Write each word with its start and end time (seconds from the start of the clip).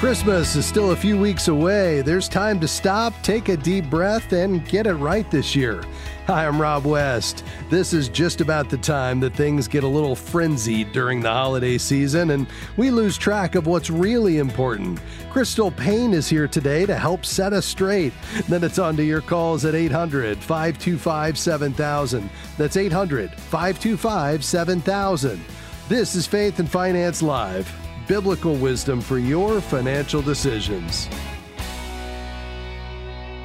Christmas 0.00 0.56
is 0.56 0.64
still 0.64 0.92
a 0.92 0.96
few 0.96 1.20
weeks 1.20 1.48
away. 1.48 2.00
There's 2.00 2.26
time 2.26 2.58
to 2.60 2.66
stop, 2.66 3.12
take 3.22 3.50
a 3.50 3.56
deep 3.58 3.90
breath, 3.90 4.32
and 4.32 4.66
get 4.66 4.86
it 4.86 4.94
right 4.94 5.30
this 5.30 5.54
year. 5.54 5.84
Hi, 6.26 6.46
I'm 6.46 6.58
Rob 6.58 6.86
West. 6.86 7.44
This 7.68 7.92
is 7.92 8.08
just 8.08 8.40
about 8.40 8.70
the 8.70 8.78
time 8.78 9.20
that 9.20 9.34
things 9.34 9.68
get 9.68 9.84
a 9.84 9.86
little 9.86 10.16
frenzied 10.16 10.92
during 10.92 11.20
the 11.20 11.28
holiday 11.28 11.76
season 11.76 12.30
and 12.30 12.46
we 12.78 12.90
lose 12.90 13.18
track 13.18 13.56
of 13.56 13.66
what's 13.66 13.90
really 13.90 14.38
important. 14.38 14.98
Crystal 15.30 15.70
Paine 15.70 16.14
is 16.14 16.30
here 16.30 16.48
today 16.48 16.86
to 16.86 16.96
help 16.96 17.26
set 17.26 17.52
us 17.52 17.66
straight. 17.66 18.14
Then 18.48 18.64
it's 18.64 18.78
on 18.78 18.96
to 18.96 19.04
your 19.04 19.20
calls 19.20 19.66
at 19.66 19.74
800 19.74 20.38
525 20.38 21.36
7000. 21.36 22.30
That's 22.56 22.78
800 22.78 23.32
525 23.32 24.44
7000. 24.46 25.44
This 25.90 26.14
is 26.14 26.26
Faith 26.26 26.58
and 26.58 26.70
Finance 26.70 27.20
Live 27.20 27.70
biblical 28.10 28.56
wisdom 28.56 29.00
for 29.00 29.18
your 29.20 29.60
financial 29.60 30.20
decisions. 30.20 31.08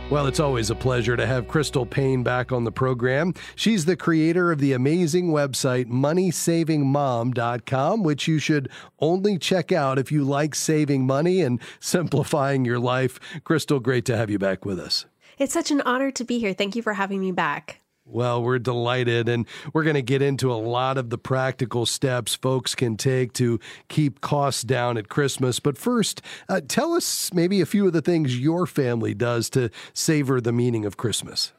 Well, 0.10 0.26
it's 0.26 0.40
always 0.40 0.72
a 0.72 0.76
pleasure 0.76 1.16
to 1.16 1.28
have 1.28 1.48
Crystal 1.48 1.86
Paine 1.86 2.23
back 2.23 2.52
on 2.52 2.64
the 2.64 2.72
program. 2.72 3.36
She's 3.56 3.86
the 3.86 3.96
creator 3.96 4.52
of 4.52 4.58
the 4.58 4.73
amazing 4.73 5.28
website 5.28 5.86
moneysavingmom.com, 5.86 8.02
which 8.02 8.28
you 8.28 8.40
should 8.40 8.72
only 8.98 9.38
check 9.38 9.72
out 9.72 10.00
if 10.00 10.12
you 10.12 10.23
like 10.23 10.56
saving 10.56 11.06
money 11.06 11.42
and 11.42 11.62
simplifying 11.80 12.66
your 12.66 12.80
life. 12.80 13.20
Crystal, 13.44 13.80
great 13.80 14.06
to 14.06 14.18
have 14.18 14.32
you 14.32 14.40
back 14.40 14.66
with 14.66 14.80
us. 14.80 15.06
It's 15.38 15.54
such 15.54 15.70
an 15.70 15.82
honor 15.82 16.09
to 16.09 16.23
be 16.23 16.40
here. 16.40 16.56
Thank 16.56 16.76
you 16.76 16.82
for 16.82 16.94
having 16.94 17.20
me 17.20 17.32
back. 17.32 17.82
Well, 18.08 18.44
we're 18.44 18.59
delighted, 18.59 19.27
and 19.27 19.48
we're 19.73 19.84
going 19.84 19.95
to 19.95 20.04
get 20.04 20.22
into 20.22 20.54
a 20.54 20.55
lot 20.55 21.00
of 21.00 21.09
the 21.09 21.18
practical 21.18 21.88
steps 21.88 22.36
folks 22.36 22.75
can 22.75 22.98
take 22.98 23.34
to 23.34 23.59
keep 23.88 24.22
costs 24.22 24.61
down 24.61 24.98
at 24.98 25.09
Christmas. 25.09 25.59
But 25.59 25.75
first, 25.75 26.22
uh, 26.48 26.61
tell 26.67 26.94
us 26.94 27.33
maybe 27.33 27.61
a 27.61 27.66
few 27.66 27.88
of 27.88 27.94
the 27.94 28.03
things 28.03 28.39
your 28.39 28.67
family 28.67 29.16
does 29.16 29.50
to 29.52 29.72
savor 29.94 30.39
the 30.39 30.53
meaning 30.53 30.86
of 30.86 30.98
Christmas. 30.98 31.52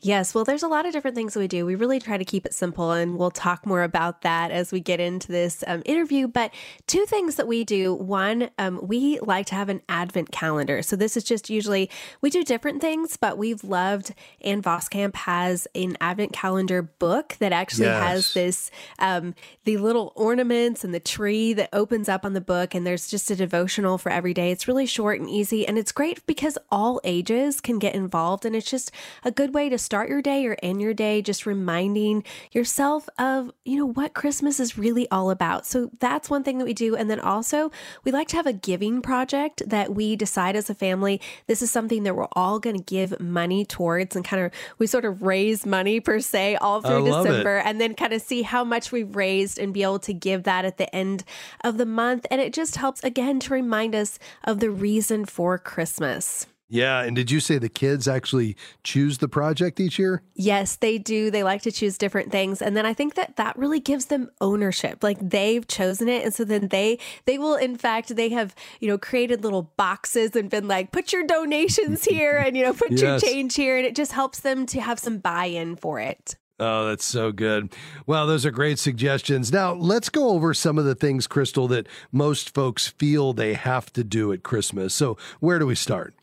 Yes, 0.00 0.34
well, 0.34 0.44
there's 0.44 0.62
a 0.62 0.68
lot 0.68 0.86
of 0.86 0.92
different 0.92 1.16
things 1.16 1.34
that 1.34 1.40
we 1.40 1.48
do. 1.48 1.66
We 1.66 1.74
really 1.74 1.98
try 1.98 2.18
to 2.18 2.24
keep 2.24 2.46
it 2.46 2.54
simple, 2.54 2.92
and 2.92 3.18
we'll 3.18 3.30
talk 3.30 3.66
more 3.66 3.82
about 3.82 4.22
that 4.22 4.50
as 4.50 4.70
we 4.70 4.78
get 4.80 5.00
into 5.00 5.32
this 5.32 5.64
um, 5.66 5.82
interview. 5.84 6.28
But 6.28 6.52
two 6.86 7.06
things 7.06 7.36
that 7.36 7.48
we 7.48 7.64
do 7.64 7.94
one, 7.94 8.50
um, 8.58 8.78
we 8.82 9.18
like 9.20 9.46
to 9.46 9.54
have 9.54 9.68
an 9.68 9.82
advent 9.88 10.30
calendar. 10.32 10.82
So 10.82 10.96
this 10.96 11.16
is 11.16 11.24
just 11.24 11.50
usually, 11.50 11.90
we 12.20 12.30
do 12.30 12.44
different 12.44 12.80
things, 12.80 13.16
but 13.16 13.36
we've 13.36 13.64
loved, 13.64 14.14
Ann 14.42 14.62
Voskamp 14.62 15.16
has 15.16 15.66
an 15.74 15.96
advent 16.00 16.32
calendar 16.32 16.82
book 16.82 17.36
that 17.40 17.52
actually 17.52 17.86
yes. 17.86 18.02
has 18.02 18.34
this, 18.34 18.70
um, 18.98 19.34
the 19.64 19.78
little 19.78 20.12
ornaments 20.14 20.84
and 20.84 20.94
the 20.94 21.00
tree 21.00 21.52
that 21.54 21.70
opens 21.72 22.08
up 22.08 22.24
on 22.24 22.34
the 22.34 22.40
book, 22.40 22.74
and 22.74 22.86
there's 22.86 23.08
just 23.08 23.30
a 23.30 23.36
devotional 23.36 23.98
for 23.98 24.12
every 24.12 24.34
day. 24.34 24.50
It's 24.50 24.68
really 24.68 24.86
short 24.86 25.20
and 25.20 25.28
easy, 25.28 25.66
and 25.66 25.78
it's 25.78 25.90
great 25.90 26.24
because 26.26 26.58
all 26.70 27.00
ages 27.02 27.60
can 27.60 27.78
get 27.78 27.94
involved, 27.94 28.44
and 28.44 28.54
it's 28.54 28.70
just 28.70 28.92
a 29.24 29.30
good 29.30 29.54
way 29.54 29.68
to 29.68 29.78
start 29.78 29.95
your 30.04 30.22
day 30.22 30.46
or 30.46 30.56
end 30.62 30.80
your 30.80 30.94
day 30.94 31.22
just 31.22 31.46
reminding 31.46 32.24
yourself 32.52 33.08
of, 33.18 33.50
you 33.64 33.76
know, 33.76 33.86
what 33.86 34.14
Christmas 34.14 34.60
is 34.60 34.76
really 34.76 35.08
all 35.10 35.30
about. 35.30 35.66
So 35.66 35.90
that's 35.98 36.28
one 36.28 36.44
thing 36.44 36.58
that 36.58 36.64
we 36.64 36.74
do. 36.74 36.94
And 36.96 37.10
then 37.10 37.20
also, 37.20 37.70
we 38.04 38.12
like 38.12 38.28
to 38.28 38.36
have 38.36 38.46
a 38.46 38.52
giving 38.52 39.02
project 39.02 39.62
that 39.66 39.94
we 39.94 40.16
decide 40.16 40.56
as 40.56 40.68
a 40.68 40.74
family 40.74 41.20
this 41.46 41.62
is 41.62 41.70
something 41.70 42.02
that 42.02 42.16
we're 42.16 42.28
all 42.32 42.58
going 42.58 42.76
to 42.76 42.82
give 42.82 43.18
money 43.20 43.64
towards 43.64 44.16
and 44.16 44.24
kind 44.24 44.42
of 44.42 44.52
we 44.78 44.86
sort 44.86 45.04
of 45.04 45.22
raise 45.22 45.66
money 45.66 46.00
per 46.00 46.20
se 46.20 46.56
all 46.56 46.80
through 46.80 47.04
December 47.04 47.58
and 47.58 47.80
then 47.80 47.94
kind 47.94 48.12
of 48.12 48.22
see 48.22 48.42
how 48.42 48.64
much 48.64 48.92
we've 48.92 49.14
raised 49.14 49.58
and 49.58 49.72
be 49.74 49.82
able 49.82 49.98
to 49.98 50.12
give 50.12 50.44
that 50.44 50.64
at 50.64 50.78
the 50.78 50.94
end 50.94 51.24
of 51.62 51.78
the 51.78 51.86
month. 51.86 52.26
And 52.30 52.40
it 52.40 52.52
just 52.52 52.76
helps 52.76 53.02
again 53.04 53.40
to 53.40 53.52
remind 53.52 53.94
us 53.94 54.18
of 54.44 54.60
the 54.60 54.70
reason 54.70 55.24
for 55.24 55.58
Christmas. 55.58 56.46
Yeah. 56.68 57.02
And 57.02 57.14
did 57.14 57.30
you 57.30 57.38
say 57.38 57.58
the 57.58 57.68
kids 57.68 58.08
actually 58.08 58.56
choose 58.82 59.18
the 59.18 59.28
project 59.28 59.78
each 59.78 59.98
year? 59.98 60.22
Yes, 60.34 60.76
they 60.76 60.98
do. 60.98 61.30
They 61.30 61.44
like 61.44 61.62
to 61.62 61.70
choose 61.70 61.96
different 61.96 62.32
things. 62.32 62.60
And 62.60 62.76
then 62.76 62.84
I 62.84 62.92
think 62.92 63.14
that 63.14 63.36
that 63.36 63.56
really 63.56 63.78
gives 63.78 64.06
them 64.06 64.30
ownership. 64.40 65.02
Like 65.02 65.18
they've 65.20 65.66
chosen 65.66 66.08
it. 66.08 66.24
And 66.24 66.34
so 66.34 66.44
then 66.44 66.68
they, 66.68 66.98
they 67.24 67.38
will, 67.38 67.54
in 67.54 67.76
fact, 67.76 68.16
they 68.16 68.30
have, 68.30 68.54
you 68.80 68.88
know, 68.88 68.98
created 68.98 69.44
little 69.44 69.70
boxes 69.76 70.34
and 70.34 70.50
been 70.50 70.66
like, 70.66 70.90
put 70.90 71.12
your 71.12 71.24
donations 71.24 72.04
here 72.04 72.36
and, 72.36 72.56
you 72.56 72.64
know, 72.64 72.72
put 72.72 72.90
yes. 72.90 73.00
your 73.00 73.18
change 73.20 73.54
here. 73.54 73.76
And 73.76 73.86
it 73.86 73.94
just 73.94 74.12
helps 74.12 74.40
them 74.40 74.66
to 74.66 74.80
have 74.80 74.98
some 74.98 75.18
buy 75.18 75.46
in 75.46 75.76
for 75.76 76.00
it. 76.00 76.36
Oh, 76.58 76.88
that's 76.88 77.04
so 77.04 77.32
good. 77.32 77.74
Well, 78.06 78.26
those 78.26 78.46
are 78.46 78.50
great 78.50 78.78
suggestions. 78.78 79.52
Now, 79.52 79.74
let's 79.74 80.08
go 80.08 80.30
over 80.30 80.54
some 80.54 80.78
of 80.78 80.86
the 80.86 80.94
things, 80.94 81.26
Crystal, 81.26 81.68
that 81.68 81.86
most 82.10 82.54
folks 82.54 82.88
feel 82.88 83.34
they 83.34 83.52
have 83.52 83.92
to 83.92 84.02
do 84.02 84.32
at 84.32 84.42
Christmas. 84.42 84.94
So, 84.94 85.18
where 85.40 85.58
do 85.58 85.66
we 85.66 85.74
start? 85.74 86.14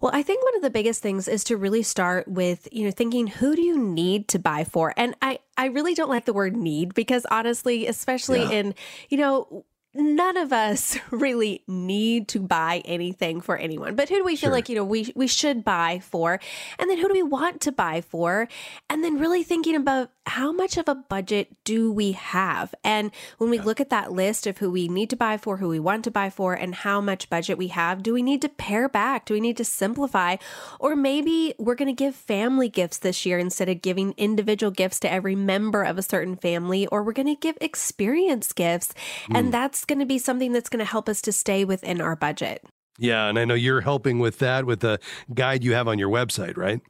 Well, 0.00 0.12
I 0.14 0.22
think 0.22 0.42
one 0.42 0.56
of 0.56 0.62
the 0.62 0.70
biggest 0.70 1.02
things 1.02 1.28
is 1.28 1.44
to 1.44 1.58
really 1.58 1.82
start 1.82 2.26
with, 2.26 2.66
you 2.72 2.84
know, 2.86 2.90
thinking 2.90 3.26
who 3.26 3.54
do 3.54 3.60
you 3.60 3.78
need 3.78 4.28
to 4.28 4.38
buy 4.38 4.64
for? 4.64 4.94
And 4.96 5.14
I 5.20 5.40
I 5.58 5.66
really 5.66 5.94
don't 5.94 6.08
like 6.08 6.24
the 6.24 6.32
word 6.32 6.56
need 6.56 6.94
because 6.94 7.26
honestly, 7.30 7.86
especially 7.86 8.40
yeah. 8.40 8.50
in, 8.50 8.74
you 9.10 9.18
know, 9.18 9.66
none 9.94 10.36
of 10.36 10.52
us 10.52 10.98
really 11.10 11.62
need 11.66 12.28
to 12.28 12.40
buy 12.40 12.82
anything 12.84 13.40
for 13.40 13.56
anyone. 13.56 13.96
But 13.96 14.08
who 14.08 14.16
do 14.16 14.24
we 14.24 14.36
feel 14.36 14.48
sure. 14.48 14.52
like, 14.52 14.68
you 14.68 14.76
know, 14.76 14.84
we 14.84 15.12
we 15.14 15.26
should 15.26 15.64
buy 15.64 16.00
for? 16.00 16.40
And 16.78 16.90
then 16.90 16.98
who 16.98 17.08
do 17.08 17.14
we 17.14 17.22
want 17.22 17.60
to 17.62 17.72
buy 17.72 18.00
for? 18.00 18.48
And 18.88 19.02
then 19.02 19.18
really 19.18 19.42
thinking 19.42 19.76
about 19.76 20.10
how 20.30 20.52
much 20.52 20.76
of 20.76 20.88
a 20.88 20.94
budget 20.94 21.56
do 21.64 21.90
we 21.90 22.12
have? 22.12 22.72
And 22.84 23.10
when 23.38 23.50
we 23.50 23.56
yeah. 23.56 23.64
look 23.64 23.80
at 23.80 23.90
that 23.90 24.12
list 24.12 24.46
of 24.46 24.58
who 24.58 24.70
we 24.70 24.86
need 24.86 25.10
to 25.10 25.16
buy 25.16 25.36
for, 25.36 25.56
who 25.56 25.68
we 25.68 25.80
want 25.80 26.04
to 26.04 26.10
buy 26.10 26.30
for, 26.30 26.54
and 26.54 26.72
how 26.72 27.00
much 27.00 27.28
budget 27.28 27.58
we 27.58 27.68
have, 27.68 28.02
do 28.02 28.12
we 28.14 28.22
need 28.22 28.40
to 28.42 28.48
pare 28.48 28.88
back? 28.88 29.26
Do 29.26 29.34
we 29.34 29.40
need 29.40 29.56
to 29.56 29.64
simplify? 29.64 30.36
Or 30.78 30.94
maybe 30.94 31.54
we're 31.58 31.74
going 31.74 31.94
to 31.94 32.04
give 32.04 32.14
family 32.14 32.68
gifts 32.68 32.98
this 32.98 33.26
year 33.26 33.40
instead 33.40 33.68
of 33.68 33.82
giving 33.82 34.14
individual 34.16 34.70
gifts 34.70 35.00
to 35.00 35.10
every 35.10 35.34
member 35.34 35.82
of 35.82 35.98
a 35.98 36.02
certain 36.02 36.36
family, 36.36 36.86
or 36.86 37.02
we're 37.02 37.12
going 37.12 37.26
to 37.26 37.34
give 37.34 37.58
experience 37.60 38.52
gifts. 38.52 38.94
Mm. 39.28 39.38
And 39.38 39.54
that's 39.54 39.79
going 39.84 39.98
to 39.98 40.06
be 40.06 40.18
something 40.18 40.52
that's 40.52 40.68
going 40.68 40.84
to 40.84 40.90
help 40.90 41.08
us 41.08 41.20
to 41.22 41.32
stay 41.32 41.64
within 41.64 42.00
our 42.00 42.16
budget. 42.16 42.64
Yeah, 43.00 43.28
and 43.28 43.38
I 43.38 43.46
know 43.46 43.54
you're 43.54 43.80
helping 43.80 44.18
with 44.18 44.40
that 44.40 44.66
with 44.66 44.80
the 44.80 45.00
guide 45.32 45.64
you 45.64 45.72
have 45.72 45.88
on 45.88 45.98
your 45.98 46.10
website, 46.10 46.58
right? 46.58 46.82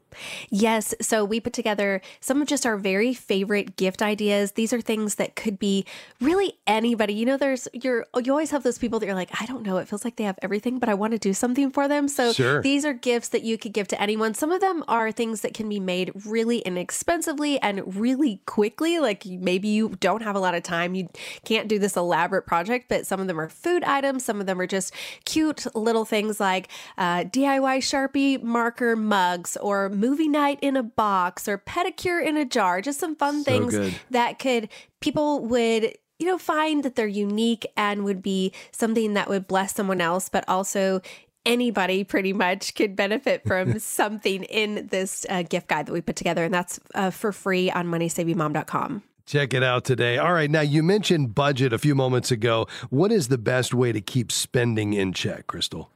Yes. 0.51 0.95
So 1.01 1.25
we 1.25 1.41
put 1.41 1.53
together 1.53 2.01
some 2.21 2.43
of 2.43 2.49
just 2.49 2.67
our 2.67 2.77
very 2.77 3.15
favorite 3.15 3.77
gift 3.77 4.03
ideas. 4.03 4.53
These 4.53 4.73
are 4.73 4.81
things 4.81 5.17
that 5.17 5.37
could 5.37 5.59
be 5.59 5.85
really 6.21 6.55
anybody. 6.67 7.15
You 7.15 7.27
know, 7.27 7.37
there's 7.37 7.69
you're 7.73 8.07
you 8.23 8.33
always 8.33 8.51
have 8.51 8.63
those 8.63 8.79
people 8.79 8.99
that 8.99 9.07
you're 9.07 9.15
like, 9.15 9.31
I 9.41 9.47
don't 9.47 9.63
know, 9.63 9.77
it 9.77 9.89
feels 9.89 10.05
like 10.05 10.17
they 10.17 10.25
have 10.25 10.39
everything, 10.43 10.79
but 10.79 10.89
I 10.89 10.95
want 10.95 11.13
to 11.13 11.19
do 11.19 11.33
something 11.33 11.71
for 11.71 11.89
them. 11.89 12.09
So 12.09 12.33
sure. 12.33 12.63
these 12.63 12.85
are 12.85 12.93
gifts 12.93 13.29
that 13.29 13.43
you 13.43 13.59
could 13.59 13.73
give 13.73 13.89
to 13.89 14.01
anyone. 14.01 14.35
Some 14.35 14.51
of 14.51 14.61
them 14.61 14.85
are 14.89 15.13
things 15.13 15.43
that 15.43 15.55
can 15.55 15.69
be 15.69 15.81
made 15.81 16.13
really 16.27 16.59
inexpensively 16.59 17.61
and 17.61 17.97
really 17.97 18.41
quickly. 18.47 18.99
Like 18.99 19.25
maybe 19.27 19.69
you 19.69 19.91
don't 20.01 20.23
have 20.23 20.37
a 20.37 20.41
lot 20.41 20.55
of 20.55 20.63
time, 20.63 20.95
you 20.95 21.09
can't 21.45 21.69
do 21.69 21.79
this 21.79 21.97
elaborate 21.97 22.47
project, 22.47 22.87
but 22.89 23.07
some 23.07 23.21
of 23.21 23.27
them 23.27 23.41
are 23.41 23.49
food 23.49 23.85
items. 23.85 24.25
Some 24.25 24.41
of 24.41 24.47
them 24.47 24.61
are 24.61 24.67
just 24.67 24.93
cute 25.25 25.67
little 25.75 26.00
things 26.05 26.41
like 26.41 26.69
uh, 26.99 27.25
DIY 27.25 27.79
Sharpie 27.79 28.43
marker 28.43 28.97
mugs 28.97 29.57
or 29.57 29.89
movie 29.89 30.29
night 30.29 30.59
in 30.63 30.77
a 30.77 30.83
box 30.83 31.49
or 31.49 31.59
pedicure 31.59 32.25
in 32.25 32.37
a 32.37 32.45
jar, 32.45 32.81
just 32.81 33.01
some 33.01 33.17
fun 33.17 33.39
so 33.39 33.51
things 33.51 33.73
good. 33.73 33.95
that 34.11 34.39
could 34.39 34.69
people 35.01 35.41
would 35.41 35.97
you 36.19 36.27
know 36.27 36.39
find 36.39 36.83
that 36.83 36.97
they're 36.97 37.07
unique 37.07 37.67
and 37.77 38.05
would 38.05 38.23
be 38.23 38.53
something 38.73 39.15
that 39.15 39.29
would 39.29 39.49
bless 39.49 39.75
someone 39.75 40.01
else 40.01 40.29
but 40.29 40.45
also 40.47 41.01
anybody 41.47 42.05
pretty 42.05 42.33
much 42.33 42.75
could 42.75 42.95
benefit 42.95 43.43
from 43.47 43.79
something 43.79 44.45
in 44.45 44.87
this 44.89 45.25
uh, 45.29 45.43
gift 45.43 45.69
guide 45.69 45.87
that 45.87 45.93
we 45.93 46.01
put 46.01 46.17
together. 46.17 46.45
And 46.45 46.53
that's 46.53 46.81
uh, 46.95 47.11
for 47.11 47.33
free 47.33 47.71
on 47.71 47.87
moneysavingmom.com 47.87 49.03
Check 49.31 49.55
it 49.55 49.63
out 49.63 49.85
today. 49.85 50.19
All 50.19 50.33
right. 50.33 50.51
Now, 50.51 50.63
you 50.63 50.83
mentioned 50.83 51.37
budget 51.37 51.73
a 51.73 51.79
few 51.79 51.95
moments 51.95 52.33
ago. 52.33 52.67
What 52.89 53.13
is 53.13 53.29
the 53.29 53.39
best 53.39 53.73
way 53.73 53.93
to 53.93 54.01
keep 54.01 54.33
spending 54.33 54.93
in 54.93 55.13
check, 55.13 55.47
Crystal? 55.47 55.89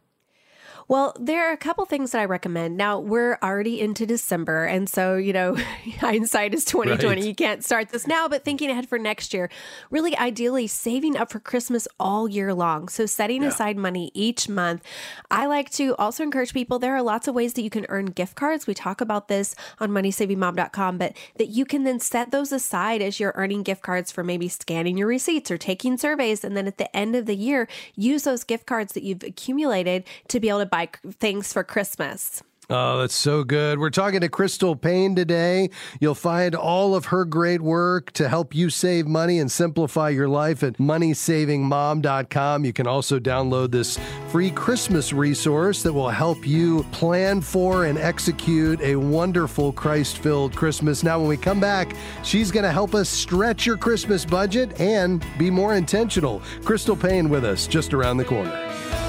Well, 0.86 1.16
there 1.18 1.48
are 1.48 1.52
a 1.52 1.56
couple 1.56 1.84
things 1.86 2.12
that 2.12 2.20
I 2.20 2.24
recommend. 2.26 2.76
Now, 2.76 2.98
we're 2.98 3.38
already 3.42 3.80
into 3.80 4.04
December, 4.04 4.64
and 4.64 4.88
so, 4.88 5.16
you 5.16 5.32
know, 5.32 5.56
hindsight 5.98 6.54
is 6.54 6.64
2020. 6.64 7.06
Right. 7.20 7.26
You 7.26 7.34
can't 7.34 7.64
start 7.64 7.88
this 7.88 8.06
now, 8.06 8.28
but 8.28 8.44
thinking 8.44 8.70
ahead 8.70 8.88
for 8.88 8.98
next 8.98 9.32
year, 9.32 9.48
really 9.90 10.16
ideally 10.16 10.66
saving 10.66 11.16
up 11.16 11.30
for 11.30 11.40
Christmas 11.40 11.88
all 11.98 12.28
year 12.28 12.52
long. 12.52 12.88
So, 12.88 13.06
setting 13.06 13.42
yeah. 13.42 13.48
aside 13.48 13.76
money 13.76 14.10
each 14.14 14.48
month. 14.48 14.82
I 15.30 15.46
like 15.46 15.70
to 15.72 15.96
also 15.96 16.22
encourage 16.22 16.52
people 16.52 16.78
there 16.78 16.94
are 16.94 17.02
lots 17.02 17.28
of 17.28 17.34
ways 17.34 17.54
that 17.54 17.62
you 17.62 17.70
can 17.70 17.86
earn 17.88 18.06
gift 18.06 18.34
cards. 18.34 18.66
We 18.66 18.74
talk 18.74 19.00
about 19.00 19.28
this 19.28 19.54
on 19.80 19.90
moneysavingmom.com, 19.90 20.98
but 20.98 21.16
that 21.38 21.48
you 21.48 21.64
can 21.64 21.84
then 21.84 21.98
set 21.98 22.30
those 22.30 22.52
aside 22.52 23.00
as 23.00 23.18
you're 23.18 23.32
earning 23.36 23.62
gift 23.62 23.82
cards 23.82 24.12
for 24.12 24.22
maybe 24.22 24.48
scanning 24.48 24.98
your 24.98 25.08
receipts 25.08 25.50
or 25.50 25.56
taking 25.56 25.96
surveys. 25.96 26.44
And 26.44 26.56
then 26.56 26.66
at 26.66 26.78
the 26.78 26.94
end 26.94 27.16
of 27.16 27.26
the 27.26 27.36
year, 27.36 27.68
use 27.94 28.24
those 28.24 28.44
gift 28.44 28.66
cards 28.66 28.92
that 28.92 29.02
you've 29.02 29.22
accumulated 29.22 30.04
to 30.28 30.40
be 30.40 30.48
able 30.48 30.60
to 30.60 30.66
buy 30.74 30.88
things 31.20 31.52
for 31.52 31.62
Christmas. 31.62 32.42
Oh, 32.68 32.98
that's 32.98 33.14
so 33.14 33.44
good. 33.44 33.78
We're 33.78 33.90
talking 33.90 34.22
to 34.22 34.28
Crystal 34.28 34.74
Paine 34.74 35.14
today. 35.14 35.70
You'll 36.00 36.16
find 36.16 36.56
all 36.56 36.96
of 36.96 37.04
her 37.06 37.24
great 37.24 37.60
work 37.60 38.10
to 38.12 38.28
help 38.28 38.54
you 38.54 38.70
save 38.70 39.06
money 39.06 39.38
and 39.38 39.52
simplify 39.52 40.08
your 40.08 40.28
life 40.28 40.64
at 40.64 40.78
moneysavingmom.com. 40.78 42.64
You 42.64 42.72
can 42.72 42.86
also 42.88 43.20
download 43.20 43.70
this 43.70 44.00
free 44.30 44.50
Christmas 44.50 45.12
resource 45.12 45.82
that 45.84 45.92
will 45.92 46.08
help 46.08 46.44
you 46.44 46.82
plan 46.84 47.40
for 47.40 47.84
and 47.84 47.96
execute 47.98 48.80
a 48.80 48.96
wonderful 48.96 49.72
Christ 49.72 50.18
filled 50.18 50.56
Christmas. 50.56 51.04
Now, 51.04 51.20
when 51.20 51.28
we 51.28 51.36
come 51.36 51.60
back, 51.60 51.94
she's 52.24 52.50
going 52.50 52.64
to 52.64 52.72
help 52.72 52.96
us 52.96 53.10
stretch 53.10 53.64
your 53.64 53.76
Christmas 53.76 54.24
budget 54.24 54.80
and 54.80 55.24
be 55.38 55.50
more 55.50 55.74
intentional. 55.74 56.42
Crystal 56.64 56.96
Paine 56.96 57.28
with 57.28 57.44
us 57.44 57.68
just 57.68 57.94
around 57.94 58.16
the 58.16 58.24
corner. 58.24 59.03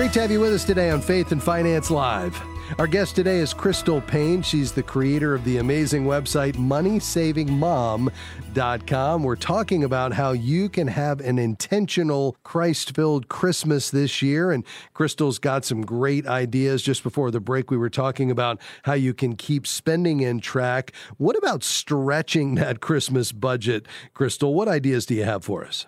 Great 0.00 0.14
to 0.14 0.22
have 0.22 0.30
you 0.30 0.40
with 0.40 0.54
us 0.54 0.64
today 0.64 0.88
on 0.88 1.02
Faith 1.02 1.30
and 1.30 1.42
Finance 1.42 1.90
Live. 1.90 2.34
Our 2.78 2.86
guest 2.86 3.14
today 3.14 3.36
is 3.36 3.52
Crystal 3.52 4.00
Paine. 4.00 4.40
She's 4.40 4.72
the 4.72 4.82
creator 4.82 5.34
of 5.34 5.44
the 5.44 5.58
amazing 5.58 6.06
website 6.06 6.54
moneysavingmom.com. 6.54 9.22
We're 9.22 9.36
talking 9.36 9.84
about 9.84 10.14
how 10.14 10.32
you 10.32 10.70
can 10.70 10.88
have 10.88 11.20
an 11.20 11.38
intentional 11.38 12.34
Christ 12.44 12.96
filled 12.96 13.28
Christmas 13.28 13.90
this 13.90 14.22
year. 14.22 14.50
And 14.50 14.64
Crystal's 14.94 15.38
got 15.38 15.66
some 15.66 15.82
great 15.82 16.26
ideas. 16.26 16.80
Just 16.80 17.02
before 17.02 17.30
the 17.30 17.38
break, 17.38 17.70
we 17.70 17.76
were 17.76 17.90
talking 17.90 18.30
about 18.30 18.58
how 18.84 18.94
you 18.94 19.12
can 19.12 19.36
keep 19.36 19.66
spending 19.66 20.20
in 20.20 20.40
track. 20.40 20.94
What 21.18 21.36
about 21.36 21.62
stretching 21.62 22.54
that 22.54 22.80
Christmas 22.80 23.32
budget, 23.32 23.84
Crystal? 24.14 24.54
What 24.54 24.66
ideas 24.66 25.04
do 25.04 25.14
you 25.14 25.24
have 25.24 25.44
for 25.44 25.62
us? 25.62 25.84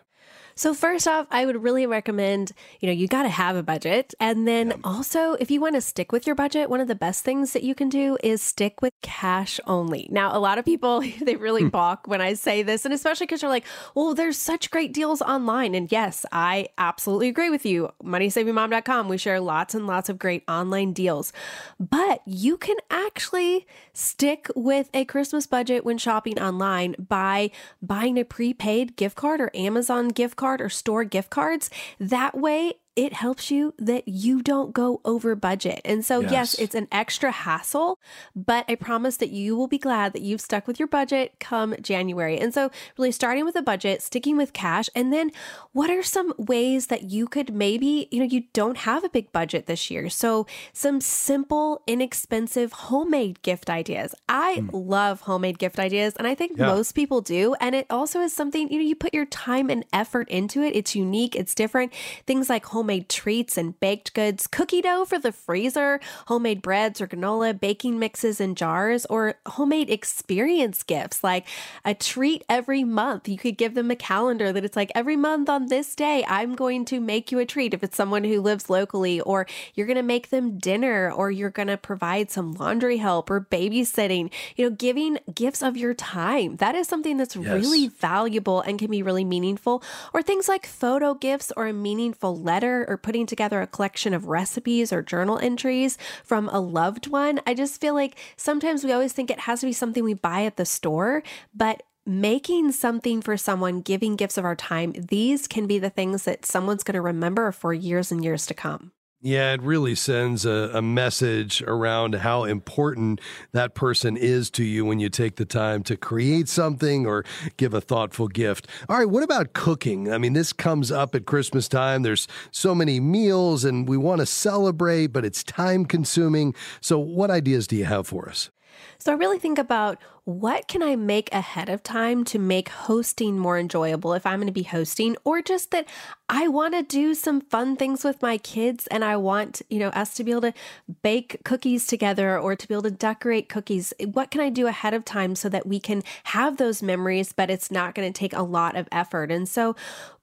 So 0.54 0.74
first 0.74 1.08
off, 1.08 1.26
I 1.30 1.46
would 1.46 1.62
really 1.62 1.86
recommend, 1.86 2.52
you 2.80 2.86
know, 2.86 2.92
you 2.92 3.08
got 3.08 3.22
to 3.24 3.28
have 3.28 3.56
a 3.56 3.62
budget. 3.62 4.14
And 4.20 4.46
then 4.46 4.68
yeah. 4.68 4.76
also, 4.84 5.34
if 5.34 5.50
you 5.50 5.60
want 5.60 5.74
to 5.74 5.80
stick 5.80 6.12
with 6.12 6.26
your 6.26 6.36
budget, 6.36 6.70
one 6.70 6.80
of 6.80 6.88
the 6.88 6.94
best 6.94 7.24
things 7.24 7.52
that 7.52 7.62
you 7.62 7.74
can 7.74 7.88
do 7.88 8.18
is 8.22 8.42
stick 8.42 8.82
with 8.82 8.92
cash 9.02 9.60
only. 9.66 10.08
Now, 10.10 10.36
a 10.36 10.40
lot 10.40 10.58
of 10.58 10.64
people, 10.64 11.00
they 11.20 11.36
really 11.36 11.62
hmm. 11.62 11.68
balk 11.68 12.06
when 12.06 12.20
I 12.20 12.34
say 12.34 12.62
this, 12.62 12.84
and 12.84 12.92
especially 12.92 13.26
because 13.26 13.42
you're 13.42 13.50
like, 13.50 13.64
well, 13.94 14.14
there's 14.14 14.38
such 14.38 14.70
great 14.70 14.92
deals 14.92 15.22
online. 15.22 15.74
And 15.74 15.90
yes, 15.90 16.26
I 16.32 16.68
absolutely 16.78 17.28
agree 17.28 17.50
with 17.50 17.64
you. 17.64 17.90
MoneySavingMom.com, 18.04 19.08
we 19.08 19.18
share 19.18 19.40
lots 19.40 19.74
and 19.74 19.86
lots 19.86 20.08
of 20.08 20.18
great 20.18 20.44
online 20.48 20.92
deals. 20.92 21.32
But 21.78 22.22
you 22.26 22.56
can 22.56 22.76
actually 22.90 23.66
stick 23.92 24.48
with 24.54 24.88
a 24.94 25.04
Christmas 25.04 25.46
budget 25.46 25.84
when 25.84 25.98
shopping 25.98 26.40
online 26.40 26.94
by 26.98 27.50
buying 27.80 28.18
a 28.18 28.24
prepaid 28.24 28.96
gift 28.96 29.16
card 29.16 29.40
or 29.40 29.50
Amazon 29.54 30.08
gift 30.08 30.36
card 30.42 30.60
or 30.60 30.68
store 30.68 31.04
gift 31.04 31.30
cards. 31.30 31.70
That 32.00 32.36
way, 32.36 32.74
it 32.94 33.14
helps 33.14 33.50
you 33.50 33.74
that 33.78 34.06
you 34.06 34.42
don't 34.42 34.74
go 34.74 35.00
over 35.04 35.34
budget. 35.34 35.80
And 35.84 36.04
so, 36.04 36.20
yes. 36.20 36.30
yes. 36.30 36.54
it's 36.54 36.74
an 36.74 36.88
extra 36.92 37.30
hassle, 37.30 37.98
but 38.36 38.66
I 38.68 38.74
promise 38.74 39.16
that 39.16 39.30
you 39.30 39.56
will 39.56 39.66
be 39.66 39.78
glad 39.78 40.12
that 40.12 40.20
you've 40.20 40.42
stuck 40.42 40.66
with 40.66 40.78
your 40.78 40.88
budget 40.88 41.32
come 41.40 41.74
January. 41.80 42.38
And 42.38 42.52
so, 42.52 42.70
really 42.98 43.12
starting 43.12 43.46
with 43.46 43.56
a 43.56 43.62
budget, 43.62 44.02
sticking 44.02 44.36
with 44.36 44.52
cash, 44.52 44.90
and 44.94 45.10
then 45.10 45.30
what 45.72 45.88
are 45.88 46.02
some 46.02 46.34
ways 46.36 46.88
that 46.88 47.04
you 47.04 47.26
could 47.26 47.54
maybe, 47.54 48.08
you 48.10 48.18
know, 48.18 48.26
you 48.26 48.44
don't 48.52 48.78
have 48.78 49.04
a 49.04 49.08
big 49.08 49.32
budget 49.32 49.66
this 49.66 49.90
year. 49.90 50.10
So, 50.10 50.46
some 50.74 51.00
simple, 51.00 51.82
inexpensive 51.86 52.72
homemade 52.72 53.40
gift 53.40 53.70
ideas. 53.70 54.14
I 54.28 54.58
mm. 54.58 54.70
love 54.72 55.22
homemade 55.22 55.58
gift 55.58 55.78
ideas, 55.78 56.14
and 56.16 56.26
I 56.26 56.34
think 56.34 56.58
yeah. 56.58 56.66
most 56.66 56.92
people 56.92 57.22
do. 57.22 57.54
And 57.54 57.74
it 57.74 57.86
also 57.88 58.20
is 58.20 58.34
something, 58.34 58.70
you 58.70 58.78
know, 58.78 58.84
you 58.84 58.94
put 58.96 59.14
your 59.14 59.26
time 59.26 59.70
and 59.70 59.86
effort 59.94 60.28
into 60.28 60.62
it. 60.62 60.76
It's 60.76 60.94
unique, 60.94 61.34
it's 61.34 61.54
different. 61.54 61.94
Things 62.26 62.50
like 62.50 62.66
home 62.66 62.81
homemade 62.82 63.08
treats 63.08 63.56
and 63.56 63.78
baked 63.78 64.12
goods, 64.12 64.48
cookie 64.48 64.82
dough 64.82 65.04
for 65.04 65.16
the 65.16 65.30
freezer, 65.30 66.00
homemade 66.26 66.60
breads 66.60 67.00
or 67.00 67.06
granola, 67.06 67.58
baking 67.58 67.96
mixes 67.96 68.40
in 68.40 68.56
jars, 68.56 69.06
or 69.06 69.34
homemade 69.46 69.88
experience 69.88 70.82
gifts 70.82 71.22
like 71.22 71.46
a 71.84 71.94
treat 71.94 72.42
every 72.48 72.82
month. 72.82 73.28
You 73.28 73.38
could 73.38 73.56
give 73.56 73.74
them 73.74 73.92
a 73.92 73.94
calendar 73.94 74.52
that 74.52 74.64
it's 74.64 74.74
like 74.74 74.90
every 74.96 75.14
month 75.14 75.48
on 75.48 75.68
this 75.68 75.94
day, 75.94 76.24
I'm 76.26 76.56
going 76.56 76.84
to 76.86 76.98
make 76.98 77.30
you 77.30 77.38
a 77.38 77.46
treat 77.46 77.72
if 77.72 77.84
it's 77.84 77.96
someone 77.96 78.24
who 78.24 78.40
lives 78.40 78.68
locally, 78.68 79.20
or 79.20 79.46
you're 79.74 79.86
going 79.86 79.94
to 79.94 80.02
make 80.02 80.30
them 80.30 80.58
dinner, 80.58 81.08
or 81.08 81.30
you're 81.30 81.50
going 81.50 81.68
to 81.68 81.76
provide 81.76 82.32
some 82.32 82.50
laundry 82.54 82.96
help 82.96 83.30
or 83.30 83.40
babysitting. 83.40 84.32
You 84.56 84.70
know, 84.70 84.74
giving 84.74 85.20
gifts 85.32 85.62
of 85.62 85.76
your 85.76 85.94
time. 85.94 86.56
That 86.56 86.74
is 86.74 86.88
something 86.88 87.16
that's 87.16 87.36
yes. 87.36 87.46
really 87.46 87.86
valuable 87.86 88.60
and 88.60 88.76
can 88.76 88.90
be 88.90 89.04
really 89.04 89.24
meaningful. 89.24 89.84
Or 90.12 90.20
things 90.20 90.48
like 90.48 90.66
photo 90.66 91.14
gifts 91.14 91.52
or 91.56 91.68
a 91.68 91.72
meaningful 91.72 92.36
letter 92.36 92.71
or 92.88 92.96
putting 92.96 93.26
together 93.26 93.60
a 93.60 93.66
collection 93.66 94.14
of 94.14 94.26
recipes 94.26 94.92
or 94.92 95.02
journal 95.02 95.38
entries 95.38 95.98
from 96.24 96.48
a 96.48 96.60
loved 96.60 97.06
one. 97.08 97.40
I 97.46 97.54
just 97.54 97.80
feel 97.80 97.94
like 97.94 98.18
sometimes 98.36 98.84
we 98.84 98.92
always 98.92 99.12
think 99.12 99.30
it 99.30 99.40
has 99.40 99.60
to 99.60 99.66
be 99.66 99.72
something 99.72 100.04
we 100.04 100.14
buy 100.14 100.44
at 100.44 100.56
the 100.56 100.64
store, 100.64 101.22
but 101.54 101.82
making 102.04 102.72
something 102.72 103.22
for 103.22 103.36
someone, 103.36 103.80
giving 103.80 104.16
gifts 104.16 104.38
of 104.38 104.44
our 104.44 104.56
time, 104.56 104.92
these 104.92 105.46
can 105.46 105.66
be 105.66 105.78
the 105.78 105.90
things 105.90 106.24
that 106.24 106.44
someone's 106.44 106.82
going 106.82 106.94
to 106.94 107.00
remember 107.00 107.52
for 107.52 107.72
years 107.72 108.10
and 108.10 108.24
years 108.24 108.46
to 108.46 108.54
come. 108.54 108.92
Yeah, 109.24 109.52
it 109.52 109.62
really 109.62 109.94
sends 109.94 110.44
a, 110.44 110.72
a, 110.74 110.82
message 110.82 111.62
around 111.62 112.16
how 112.16 112.42
important 112.42 113.20
that 113.52 113.72
person 113.72 114.16
is 114.16 114.50
to 114.50 114.64
you 114.64 114.84
when 114.84 114.98
you 114.98 115.08
take 115.08 115.36
the 115.36 115.44
time 115.44 115.84
to 115.84 115.96
create 115.96 116.48
something 116.48 117.06
or 117.06 117.24
give 117.56 117.72
a 117.72 117.80
thoughtful 117.80 118.26
gift. 118.26 118.66
All 118.88 118.98
right, 118.98 119.08
what 119.08 119.22
about 119.22 119.52
cooking? 119.52 120.12
I 120.12 120.18
mean, 120.18 120.32
this 120.32 120.52
comes 120.52 120.90
up 120.90 121.14
at 121.14 121.24
Christmas 121.24 121.68
time. 121.68 122.02
There's 122.02 122.26
so 122.50 122.74
many 122.74 122.98
meals 122.98 123.64
and 123.64 123.88
we 123.88 123.96
want 123.96 124.18
to 124.18 124.26
celebrate, 124.26 125.08
but 125.08 125.24
it's 125.24 125.44
time 125.44 125.84
consuming. 125.84 126.52
So, 126.80 126.98
what 126.98 127.30
ideas 127.30 127.68
do 127.68 127.76
you 127.76 127.84
have 127.84 128.08
for 128.08 128.28
us? 128.28 128.50
So 128.98 129.12
I 129.12 129.16
really 129.16 129.38
think 129.38 129.58
about 129.58 129.98
what 130.24 130.68
can 130.68 130.84
I 130.84 130.94
make 130.94 131.32
ahead 131.32 131.68
of 131.68 131.82
time 131.82 132.22
to 132.26 132.38
make 132.38 132.68
hosting 132.68 133.38
more 133.38 133.58
enjoyable 133.58 134.12
if 134.14 134.24
I'm 134.24 134.38
going 134.38 134.46
to 134.46 134.52
be 134.52 134.62
hosting 134.62 135.16
or 135.24 135.42
just 135.42 135.72
that 135.72 135.88
I 136.28 136.46
want 136.46 136.74
to 136.74 136.82
do 136.82 137.14
some 137.14 137.40
fun 137.40 137.76
things 137.76 138.04
with 138.04 138.22
my 138.22 138.38
kids 138.38 138.86
and 138.86 139.04
I 139.04 139.16
want, 139.16 139.62
you 139.68 139.80
know, 139.80 139.88
us 139.88 140.14
to 140.14 140.24
be 140.24 140.30
able 140.30 140.42
to 140.42 140.54
bake 141.02 141.42
cookies 141.44 141.88
together 141.88 142.38
or 142.38 142.54
to 142.54 142.68
be 142.68 142.74
able 142.74 142.82
to 142.82 142.90
decorate 142.92 143.48
cookies. 143.48 143.92
What 144.12 144.30
can 144.30 144.40
I 144.40 144.48
do 144.48 144.68
ahead 144.68 144.94
of 144.94 145.04
time 145.04 145.34
so 145.34 145.48
that 145.48 145.66
we 145.66 145.80
can 145.80 146.02
have 146.24 146.56
those 146.56 146.82
memories 146.82 147.32
but 147.32 147.50
it's 147.50 147.70
not 147.70 147.94
going 147.94 148.10
to 148.10 148.16
take 148.18 148.32
a 148.32 148.42
lot 148.42 148.76
of 148.76 148.88
effort. 148.92 149.32
And 149.32 149.48
so 149.48 149.74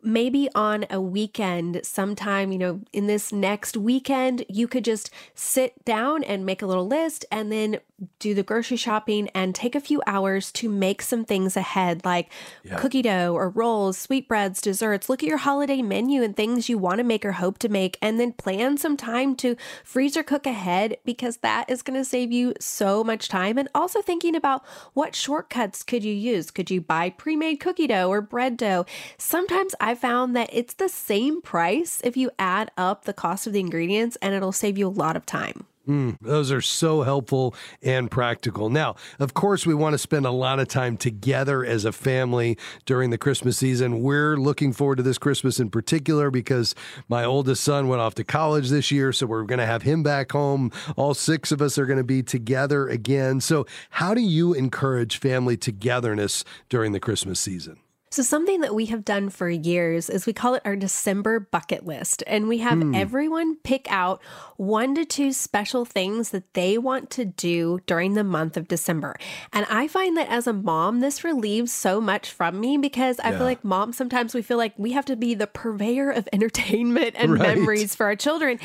maybe 0.01 0.47
on 0.55 0.85
a 0.89 1.01
weekend 1.01 1.81
sometime, 1.83 2.51
you 2.51 2.57
know, 2.57 2.81
in 2.93 3.07
this 3.07 3.33
next 3.33 3.75
weekend, 3.75 4.45
you 4.47 4.67
could 4.67 4.85
just 4.85 5.09
sit 5.35 5.83
down 5.83 6.23
and 6.23 6.45
make 6.45 6.61
a 6.61 6.65
little 6.65 6.87
list 6.87 7.25
and 7.31 7.51
then 7.51 7.79
do 8.19 8.33
the 8.33 8.43
grocery 8.43 8.77
shopping 8.77 9.29
and 9.35 9.53
take 9.53 9.75
a 9.75 9.81
few 9.81 9.88
hours 10.05 10.51
to 10.53 10.69
make 10.69 11.01
some 11.01 11.25
things 11.25 11.57
ahead, 11.57 12.05
like 12.05 12.31
yeah. 12.63 12.77
cookie 12.77 13.01
dough 13.01 13.33
or 13.33 13.49
rolls, 13.49 13.97
sweetbreads, 13.97 14.61
desserts. 14.61 15.09
Look 15.09 15.23
at 15.23 15.29
your 15.29 15.37
holiday 15.37 15.81
menu 15.81 16.23
and 16.23 16.35
things 16.35 16.69
you 16.69 16.77
want 16.77 16.99
to 16.99 17.03
make 17.03 17.25
or 17.25 17.33
hope 17.33 17.57
to 17.59 17.69
make, 17.69 17.97
and 18.01 18.19
then 18.19 18.33
plan 18.33 18.77
some 18.77 18.97
time 18.97 19.35
to 19.37 19.55
freeze 19.83 20.15
or 20.15 20.23
cook 20.23 20.45
ahead 20.45 20.97
because 21.05 21.37
that 21.37 21.69
is 21.69 21.81
going 21.81 21.99
to 21.99 22.05
save 22.05 22.31
you 22.31 22.53
so 22.59 23.03
much 23.03 23.27
time. 23.27 23.57
And 23.57 23.69
also 23.73 24.01
thinking 24.01 24.35
about 24.35 24.63
what 24.93 25.15
shortcuts 25.15 25.83
could 25.83 26.03
you 26.03 26.13
use? 26.13 26.51
Could 26.51 26.69
you 26.69 26.81
buy 26.81 27.09
pre 27.09 27.35
made 27.35 27.59
cookie 27.59 27.87
dough 27.87 28.09
or 28.09 28.21
bread 28.21 28.57
dough? 28.57 28.85
Sometimes 29.17 29.75
I 29.79 29.95
found 29.95 30.35
that 30.35 30.49
it's 30.51 30.73
the 30.73 30.89
same 30.89 31.41
price 31.41 32.01
if 32.03 32.15
you 32.17 32.31
add 32.37 32.71
up 32.77 33.05
the 33.05 33.13
cost 33.13 33.47
of 33.47 33.53
the 33.53 33.59
ingredients, 33.59 34.17
and 34.21 34.33
it'll 34.33 34.51
save 34.51 34.77
you 34.77 34.87
a 34.87 34.89
lot 34.89 35.15
of 35.15 35.25
time. 35.25 35.65
Mm, 35.89 36.17
those 36.21 36.51
are 36.51 36.61
so 36.61 37.01
helpful 37.01 37.55
and 37.81 38.11
practical. 38.11 38.69
Now, 38.69 38.95
of 39.17 39.33
course, 39.33 39.65
we 39.65 39.73
want 39.73 39.95
to 39.95 39.97
spend 39.97 40.27
a 40.27 40.31
lot 40.31 40.59
of 40.59 40.67
time 40.67 40.97
together 40.97 41.65
as 41.65 41.83
a 41.83 41.91
family 41.91 42.59
during 42.85 43.09
the 43.09 43.17
Christmas 43.17 43.57
season. 43.57 44.03
We're 44.03 44.37
looking 44.37 44.71
forward 44.71 44.97
to 44.97 45.03
this 45.03 45.17
Christmas 45.17 45.59
in 45.59 45.71
particular 45.71 46.29
because 46.29 46.75
my 47.07 47.25
oldest 47.25 47.63
son 47.63 47.87
went 47.87 48.03
off 48.03 48.13
to 48.15 48.23
college 48.23 48.69
this 48.69 48.91
year. 48.91 49.11
So 49.11 49.25
we're 49.25 49.45
going 49.45 49.57
to 49.57 49.65
have 49.65 49.81
him 49.81 50.03
back 50.03 50.31
home. 50.31 50.71
All 50.95 51.15
six 51.15 51.51
of 51.51 51.59
us 51.59 51.79
are 51.79 51.87
going 51.87 51.97
to 51.97 52.03
be 52.03 52.21
together 52.21 52.87
again. 52.87 53.41
So, 53.41 53.65
how 53.89 54.13
do 54.13 54.21
you 54.21 54.53
encourage 54.53 55.17
family 55.17 55.57
togetherness 55.57 56.45
during 56.69 56.91
the 56.91 56.99
Christmas 56.99 57.39
season? 57.39 57.77
So, 58.11 58.23
something 58.23 58.61
that 58.61 58.73
we 58.73 58.87
have 58.87 59.05
done 59.05 59.29
for 59.29 59.49
years 59.49 60.09
is 60.09 60.25
we 60.25 60.33
call 60.33 60.55
it 60.55 60.63
our 60.65 60.75
December 60.75 61.39
bucket 61.39 61.85
list. 61.85 62.23
And 62.25 62.47
we 62.47 62.57
have 62.59 62.79
mm. 62.79 62.97
everyone 62.97 63.57
pick 63.57 63.91
out 63.91 64.21
one 64.57 64.95
to 64.95 65.05
two 65.05 65.31
special 65.31 65.85
things 65.85 66.31
that 66.31 66.53
they 66.53 66.77
want 66.77 67.11
to 67.11 67.25
do 67.25 67.79
during 67.85 68.15
the 68.15 68.23
month 68.23 68.57
of 68.57 68.67
December. 68.67 69.15
And 69.53 69.65
I 69.69 69.87
find 69.87 70.17
that 70.17 70.27
as 70.29 70.47
a 70.47 70.53
mom, 70.53 71.01
this 71.01 71.23
relieves 71.23 71.71
so 71.71 72.01
much 72.01 72.31
from 72.31 72.59
me 72.59 72.77
because 72.77 73.19
I 73.19 73.29
yeah. 73.29 73.37
feel 73.37 73.45
like 73.45 73.63
mom, 73.63 73.93
sometimes 73.93 74.33
we 74.33 74.41
feel 74.41 74.57
like 74.57 74.73
we 74.77 74.93
have 74.93 75.05
to 75.05 75.15
be 75.15 75.35
the 75.35 75.47
purveyor 75.47 76.09
of 76.09 76.27
entertainment 76.33 77.15
and 77.15 77.33
right. 77.33 77.57
memories 77.57 77.93
for 77.93 78.07
our 78.07 78.15
children. 78.15 78.59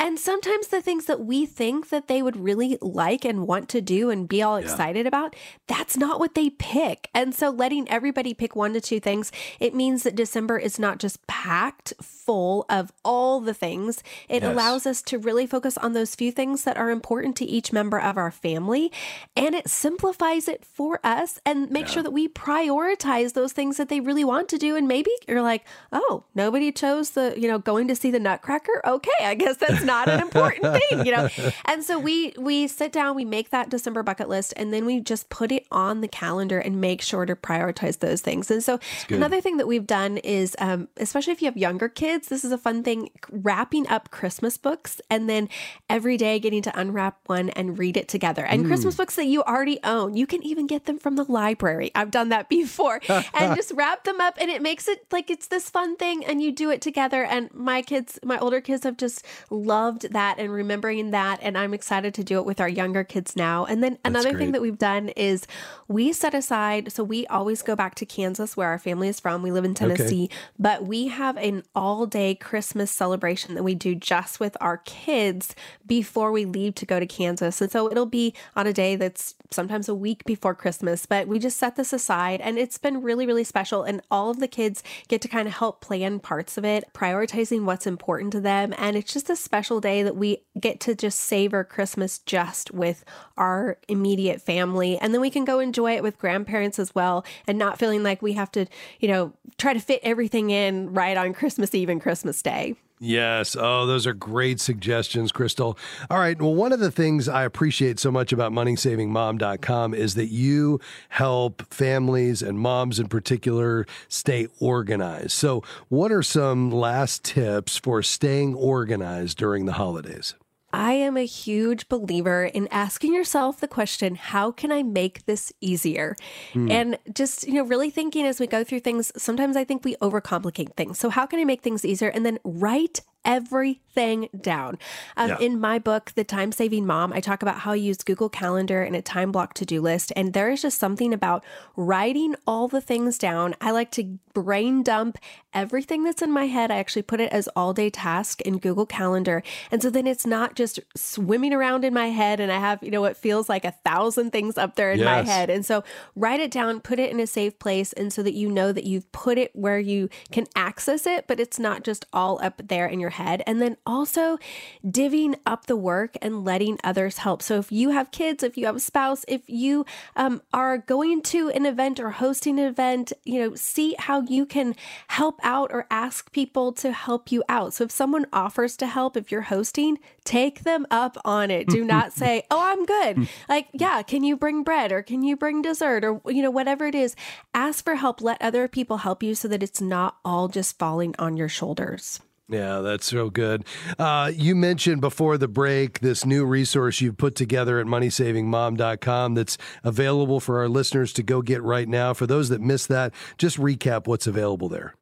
And 0.00 0.18
sometimes 0.18 0.68
the 0.68 0.82
things 0.82 1.06
that 1.06 1.20
we 1.20 1.46
think 1.46 1.90
that 1.90 2.08
they 2.08 2.20
would 2.20 2.36
really 2.36 2.78
like 2.80 3.24
and 3.24 3.46
want 3.46 3.68
to 3.70 3.80
do 3.80 4.10
and 4.10 4.28
be 4.28 4.42
all 4.42 4.58
yeah. 4.58 4.64
excited 4.64 5.06
about, 5.06 5.36
that's 5.68 5.96
not 5.96 6.18
what 6.18 6.34
they 6.34 6.50
pick. 6.50 7.08
And 7.14 7.34
so, 7.34 7.50
letting 7.50 7.88
everybody 7.88 8.34
pick 8.34 8.56
one 8.56 8.72
to 8.74 8.80
two 8.88 9.00
things, 9.00 9.30
it 9.60 9.74
means 9.74 10.02
that 10.02 10.14
December 10.14 10.58
is 10.58 10.78
not 10.78 10.98
just 10.98 11.26
packed 11.26 11.92
full 12.00 12.66
of 12.68 12.92
all 13.04 13.40
the 13.40 13.54
things. 13.54 14.02
It 14.28 14.42
yes. 14.42 14.52
allows 14.52 14.86
us 14.86 15.00
to 15.02 15.18
really 15.18 15.46
focus 15.46 15.78
on 15.78 15.94
those 15.94 16.14
few 16.14 16.30
things 16.30 16.64
that 16.64 16.76
are 16.76 16.90
important 16.90 17.36
to 17.36 17.44
each 17.46 17.72
member 17.72 17.98
of 17.98 18.18
our 18.18 18.30
family. 18.30 18.92
And 19.34 19.54
it 19.54 19.68
simplifies 19.68 20.46
it 20.46 20.62
for 20.64 21.00
us 21.02 21.40
and 21.46 21.70
make 21.70 21.86
yeah. 21.86 21.92
sure 21.92 22.02
that 22.02 22.10
we 22.10 22.28
prioritize 22.28 23.32
those 23.32 23.52
things 23.52 23.78
that 23.78 23.88
they 23.88 24.00
really 24.00 24.24
want 24.24 24.48
to 24.50 24.58
do. 24.58 24.76
And 24.76 24.86
maybe 24.86 25.10
you're 25.26 25.40
like, 25.40 25.64
oh, 25.90 26.24
nobody 26.34 26.70
chose 26.70 27.10
the, 27.10 27.34
you 27.36 27.48
know, 27.48 27.58
going 27.58 27.88
to 27.88 27.96
see 27.96 28.10
the 28.10 28.20
Nutcracker. 28.20 28.82
Okay, 28.86 29.24
I 29.24 29.34
guess 29.34 29.56
that's 29.56 29.84
not 29.84 30.08
an 30.08 30.20
important 30.20 30.80
thing, 30.90 31.06
you 31.06 31.12
know. 31.12 31.28
And 31.64 31.82
so 31.82 31.98
we 31.98 32.34
we 32.38 32.66
sit 32.66 32.92
down, 32.92 33.16
we 33.16 33.24
make 33.24 33.50
that 33.50 33.70
December 33.70 34.02
bucket 34.02 34.28
list, 34.28 34.52
and 34.56 34.72
then 34.72 34.84
we 34.84 35.00
just 35.00 35.30
put 35.30 35.50
it 35.50 35.66
on 35.70 36.02
the 36.02 36.08
calendar 36.08 36.58
and 36.58 36.80
make 36.80 37.00
sure 37.00 37.24
to 37.24 37.34
prioritize 37.34 38.00
those 38.00 38.20
things. 38.20 38.50
And 38.50 38.62
so 38.62 38.77
another 39.08 39.40
thing 39.40 39.56
that 39.58 39.66
we've 39.66 39.86
done 39.86 40.18
is, 40.18 40.56
um, 40.58 40.88
especially 40.96 41.32
if 41.32 41.42
you 41.42 41.46
have 41.46 41.56
younger 41.56 41.88
kids, 41.88 42.28
this 42.28 42.44
is 42.44 42.52
a 42.52 42.58
fun 42.58 42.82
thing 42.82 43.10
wrapping 43.30 43.88
up 43.88 44.10
Christmas 44.10 44.56
books 44.56 45.00
and 45.10 45.28
then 45.28 45.48
every 45.88 46.16
day 46.16 46.38
getting 46.38 46.62
to 46.62 46.78
unwrap 46.78 47.18
one 47.26 47.50
and 47.50 47.78
read 47.78 47.96
it 47.96 48.08
together. 48.08 48.44
And 48.44 48.64
mm. 48.64 48.68
Christmas 48.68 48.96
books 48.96 49.16
that 49.16 49.26
you 49.26 49.42
already 49.42 49.78
own, 49.84 50.14
you 50.14 50.26
can 50.26 50.42
even 50.42 50.66
get 50.66 50.84
them 50.86 50.98
from 50.98 51.16
the 51.16 51.24
library. 51.24 51.90
I've 51.94 52.10
done 52.10 52.28
that 52.30 52.48
before 52.58 53.00
and 53.08 53.56
just 53.56 53.72
wrap 53.76 54.04
them 54.04 54.20
up 54.20 54.36
and 54.40 54.50
it 54.50 54.62
makes 54.62 54.88
it 54.88 55.06
like 55.10 55.30
it's 55.30 55.48
this 55.48 55.70
fun 55.70 55.96
thing 55.96 56.24
and 56.24 56.42
you 56.42 56.52
do 56.52 56.70
it 56.70 56.80
together. 56.80 57.24
And 57.24 57.52
my 57.54 57.82
kids, 57.82 58.18
my 58.24 58.38
older 58.38 58.60
kids 58.60 58.84
have 58.84 58.96
just 58.96 59.24
loved 59.50 60.12
that 60.12 60.38
and 60.38 60.52
remembering 60.52 61.10
that. 61.10 61.38
And 61.42 61.56
I'm 61.56 61.74
excited 61.74 62.14
to 62.14 62.24
do 62.24 62.38
it 62.38 62.44
with 62.44 62.60
our 62.60 62.68
younger 62.68 63.04
kids 63.04 63.36
now. 63.36 63.64
And 63.64 63.82
then 63.82 63.98
another 64.04 64.36
thing 64.36 64.52
that 64.52 64.62
we've 64.62 64.78
done 64.78 65.08
is 65.10 65.46
we 65.88 66.12
set 66.12 66.34
aside, 66.34 66.92
so 66.92 67.02
we 67.02 67.26
always 67.26 67.62
go 67.62 67.74
back 67.74 67.94
to 67.96 68.06
Kansas 68.06 68.56
where 68.56 68.67
our 68.68 68.78
family 68.78 69.08
is 69.08 69.20
from. 69.20 69.42
We 69.42 69.50
live 69.50 69.64
in 69.64 69.74
Tennessee, 69.74 70.24
okay. 70.24 70.36
but 70.58 70.86
we 70.86 71.08
have 71.08 71.36
an 71.36 71.62
all 71.74 72.06
day 72.06 72.34
Christmas 72.34 72.90
celebration 72.90 73.54
that 73.54 73.62
we 73.62 73.74
do 73.74 73.94
just 73.94 74.40
with 74.40 74.56
our 74.60 74.78
kids 74.78 75.54
before 75.86 76.32
we 76.32 76.44
leave 76.44 76.74
to 76.76 76.86
go 76.86 77.00
to 77.00 77.06
Kansas. 77.06 77.60
And 77.60 77.70
so 77.70 77.90
it'll 77.90 78.06
be 78.06 78.34
on 78.56 78.66
a 78.66 78.72
day 78.72 78.96
that's 78.96 79.34
sometimes 79.50 79.88
a 79.88 79.94
week 79.94 80.24
before 80.24 80.54
Christmas, 80.54 81.06
but 81.06 81.26
we 81.26 81.38
just 81.38 81.56
set 81.56 81.76
this 81.76 81.92
aside 81.92 82.40
and 82.40 82.58
it's 82.58 82.78
been 82.78 83.02
really, 83.02 83.26
really 83.26 83.44
special. 83.44 83.82
And 83.82 84.02
all 84.10 84.30
of 84.30 84.40
the 84.40 84.48
kids 84.48 84.82
get 85.08 85.20
to 85.22 85.28
kind 85.28 85.48
of 85.48 85.54
help 85.54 85.80
plan 85.80 86.20
parts 86.20 86.58
of 86.58 86.64
it, 86.64 86.84
prioritizing 86.92 87.64
what's 87.64 87.86
important 87.86 88.32
to 88.32 88.40
them. 88.40 88.74
And 88.76 88.96
it's 88.96 89.12
just 89.12 89.30
a 89.30 89.36
special 89.36 89.80
day 89.80 90.02
that 90.02 90.16
we 90.16 90.44
get 90.60 90.80
to 90.80 90.94
just 90.94 91.18
savor 91.18 91.64
Christmas 91.64 92.18
just 92.18 92.70
with 92.72 93.04
our 93.36 93.78
immediate 93.88 94.42
family. 94.42 94.98
And 94.98 95.14
then 95.14 95.20
we 95.20 95.30
can 95.30 95.44
go 95.44 95.58
enjoy 95.60 95.96
it 95.96 96.02
with 96.02 96.18
grandparents 96.18 96.78
as 96.78 96.94
well 96.94 97.24
and 97.46 97.58
not 97.58 97.78
feeling 97.78 98.02
like 98.02 98.22
we 98.22 98.34
have 98.34 98.52
to, 98.52 98.57
you 99.00 99.08
know, 99.08 99.32
try 99.58 99.72
to 99.72 99.80
fit 99.80 100.00
everything 100.02 100.50
in 100.50 100.92
right 100.92 101.16
on 101.16 101.32
Christmas 101.32 101.74
Eve 101.74 101.88
and 101.88 102.00
Christmas 102.00 102.42
Day. 102.42 102.74
Yes. 103.00 103.56
Oh, 103.58 103.86
those 103.86 104.06
are 104.06 104.12
great 104.12 104.60
suggestions, 104.60 105.30
Crystal. 105.30 105.78
All 106.10 106.18
right. 106.18 106.40
Well, 106.40 106.54
one 106.54 106.72
of 106.72 106.80
the 106.80 106.90
things 106.90 107.28
I 107.28 107.44
appreciate 107.44 108.00
so 108.00 108.10
much 108.10 108.32
about 108.32 108.52
moneysavingmom.com 108.52 109.94
is 109.94 110.14
that 110.14 110.28
you 110.28 110.80
help 111.10 111.62
families 111.72 112.42
and 112.42 112.58
moms 112.58 112.98
in 112.98 113.08
particular 113.08 113.86
stay 114.08 114.48
organized. 114.58 115.32
So, 115.32 115.62
what 115.88 116.10
are 116.10 116.22
some 116.22 116.70
last 116.70 117.22
tips 117.24 117.76
for 117.76 118.02
staying 118.02 118.54
organized 118.54 119.38
during 119.38 119.66
the 119.66 119.74
holidays? 119.74 120.34
I 120.72 120.92
am 120.92 121.16
a 121.16 121.24
huge 121.24 121.88
believer 121.88 122.44
in 122.44 122.68
asking 122.70 123.14
yourself 123.14 123.60
the 123.60 123.68
question, 123.68 124.16
how 124.16 124.50
can 124.50 124.70
I 124.70 124.82
make 124.82 125.24
this 125.24 125.52
easier? 125.60 126.14
Mm. 126.52 126.70
And 126.70 126.98
just, 127.14 127.46
you 127.46 127.54
know, 127.54 127.64
really 127.64 127.90
thinking 127.90 128.26
as 128.26 128.38
we 128.38 128.46
go 128.46 128.62
through 128.64 128.80
things, 128.80 129.10
sometimes 129.16 129.56
I 129.56 129.64
think 129.64 129.84
we 129.84 129.96
overcomplicate 129.96 130.74
things. 130.74 130.98
So, 130.98 131.08
how 131.08 131.24
can 131.24 131.40
I 131.40 131.44
make 131.44 131.62
things 131.62 131.84
easier? 131.84 132.08
And 132.08 132.24
then 132.26 132.38
write 132.44 133.00
everything 133.24 134.28
down. 134.40 134.78
Um, 135.16 135.30
yeah. 135.30 135.38
In 135.38 135.60
my 135.60 135.78
book, 135.78 136.12
The 136.14 136.24
Time 136.24 136.52
Saving 136.52 136.86
Mom, 136.86 137.12
I 137.12 137.20
talk 137.20 137.42
about 137.42 137.60
how 137.60 137.72
I 137.72 137.76
use 137.76 137.98
Google 137.98 138.28
Calendar 138.28 138.82
and 138.82 138.94
a 138.94 139.02
time 139.02 139.32
block 139.32 139.54
to 139.54 139.66
do 139.66 139.80
list. 139.80 140.12
And 140.16 140.32
there 140.32 140.50
is 140.50 140.62
just 140.62 140.78
something 140.78 141.12
about 141.12 141.44
writing 141.76 142.36
all 142.46 142.68
the 142.68 142.80
things 142.80 143.18
down. 143.18 143.54
I 143.60 143.70
like 143.70 143.90
to 143.92 144.18
brain 144.32 144.82
dump 144.82 145.18
everything 145.52 146.04
that's 146.04 146.22
in 146.22 146.30
my 146.30 146.46
head. 146.46 146.70
I 146.70 146.78
actually 146.78 147.02
put 147.02 147.20
it 147.20 147.32
as 147.32 147.48
all 147.56 147.72
day 147.72 147.90
task 147.90 148.40
in 148.42 148.58
Google 148.58 148.86
Calendar. 148.86 149.42
And 149.70 149.82
so 149.82 149.90
then 149.90 150.06
it's 150.06 150.26
not 150.26 150.54
just 150.54 150.78
swimming 150.96 151.52
around 151.52 151.84
in 151.84 151.92
my 151.92 152.08
head 152.08 152.38
and 152.38 152.52
I 152.52 152.60
have, 152.60 152.82
you 152.82 152.90
know, 152.90 153.00
what 153.00 153.16
feels 153.16 153.48
like 153.48 153.64
a 153.64 153.72
thousand 153.84 154.30
things 154.30 154.56
up 154.56 154.76
there 154.76 154.92
in 154.92 155.00
yes. 155.00 155.04
my 155.04 155.32
head. 155.32 155.50
And 155.50 155.66
so 155.66 155.82
write 156.14 156.40
it 156.40 156.50
down, 156.50 156.80
put 156.80 156.98
it 156.98 157.10
in 157.10 157.18
a 157.18 157.26
safe 157.26 157.58
place. 157.58 157.92
And 157.94 158.12
so 158.12 158.22
that 158.22 158.34
you 158.34 158.48
know 158.48 158.70
that 158.72 158.84
you've 158.84 159.10
put 159.10 159.38
it 159.38 159.50
where 159.54 159.78
you 159.80 160.08
can 160.30 160.46
access 160.54 161.06
it, 161.06 161.26
but 161.26 161.40
it's 161.40 161.58
not 161.58 161.82
just 161.82 162.06
all 162.12 162.38
up 162.42 162.62
there 162.68 162.86
in 162.86 163.00
your 163.00 163.07
head. 163.10 163.42
And 163.46 163.60
then 163.62 163.76
also 163.86 164.38
divvying 164.84 165.36
up 165.46 165.66
the 165.66 165.76
work 165.76 166.16
and 166.20 166.44
letting 166.44 166.78
others 166.82 167.18
help. 167.18 167.42
So 167.42 167.58
if 167.58 167.70
you 167.70 167.90
have 167.90 168.10
kids, 168.10 168.42
if 168.42 168.56
you 168.56 168.66
have 168.66 168.76
a 168.76 168.80
spouse, 168.80 169.24
if 169.28 169.42
you 169.46 169.86
um, 170.16 170.42
are 170.52 170.78
going 170.78 171.22
to 171.22 171.50
an 171.50 171.66
event 171.66 172.00
or 172.00 172.10
hosting 172.10 172.58
an 172.58 172.66
event, 172.66 173.12
you 173.24 173.40
know, 173.40 173.54
see 173.54 173.94
how 173.98 174.22
you 174.22 174.46
can 174.46 174.74
help 175.08 175.40
out 175.42 175.70
or 175.72 175.86
ask 175.90 176.32
people 176.32 176.72
to 176.72 176.92
help 176.92 177.30
you 177.30 177.44
out. 177.48 177.74
So 177.74 177.84
if 177.84 177.90
someone 177.90 178.26
offers 178.32 178.76
to 178.78 178.86
help, 178.86 179.16
if 179.16 179.30
you're 179.30 179.42
hosting, 179.42 179.98
take 180.24 180.64
them 180.64 180.86
up 180.90 181.16
on 181.24 181.50
it. 181.50 181.68
Do 181.68 181.84
not 181.84 182.12
say, 182.14 182.42
oh, 182.50 182.60
I'm 182.60 182.84
good. 182.84 183.28
Like, 183.48 183.68
yeah, 183.72 184.02
can 184.02 184.24
you 184.24 184.36
bring 184.36 184.62
bread 184.62 184.92
or 184.92 185.02
can 185.02 185.22
you 185.22 185.36
bring 185.36 185.62
dessert 185.62 186.04
or, 186.04 186.20
you 186.26 186.42
know, 186.42 186.50
whatever 186.50 186.86
it 186.86 186.94
is. 186.94 187.14
Ask 187.54 187.84
for 187.84 187.94
help. 187.96 188.20
Let 188.20 188.40
other 188.42 188.68
people 188.68 188.98
help 188.98 189.22
you 189.22 189.34
so 189.34 189.48
that 189.48 189.62
it's 189.62 189.80
not 189.80 190.16
all 190.24 190.48
just 190.48 190.78
falling 190.78 191.14
on 191.18 191.36
your 191.36 191.48
shoulders. 191.48 192.20
Yeah, 192.50 192.80
that's 192.80 193.06
so 193.06 193.28
good. 193.28 193.64
Uh, 193.98 194.32
you 194.34 194.54
mentioned 194.54 195.02
before 195.02 195.36
the 195.36 195.48
break 195.48 196.00
this 196.00 196.24
new 196.24 196.46
resource 196.46 197.00
you've 197.00 197.18
put 197.18 197.34
together 197.34 197.78
at 197.78 197.86
moneysavingmom.com 197.86 199.34
that's 199.34 199.58
available 199.84 200.40
for 200.40 200.58
our 200.58 200.68
listeners 200.68 201.12
to 201.14 201.22
go 201.22 201.42
get 201.42 201.62
right 201.62 201.88
now. 201.88 202.14
For 202.14 202.26
those 202.26 202.48
that 202.48 202.62
missed 202.62 202.88
that, 202.88 203.12
just 203.36 203.58
recap 203.58 204.06
what's 204.06 204.26
available 204.26 204.70
there. 204.70 204.94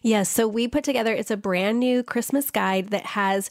Yes, 0.00 0.30
so 0.30 0.48
we 0.48 0.66
put 0.66 0.82
together 0.82 1.12
it's 1.12 1.30
a 1.30 1.36
brand 1.36 1.78
new 1.78 2.02
Christmas 2.02 2.50
guide 2.50 2.88
that 2.88 3.04
has 3.04 3.50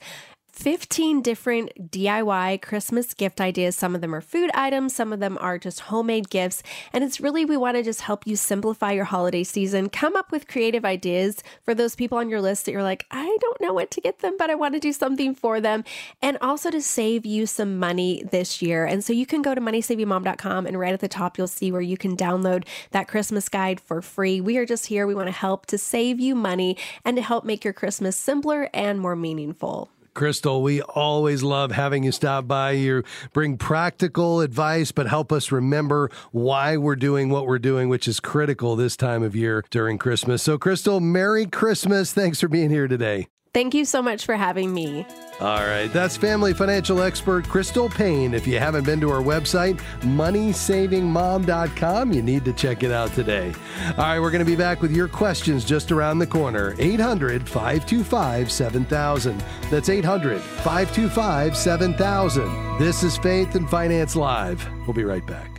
15 0.54 1.24
different 1.24 1.92
DIY 1.92 2.62
Christmas 2.62 3.16
gift 3.16 3.42
ideas. 3.42 3.76
Some 3.76 3.96
of 3.96 4.02
them 4.02 4.14
are 4.14 4.22
food 4.22 4.52
items, 4.54 4.96
some 4.96 5.12
of 5.12 5.20
them 5.20 5.36
are 5.42 5.58
just 5.58 5.82
homemade 5.82 6.30
gifts. 6.30 6.62
And 6.94 7.04
it's 7.04 7.20
really, 7.20 7.44
we 7.44 7.58
want 7.58 7.76
to 7.76 7.82
just 7.82 8.02
help 8.02 8.28
you 8.28 8.36
simplify 8.36 8.92
your 8.92 9.06
holiday 9.06 9.44
season. 9.44 9.90
Come 9.90 10.16
up 10.16 10.32
with 10.32 10.48
creative 10.48 10.86
ideas 10.86 11.42
for 11.64 11.74
those 11.74 11.96
people 11.96 12.20
on 12.20 12.30
your 12.30 12.40
list 12.40 12.66
that 12.66 12.72
you're 12.72 12.84
like, 12.84 13.08
I 13.10 13.36
don't 13.42 13.62
know 13.62 13.74
what 13.74 13.90
to 13.92 14.02
get 14.02 14.20
them, 14.20 14.36
but 14.38 14.52
I 14.52 14.56
want 14.56 14.76
to 14.76 14.80
do 14.80 14.94
something 14.94 15.34
for 15.34 15.60
them. 15.60 15.84
And 16.22 16.38
also 16.40 16.70
to 16.70 16.82
save 16.84 17.26
you 17.26 17.48
some 17.48 17.80
money 17.80 18.24
this 18.32 18.62
year. 18.62 18.86
And 18.86 19.04
so 19.04 19.12
you 19.12 19.26
can 19.26 19.42
go 19.42 19.56
to 19.56 19.60
moneysavingmom.com 19.62 20.68
and 20.68 20.80
right 20.80 20.94
at 20.94 21.00
the 21.00 21.08
top, 21.08 21.40
you'll 21.40 21.48
see 21.48 21.72
where 21.72 21.82
you 21.82 21.98
can 21.98 22.16
download 22.16 22.68
that 22.92 23.08
Christmas 23.08 23.50
guide 23.50 23.80
for 23.80 24.04
free. 24.04 24.40
We 24.40 24.58
are 24.58 24.68
just 24.68 24.86
here. 24.86 25.08
We 25.08 25.16
want 25.16 25.28
to 25.28 25.34
help 25.34 25.66
to 25.68 25.80
save 25.80 26.20
you 26.20 26.36
money 26.36 26.78
and 27.04 27.18
to 27.18 27.24
help 27.24 27.44
make 27.44 27.64
your 27.64 27.74
Christmas 27.74 28.16
simpler 28.16 28.70
and 28.72 29.02
more 29.02 29.16
meaningful. 29.16 29.90
Crystal, 30.14 30.62
we 30.62 30.82
always 30.82 31.44
love 31.44 31.72
having 31.72 32.04
you 32.04 32.12
stop 32.12 32.48
by. 32.48 32.72
You 32.72 33.04
bring 33.34 33.58
practical 33.58 34.42
advice, 34.42 34.92
but 34.92 35.08
help 35.08 35.32
us 35.32 35.52
remember 35.52 36.10
why 36.32 36.78
we're 36.78 36.96
doing 36.96 37.30
what 37.30 37.48
we're 37.48 37.60
doing, 37.60 37.90
which 37.90 38.08
is 38.08 38.20
critical 38.20 38.76
this 38.76 38.96
time 38.96 39.24
of 39.24 39.36
year 39.36 39.64
during 39.70 39.98
Christmas. 39.98 40.44
So, 40.44 40.58
Crystal, 40.58 41.00
Merry 41.00 41.46
Christmas. 41.46 42.14
Thanks 42.14 42.40
for 42.40 42.48
being 42.48 42.70
here 42.70 42.88
today. 42.88 43.28
Thank 43.54 43.76
you 43.76 43.86
so 43.86 44.02
much 44.02 44.26
for 44.26 44.36
having 44.36 44.74
me. 44.74 45.06
All 45.40 45.60
right. 45.60 45.94
That's 45.94 46.18
family 46.18 46.56
financial 46.56 47.04
expert 47.04 47.48
Crystal 47.48 47.88
Paine. 47.88 48.34
If 48.34 48.48
you 48.48 48.58
haven't 48.58 48.86
been 48.86 49.00
to 49.02 49.12
our 49.12 49.22
website, 49.22 49.80
moneysavingmom.com, 50.02 52.14
you 52.14 52.24
need 52.24 52.46
to 52.46 52.54
check 52.54 52.82
it 52.82 52.92
out 52.92 53.14
today. 53.14 53.54
All 53.90 53.98
right. 53.98 54.20
We're 54.20 54.32
going 54.32 54.44
to 54.44 54.52
be 54.52 54.56
back 54.56 54.82
with 54.82 54.92
your 54.92 55.08
questions 55.08 55.66
just 55.66 55.92
around 55.92 56.18
the 56.20 56.26
corner. 56.26 56.74
800 56.80 57.48
525 57.48 58.52
7000. 58.52 59.44
That's 59.70 59.90
800 59.90 60.42
525 60.42 61.56
7000. 61.56 62.80
This 62.80 63.04
is 63.04 63.18
Faith 63.18 63.54
and 63.54 63.70
Finance 63.70 64.16
Live. 64.16 64.68
We'll 64.88 64.94
be 64.94 65.04
right 65.04 65.28
back. 65.28 65.52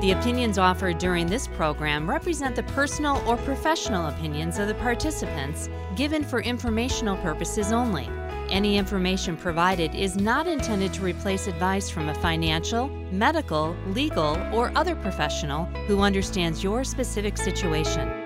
The 0.00 0.12
opinions 0.12 0.58
offered 0.58 0.98
during 0.98 1.26
this 1.26 1.48
program 1.48 2.08
represent 2.08 2.54
the 2.54 2.62
personal 2.62 3.20
or 3.26 3.36
professional 3.38 4.06
opinions 4.06 4.60
of 4.60 4.68
the 4.68 4.74
participants 4.74 5.68
given 5.96 6.22
for 6.22 6.40
informational 6.40 7.16
purposes 7.16 7.72
only. 7.72 8.08
Any 8.48 8.78
information 8.78 9.36
provided 9.36 9.96
is 9.96 10.16
not 10.16 10.46
intended 10.46 10.94
to 10.94 11.02
replace 11.02 11.48
advice 11.48 11.90
from 11.90 12.08
a 12.08 12.14
financial, 12.14 12.88
medical, 13.10 13.76
legal, 13.88 14.38
or 14.54 14.70
other 14.76 14.94
professional 14.94 15.64
who 15.88 16.00
understands 16.00 16.62
your 16.62 16.84
specific 16.84 17.36
situation. 17.36 18.17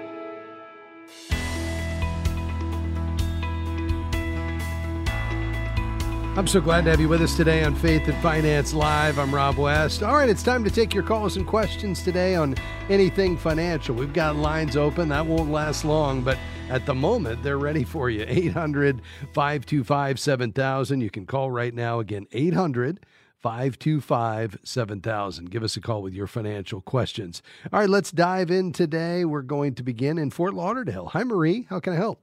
I'm 6.35 6.47
so 6.47 6.62
glad 6.62 6.85
to 6.85 6.91
have 6.91 6.99
you 6.99 7.11
with 7.11 7.21
us 7.21 7.37
today 7.37 7.62
on 7.62 7.75
Faith 7.75 8.09
and 8.09 8.17
Finance 8.23 8.73
Live. 8.73 9.19
I'm 9.19 9.35
Rob 9.35 9.59
West. 9.59 10.03
All 10.03 10.15
right, 10.15 10.31
it's 10.31 10.43
time 10.43 10.65
to 10.65 10.71
take 10.71 10.95
your 10.95 11.03
calls 11.03 11.37
and 11.37 11.47
questions 11.47 12.03
today 12.03 12.37
on 12.37 12.55
anything 12.89 13.37
financial. 13.37 13.95
We've 13.95 14.15
got 14.15 14.37
lines 14.37 14.75
open. 14.75 15.11
That 15.11 15.27
won't 15.27 15.51
last 15.51 15.85
long, 15.85 16.23
but 16.23 16.39
at 16.71 16.87
the 16.87 16.95
moment, 16.95 17.43
they're 17.43 17.59
ready 17.59 17.85
for 17.85 18.09
you. 18.09 18.25
800 18.27 19.03
525 19.35 20.19
7000. 20.19 21.03
You 21.03 21.11
can 21.11 21.27
call 21.27 21.51
right 21.51 21.75
now. 21.75 22.01
Again, 22.01 22.27
800 22.33 23.05
525 23.37 24.59
7000. 24.65 25.51
Give 25.51 25.62
us 25.62 25.77
a 25.77 25.83
call 25.83 26.01
with 26.01 26.15
your 26.15 26.27
financial 26.27 26.81
questions. 26.81 27.43
All 27.71 27.81
right, 27.81 27.91
let's 27.91 28.11
dive 28.11 28.51
in 28.51 28.73
today. 28.73 29.27
We're 29.27 29.43
going 29.43 29.75
to 29.75 29.83
begin 29.83 30.17
in 30.17 30.31
Fort 30.31 30.55
Lauderdale. 30.55 31.09
Hi, 31.09 31.25
Marie. 31.25 31.67
How 31.69 31.79
can 31.79 31.93
I 31.93 31.97
help? 31.97 32.23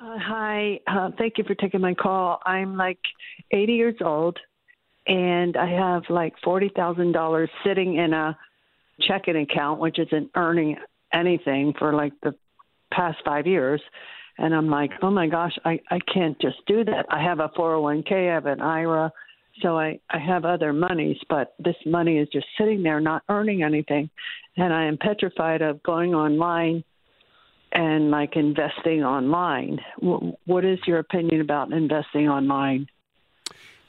Uh, 0.00 0.16
hi, 0.16 0.78
uh, 0.86 1.10
thank 1.18 1.38
you 1.38 1.44
for 1.44 1.56
taking 1.56 1.80
my 1.80 1.92
call. 1.92 2.40
I'm 2.46 2.76
like 2.76 3.00
80 3.50 3.72
years 3.72 3.96
old, 4.00 4.38
and 5.08 5.56
I 5.56 5.68
have 5.70 6.04
like 6.08 6.34
forty 6.44 6.70
thousand 6.74 7.12
dollars 7.12 7.50
sitting 7.66 7.96
in 7.96 8.12
a 8.12 8.38
checking 9.00 9.36
account, 9.36 9.80
which 9.80 9.98
isn't 9.98 10.30
earning 10.36 10.76
anything 11.12 11.74
for 11.78 11.94
like 11.94 12.12
the 12.22 12.34
past 12.92 13.18
five 13.24 13.46
years. 13.48 13.80
And 14.36 14.54
I'm 14.54 14.68
like, 14.68 14.90
oh 15.02 15.10
my 15.10 15.26
gosh, 15.26 15.56
I 15.64 15.80
I 15.90 15.98
can't 16.14 16.40
just 16.40 16.58
do 16.68 16.84
that. 16.84 17.06
I 17.10 17.20
have 17.20 17.40
a 17.40 17.48
401k, 17.48 18.30
I 18.30 18.34
have 18.34 18.46
an 18.46 18.60
IRA, 18.60 19.12
so 19.62 19.76
I 19.76 19.98
I 20.10 20.18
have 20.18 20.44
other 20.44 20.72
monies, 20.72 21.16
but 21.28 21.54
this 21.58 21.76
money 21.84 22.18
is 22.18 22.28
just 22.32 22.46
sitting 22.56 22.84
there, 22.84 23.00
not 23.00 23.24
earning 23.28 23.64
anything, 23.64 24.10
and 24.56 24.72
I 24.72 24.84
am 24.84 24.96
petrified 24.96 25.60
of 25.60 25.82
going 25.82 26.14
online 26.14 26.84
and 27.72 28.10
like 28.10 28.36
investing 28.36 29.04
online. 29.04 29.80
What 30.00 30.64
is 30.64 30.78
your 30.86 30.98
opinion 30.98 31.40
about 31.40 31.72
investing 31.72 32.28
online? 32.28 32.88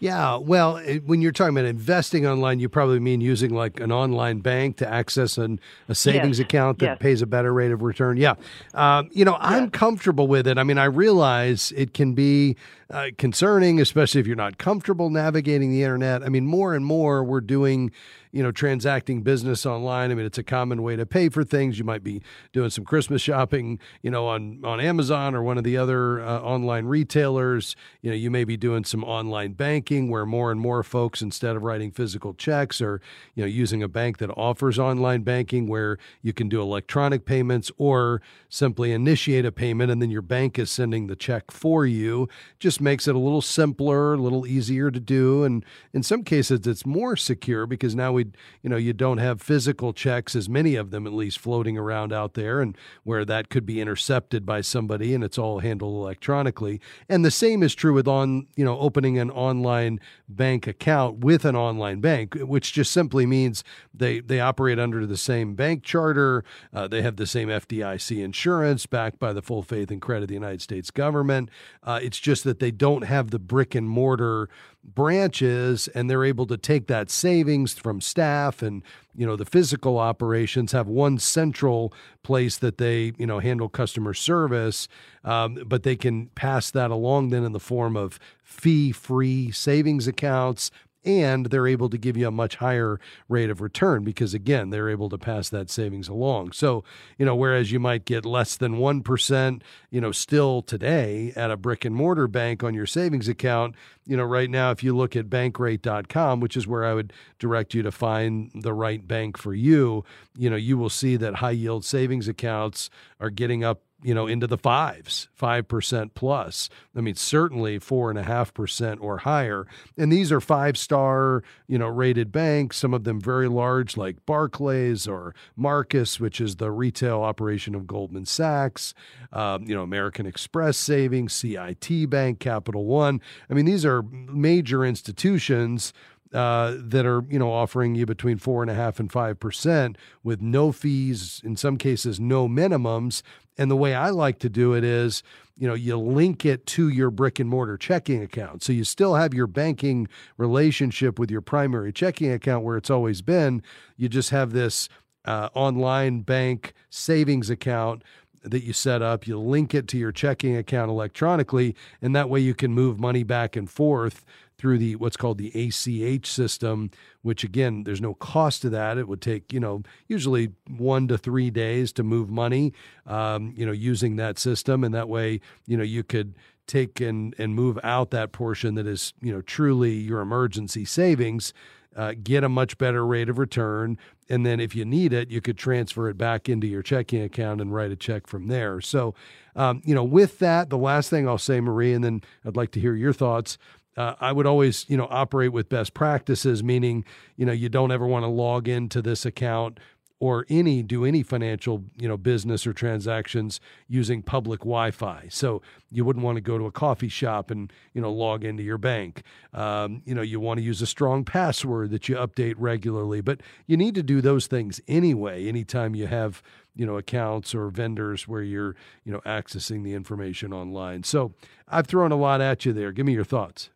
Yeah, 0.01 0.37
well, 0.37 0.79
when 1.05 1.21
you're 1.21 1.33
talking 1.33 1.57
about 1.57 1.65
investing 1.65 2.25
online, 2.25 2.61
you 2.61 2.69
probably 2.69 2.99
mean 3.01 3.19
using 3.19 3.53
like 3.53 3.81
an 3.81 3.91
online 3.91 4.39
bank 4.39 4.77
to 4.77 4.89
access 4.89 5.37
an, 5.37 5.59
a 5.89 5.95
savings 5.95 6.39
yes. 6.39 6.45
account 6.45 6.79
that 6.79 6.85
yes. 6.85 6.97
pays 6.99 7.21
a 7.21 7.27
better 7.27 7.53
rate 7.53 7.71
of 7.71 7.81
return. 7.81 8.15
Yeah. 8.15 8.35
Um, 8.73 9.09
you 9.11 9.25
know, 9.25 9.35
I'm 9.41 9.69
comfortable 9.69 10.27
with 10.27 10.47
it. 10.47 10.57
I 10.57 10.63
mean, 10.63 10.77
I 10.77 10.85
realize 10.85 11.73
it 11.75 11.93
can 11.93 12.13
be 12.13 12.55
uh, 12.91 13.07
concerning, 13.17 13.79
especially 13.79 14.19
if 14.21 14.27
you're 14.27 14.35
not 14.35 14.57
comfortable 14.57 15.09
navigating 15.09 15.71
the 15.71 15.83
internet. 15.83 16.23
I 16.23 16.29
mean, 16.29 16.45
more 16.45 16.73
and 16.73 16.85
more 16.85 17.23
we're 17.23 17.41
doing 17.41 17.91
you 18.31 18.43
know, 18.43 18.51
transacting 18.51 19.23
business 19.23 19.65
online. 19.65 20.11
I 20.11 20.13
mean, 20.13 20.25
it's 20.25 20.37
a 20.37 20.43
common 20.43 20.83
way 20.83 20.95
to 20.95 21.05
pay 21.05 21.29
for 21.29 21.43
things. 21.43 21.79
You 21.79 21.85
might 21.85 22.03
be 22.03 22.21
doing 22.53 22.69
some 22.69 22.85
Christmas 22.85 23.21
shopping, 23.21 23.79
you 24.03 24.11
know, 24.11 24.27
on 24.27 24.63
on 24.63 24.79
Amazon 24.79 25.33
or 25.33 25.41
one 25.41 25.57
of 25.57 25.63
the 25.63 25.77
other 25.77 26.21
uh, 26.21 26.39
online 26.41 26.85
retailers. 26.85 27.75
You 28.01 28.11
know, 28.11 28.15
you 28.15 28.29
may 28.29 28.43
be 28.43 28.55
doing 28.55 28.83
some 28.83 29.03
online 29.03 29.53
banking 29.53 30.09
where 30.09 30.25
more 30.25 30.51
and 30.51 30.61
more 30.61 30.83
folks, 30.83 31.21
instead 31.21 31.55
of 31.55 31.63
writing 31.63 31.91
physical 31.91 32.33
checks, 32.35 32.81
are 32.81 33.01
you 33.33 33.43
know 33.43 33.47
using 33.47 33.81
a 33.81 33.87
bank 33.87 34.19
that 34.19 34.29
offers 34.37 34.77
online 34.77 35.23
banking 35.23 35.67
where 35.67 35.97
you 36.21 36.33
can 36.33 36.49
do 36.49 36.61
electronic 36.61 37.25
payments 37.25 37.71
or 37.77 38.21
simply 38.47 38.91
initiate 38.91 39.45
a 39.45 39.51
payment 39.51 39.91
and 39.91 40.01
then 40.01 40.11
your 40.11 40.21
bank 40.21 40.59
is 40.59 40.69
sending 40.69 41.07
the 41.07 41.15
check 41.15 41.49
for 41.49 41.85
you. 41.85 42.29
Just 42.59 42.78
makes 42.81 43.07
it 43.07 43.15
a 43.15 43.19
little 43.19 43.41
simpler, 43.41 44.13
a 44.13 44.17
little 44.17 44.45
easier 44.45 44.91
to 44.91 44.99
do, 44.99 45.43
and 45.43 45.65
in 45.93 46.03
some 46.03 46.23
cases, 46.23 46.65
it's 46.65 46.85
more 46.85 47.15
secure 47.15 47.65
because 47.65 47.95
now 47.95 48.11
we, 48.11 48.27
you 48.61 48.69
know, 48.69 48.77
you 48.77 48.93
don't 48.93 49.17
have 49.17 49.41
physical 49.41 49.93
checks, 49.93 50.35
as 50.35 50.49
many 50.49 50.75
of 50.75 50.91
them 50.91 51.05
at 51.05 51.13
least, 51.13 51.39
floating 51.39 51.77
around 51.77 52.13
out 52.13 52.33
there, 52.33 52.61
and 52.61 52.77
where 53.03 53.25
that 53.25 53.49
could 53.49 53.65
be 53.65 53.81
intercepted 53.81 54.45
by 54.45 54.61
somebody, 54.61 55.13
and 55.13 55.23
it's 55.23 55.37
all 55.37 55.59
handled 55.59 55.95
electronically. 55.95 56.79
And 57.07 57.23
the 57.23 57.31
same 57.31 57.63
is 57.63 57.75
true 57.75 57.93
with 57.93 58.07
on, 58.07 58.47
you 58.55 58.65
know, 58.65 58.79
opening 58.79 59.17
an 59.17 59.31
online 59.31 59.99
bank 60.27 60.67
account 60.67 61.19
with 61.19 61.45
an 61.45 61.55
online 61.55 62.01
bank, 62.01 62.35
which 62.35 62.73
just 62.73 62.91
simply 62.91 63.25
means 63.25 63.63
they 63.93 64.19
they 64.19 64.39
operate 64.39 64.79
under 64.79 65.05
the 65.05 65.17
same 65.17 65.55
bank 65.55 65.83
charter, 65.83 66.43
uh, 66.73 66.87
they 66.87 67.01
have 67.01 67.15
the 67.15 67.27
same 67.27 67.49
FDIC 67.49 68.23
insurance 68.23 68.85
backed 68.85 69.19
by 69.19 69.33
the 69.33 69.41
full 69.41 69.63
faith 69.63 69.91
and 69.91 70.01
credit 70.01 70.23
of 70.23 70.27
the 70.29 70.33
United 70.33 70.61
States 70.61 70.91
government. 70.91 71.49
Uh, 71.83 71.99
it's 72.01 72.19
just 72.19 72.43
that 72.43 72.59
they 72.59 72.68
don't 72.71 73.03
have 73.03 73.31
the 73.31 73.39
brick 73.39 73.75
and 73.75 73.89
mortar 73.89 74.49
branches 74.83 75.87
and 75.89 76.09
they're 76.09 76.23
able 76.23 76.45
to 76.45 76.57
take 76.57 76.87
that 76.87 77.09
savings 77.09 77.73
from 77.73 78.01
staff 78.01 78.61
and 78.61 78.81
you 79.15 79.25
know 79.25 79.35
the 79.35 79.45
physical 79.45 79.97
operations 79.97 80.71
have 80.71 80.87
one 80.87 81.17
central 81.17 81.93
place 82.23 82.57
that 82.57 82.77
they 82.77 83.11
you 83.17 83.27
know 83.27 83.39
handle 83.39 83.69
customer 83.69 84.13
service 84.13 84.87
um, 85.23 85.55
but 85.65 85.83
they 85.83 85.95
can 85.95 86.27
pass 86.27 86.71
that 86.71 86.91
along 86.91 87.29
then 87.29 87.43
in 87.43 87.51
the 87.51 87.59
form 87.59 87.95
of 87.97 88.19
fee 88.41 88.91
free 88.91 89.51
savings 89.51 90.07
accounts 90.07 90.71
and 91.09 91.47
they're 91.47 91.67
able 91.67 91.89
to 91.89 91.97
give 91.97 92.15
you 92.15 92.27
a 92.27 92.31
much 92.31 92.57
higher 92.57 92.99
rate 93.27 93.49
of 93.49 93.61
return 93.61 94.03
because 94.03 94.33
again 94.33 94.69
they're 94.69 94.89
able 94.89 95.09
to 95.09 95.17
pass 95.17 95.49
that 95.49 95.69
savings 95.69 96.07
along. 96.07 96.51
So 96.51 96.83
you 97.17 97.25
know 97.25 97.35
whereas 97.35 97.71
you 97.71 97.79
might 97.79 98.05
get 98.05 98.25
less 98.25 98.55
than 98.55 98.75
1% 98.75 99.61
you 99.89 100.01
know 100.01 100.11
still 100.11 100.61
today 100.61 101.33
at 101.35 101.51
a 101.51 101.57
brick 101.57 101.85
and 101.85 101.95
mortar 101.95 102.27
bank 102.27 102.63
on 102.63 102.73
your 102.73 102.85
savings 102.85 103.27
account 103.27 103.75
you 104.09 104.17
know 104.17 104.23
right 104.23 104.49
now 104.49 104.71
if 104.71 104.83
you 104.83 104.95
look 104.95 105.15
at 105.15 105.29
bankrate.com 105.29 106.39
which 106.39 106.57
is 106.57 106.67
where 106.67 106.83
I 106.83 106.93
would 106.93 107.13
direct 107.37 107.73
you 107.73 107.83
to 107.83 107.91
find 107.91 108.51
the 108.55 108.73
right 108.73 109.07
bank 109.07 109.37
for 109.37 109.53
you 109.53 110.03
you 110.35 110.49
know 110.49 110.55
you 110.55 110.77
will 110.77 110.89
see 110.89 111.15
that 111.17 111.35
high 111.35 111.51
yield 111.51 111.85
savings 111.85 112.27
accounts 112.27 112.89
are 113.19 113.29
getting 113.29 113.63
up 113.63 113.81
you 114.01 114.13
know, 114.13 114.27
into 114.27 114.47
the 114.47 114.57
fives, 114.57 115.27
5% 115.39 116.11
plus. 116.13 116.69
I 116.95 117.01
mean, 117.01 117.15
certainly 117.15 117.79
4.5% 117.79 118.97
or 119.01 119.19
higher. 119.19 119.67
And 119.97 120.11
these 120.11 120.31
are 120.31 120.39
five 120.39 120.77
star, 120.77 121.43
you 121.67 121.77
know, 121.77 121.87
rated 121.87 122.31
banks, 122.31 122.77
some 122.77 122.93
of 122.93 123.03
them 123.03 123.19
very 123.19 123.49
large, 123.49 123.97
like 123.97 124.25
Barclays 124.25 125.05
or 125.07 125.35
Marcus, 125.57 126.19
which 126.19 126.39
is 126.39 126.55
the 126.55 126.71
retail 126.71 127.21
operation 127.21 127.75
of 127.75 127.87
Goldman 127.87 128.25
Sachs, 128.25 128.93
um, 129.33 129.63
you 129.65 129.75
know, 129.75 129.83
American 129.83 130.25
Express 130.25 130.77
Savings, 130.77 131.33
CIT 131.33 132.09
Bank, 132.09 132.39
Capital 132.39 132.85
One. 132.85 133.19
I 133.49 133.53
mean, 133.53 133.65
these 133.65 133.85
are 133.85 133.98
major 134.03 134.85
institutions 134.85 135.93
uh, 136.33 136.75
that 136.77 137.05
are 137.05 137.23
you 137.29 137.39
know 137.39 137.51
offering 137.51 137.95
you 137.95 138.05
between 138.05 138.37
four 138.37 138.61
and 138.61 138.69
a 138.69 138.75
half 138.75 138.99
and 138.99 139.11
five 139.11 139.39
percent 139.39 139.97
with 140.23 140.41
no 140.41 140.71
fees, 140.71 141.41
in 141.43 141.55
some 141.55 141.77
cases 141.77 142.19
no 142.19 142.47
minimums. 142.47 143.21
And 143.57 143.69
the 143.69 143.75
way 143.75 143.93
I 143.93 144.09
like 144.11 144.39
to 144.39 144.49
do 144.49 144.73
it 144.73 144.85
is, 144.85 145.21
you 145.57 145.67
know, 145.67 145.73
you 145.73 145.97
link 145.97 146.45
it 146.45 146.65
to 146.67 146.87
your 146.87 147.11
brick 147.11 147.39
and 147.39 147.49
mortar 147.49 147.77
checking 147.77 148.23
account. 148.23 148.63
So 148.63 148.71
you 148.71 148.85
still 148.85 149.15
have 149.15 149.33
your 149.33 149.47
banking 149.47 150.07
relationship 150.37 151.19
with 151.19 151.29
your 151.29 151.41
primary 151.41 151.91
checking 151.91 152.31
account 152.31 152.63
where 152.63 152.77
it's 152.77 152.89
always 152.89 153.21
been. 153.21 153.61
You 153.97 154.07
just 154.07 154.29
have 154.29 154.53
this 154.53 154.87
uh, 155.25 155.49
online 155.53 156.21
bank 156.21 156.73
savings 156.89 157.49
account 157.49 158.03
that 158.43 158.63
you 158.63 158.73
set 158.73 159.01
up. 159.01 159.27
You 159.27 159.39
link 159.39 159.73
it 159.73 159.87
to 159.89 159.97
your 159.97 160.11
checking 160.11 160.55
account 160.55 160.89
electronically, 160.89 161.75
and 162.01 162.15
that 162.15 162.29
way 162.29 162.39
you 162.39 162.53
can 162.53 162.73
move 162.73 162.99
money 162.99 163.23
back 163.23 163.55
and 163.55 163.69
forth 163.69 164.25
through 164.57 164.77
the 164.77 164.95
what's 164.97 165.17
called 165.17 165.37
the 165.37 165.51
ACH 165.55 166.27
system, 166.27 166.91
which 167.21 167.43
again, 167.43 167.83
there's 167.85 168.01
no 168.01 168.13
cost 168.13 168.61
to 168.61 168.69
that. 168.69 168.97
It 168.97 169.07
would 169.07 169.21
take 169.21 169.51
you 169.53 169.59
know 169.59 169.83
usually 170.07 170.51
one 170.67 171.07
to 171.07 171.17
three 171.17 171.49
days 171.49 171.91
to 171.93 172.03
move 172.03 172.29
money, 172.29 172.73
um, 173.07 173.53
you 173.55 173.65
know, 173.65 173.71
using 173.71 174.17
that 174.17 174.37
system, 174.37 174.83
and 174.83 174.93
that 174.93 175.09
way 175.09 175.39
you 175.65 175.77
know 175.77 175.83
you 175.83 176.03
could 176.03 176.35
take 176.67 177.01
and 177.01 177.33
and 177.37 177.55
move 177.55 177.79
out 177.83 178.11
that 178.11 178.31
portion 178.31 178.75
that 178.75 178.85
is 178.85 179.13
you 179.21 179.33
know 179.33 179.41
truly 179.41 179.93
your 179.93 180.19
emergency 180.19 180.85
savings. 180.85 181.53
Uh, 181.99 182.13
get 182.23 182.45
a 182.45 182.49
much 182.49 182.77
better 182.77 183.05
rate 183.05 183.27
of 183.27 183.37
return. 183.37 183.97
And 184.29 184.45
then 184.45 184.61
if 184.61 184.73
you 184.73 184.85
need 184.85 185.11
it, 185.11 185.29
you 185.29 185.41
could 185.41 185.57
transfer 185.57 186.07
it 186.07 186.17
back 186.17 186.47
into 186.47 186.65
your 186.65 186.81
checking 186.81 187.21
account 187.21 187.59
and 187.59 187.73
write 187.73 187.91
a 187.91 187.97
check 187.97 188.25
from 188.25 188.47
there. 188.47 188.79
So, 188.79 189.15
um, 189.53 189.81
you 189.83 189.93
know, 189.93 190.05
with 190.05 190.39
that, 190.39 190.69
the 190.69 190.77
last 190.77 191.09
thing 191.09 191.27
I'll 191.27 191.37
say, 191.37 191.59
Marie, 191.59 191.93
and 191.93 192.03
then 192.03 192.21
I'd 192.45 192.55
like 192.55 192.71
to 192.71 192.79
hear 192.79 192.95
your 192.95 193.11
thoughts 193.11 193.57
uh, 193.99 194.15
I 194.21 194.31
would 194.31 194.45
always, 194.45 194.85
you 194.87 194.95
know, 194.95 195.07
operate 195.11 195.51
with 195.51 195.67
best 195.67 195.93
practices, 195.93 196.63
meaning, 196.63 197.03
you 197.35 197.45
know, 197.45 197.51
you 197.51 197.67
don't 197.67 197.91
ever 197.91 198.07
want 198.07 198.23
to 198.23 198.29
log 198.29 198.69
into 198.69 199.01
this 199.01 199.25
account 199.25 199.79
or 200.19 200.45
any 200.49 200.83
do 200.83 201.05
any 201.05 201.23
financial 201.23 201.83
you 201.97 202.07
know 202.07 202.17
business 202.17 202.67
or 202.67 202.73
transactions 202.73 203.59
using 203.87 204.21
public 204.21 204.61
Wi-Fi. 204.61 205.27
So 205.29 205.61
you 205.89 206.03
wouldn't 206.03 206.25
want 206.25 206.35
to 206.35 206.41
go 206.41 206.57
to 206.57 206.65
a 206.65 206.71
coffee 206.71 207.09
shop 207.09 207.49
and 207.51 207.71
you 207.93 208.01
know 208.01 208.11
log 208.11 208.43
into 208.43 208.63
your 208.63 208.77
bank. 208.77 209.23
Um, 209.53 210.01
you 210.05 210.13
know 210.13 210.21
you 210.21 210.39
want 210.39 210.59
to 210.59 210.63
use 210.63 210.81
a 210.81 210.87
strong 210.87 211.23
password 211.23 211.91
that 211.91 212.09
you 212.09 212.15
update 212.15 212.55
regularly, 212.57 213.21
but 213.21 213.41
you 213.65 213.77
need 213.77 213.95
to 213.95 214.03
do 214.03 214.21
those 214.21 214.47
things 214.47 214.81
anyway. 214.87 215.47
Anytime 215.47 215.95
you 215.95 216.07
have 216.07 216.43
you 216.75 216.85
know 216.85 216.97
accounts 216.97 217.55
or 217.55 217.69
vendors 217.69 218.27
where 218.27 218.41
you're 218.41 218.75
you 219.03 219.11
know 219.11 219.21
accessing 219.21 219.83
the 219.83 219.93
information 219.93 220.53
online. 220.53 221.03
So 221.03 221.33
I've 221.67 221.87
thrown 221.87 222.11
a 222.11 222.17
lot 222.17 222.41
at 222.41 222.65
you 222.65 222.73
there. 222.73 222.91
Give 222.91 223.05
me 223.05 223.13
your 223.13 223.23
thoughts. 223.23 223.69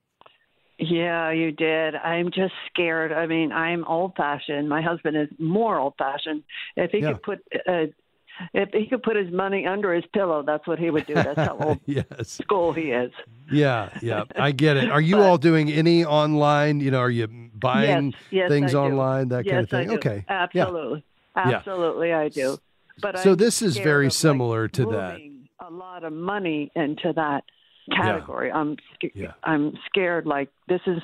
Yeah, 0.89 1.32
you 1.32 1.52
did. 1.52 1.96
I'm 1.96 2.32
just 2.32 2.54
scared. 2.67 3.12
I 3.12 3.28
mean, 3.28 3.52
I'm 3.52 3.86
old 3.86 4.15
fashioned. 4.15 4.67
My 4.67 4.82
husband 4.82 5.15
is 5.15 5.30
more 5.39 5.78
old 5.78 5.93
fashioned. 5.98 6.43
If 6.76 6.91
he 6.91 7.00
yeah. 7.00 7.13
could 7.13 7.24
put 7.24 7.39
uh, 7.67 7.86
if 8.54 8.69
he 8.72 8.88
could 8.88 9.04
put 9.04 9.15
his 9.15 9.32
money 9.32 9.65
under 9.65 9.93
his 9.93 10.04
pillow, 10.13 10.43
that's 10.43 10.67
what 10.67 10.80
he 10.80 10.89
would 10.89 11.06
do. 11.06 11.13
That's 11.13 11.38
how 11.38 11.58
old 11.58 11.80
yes. 11.86 12.30
school 12.30 12.74
he 12.74 12.91
is. 12.91 13.12
Yeah, 13.52 13.89
yeah, 14.02 14.24
I 14.36 14.52
get 14.52 14.78
it. 14.78 14.89
Are 14.89 15.02
you 15.02 15.17
but, 15.17 15.24
all 15.24 15.38
doing 15.38 15.72
any 15.72 16.04
online? 16.04 16.80
You 16.80 16.91
know, 16.91 17.00
are 17.00 17.10
you 17.10 17.28
buying 17.28 18.12
yes, 18.12 18.22
yes, 18.32 18.50
things 18.50 18.74
online, 18.74 19.30
that 19.30 19.46
yes, 19.46 19.52
kind 19.52 19.63
of 19.63 19.69
thing? 19.69 19.91
Okay, 19.91 20.26
absolutely, 20.28 21.04
yeah. 21.36 21.41
absolutely, 21.43 22.13
I 22.13 22.30
do. 22.30 22.58
But 23.02 23.19
so 23.19 23.32
I'm 23.32 23.38
this 23.38 23.62
is 23.62 23.78
very 23.78 24.12
similar 24.12 24.63
like 24.63 24.72
to 24.74 24.86
that. 24.88 25.19
A 25.60 25.69
lot 25.72 26.04
of 26.04 26.12
money 26.12 26.72
into 26.76 27.13
that 27.13 27.43
category. 27.91 28.50
Yeah. 28.50 28.58
I'm 28.58 28.78
yeah. 29.13 29.32
I'm 29.43 29.74
scared. 29.86 30.26
Like 30.26 30.50
this 30.67 30.82
is, 30.88 31.02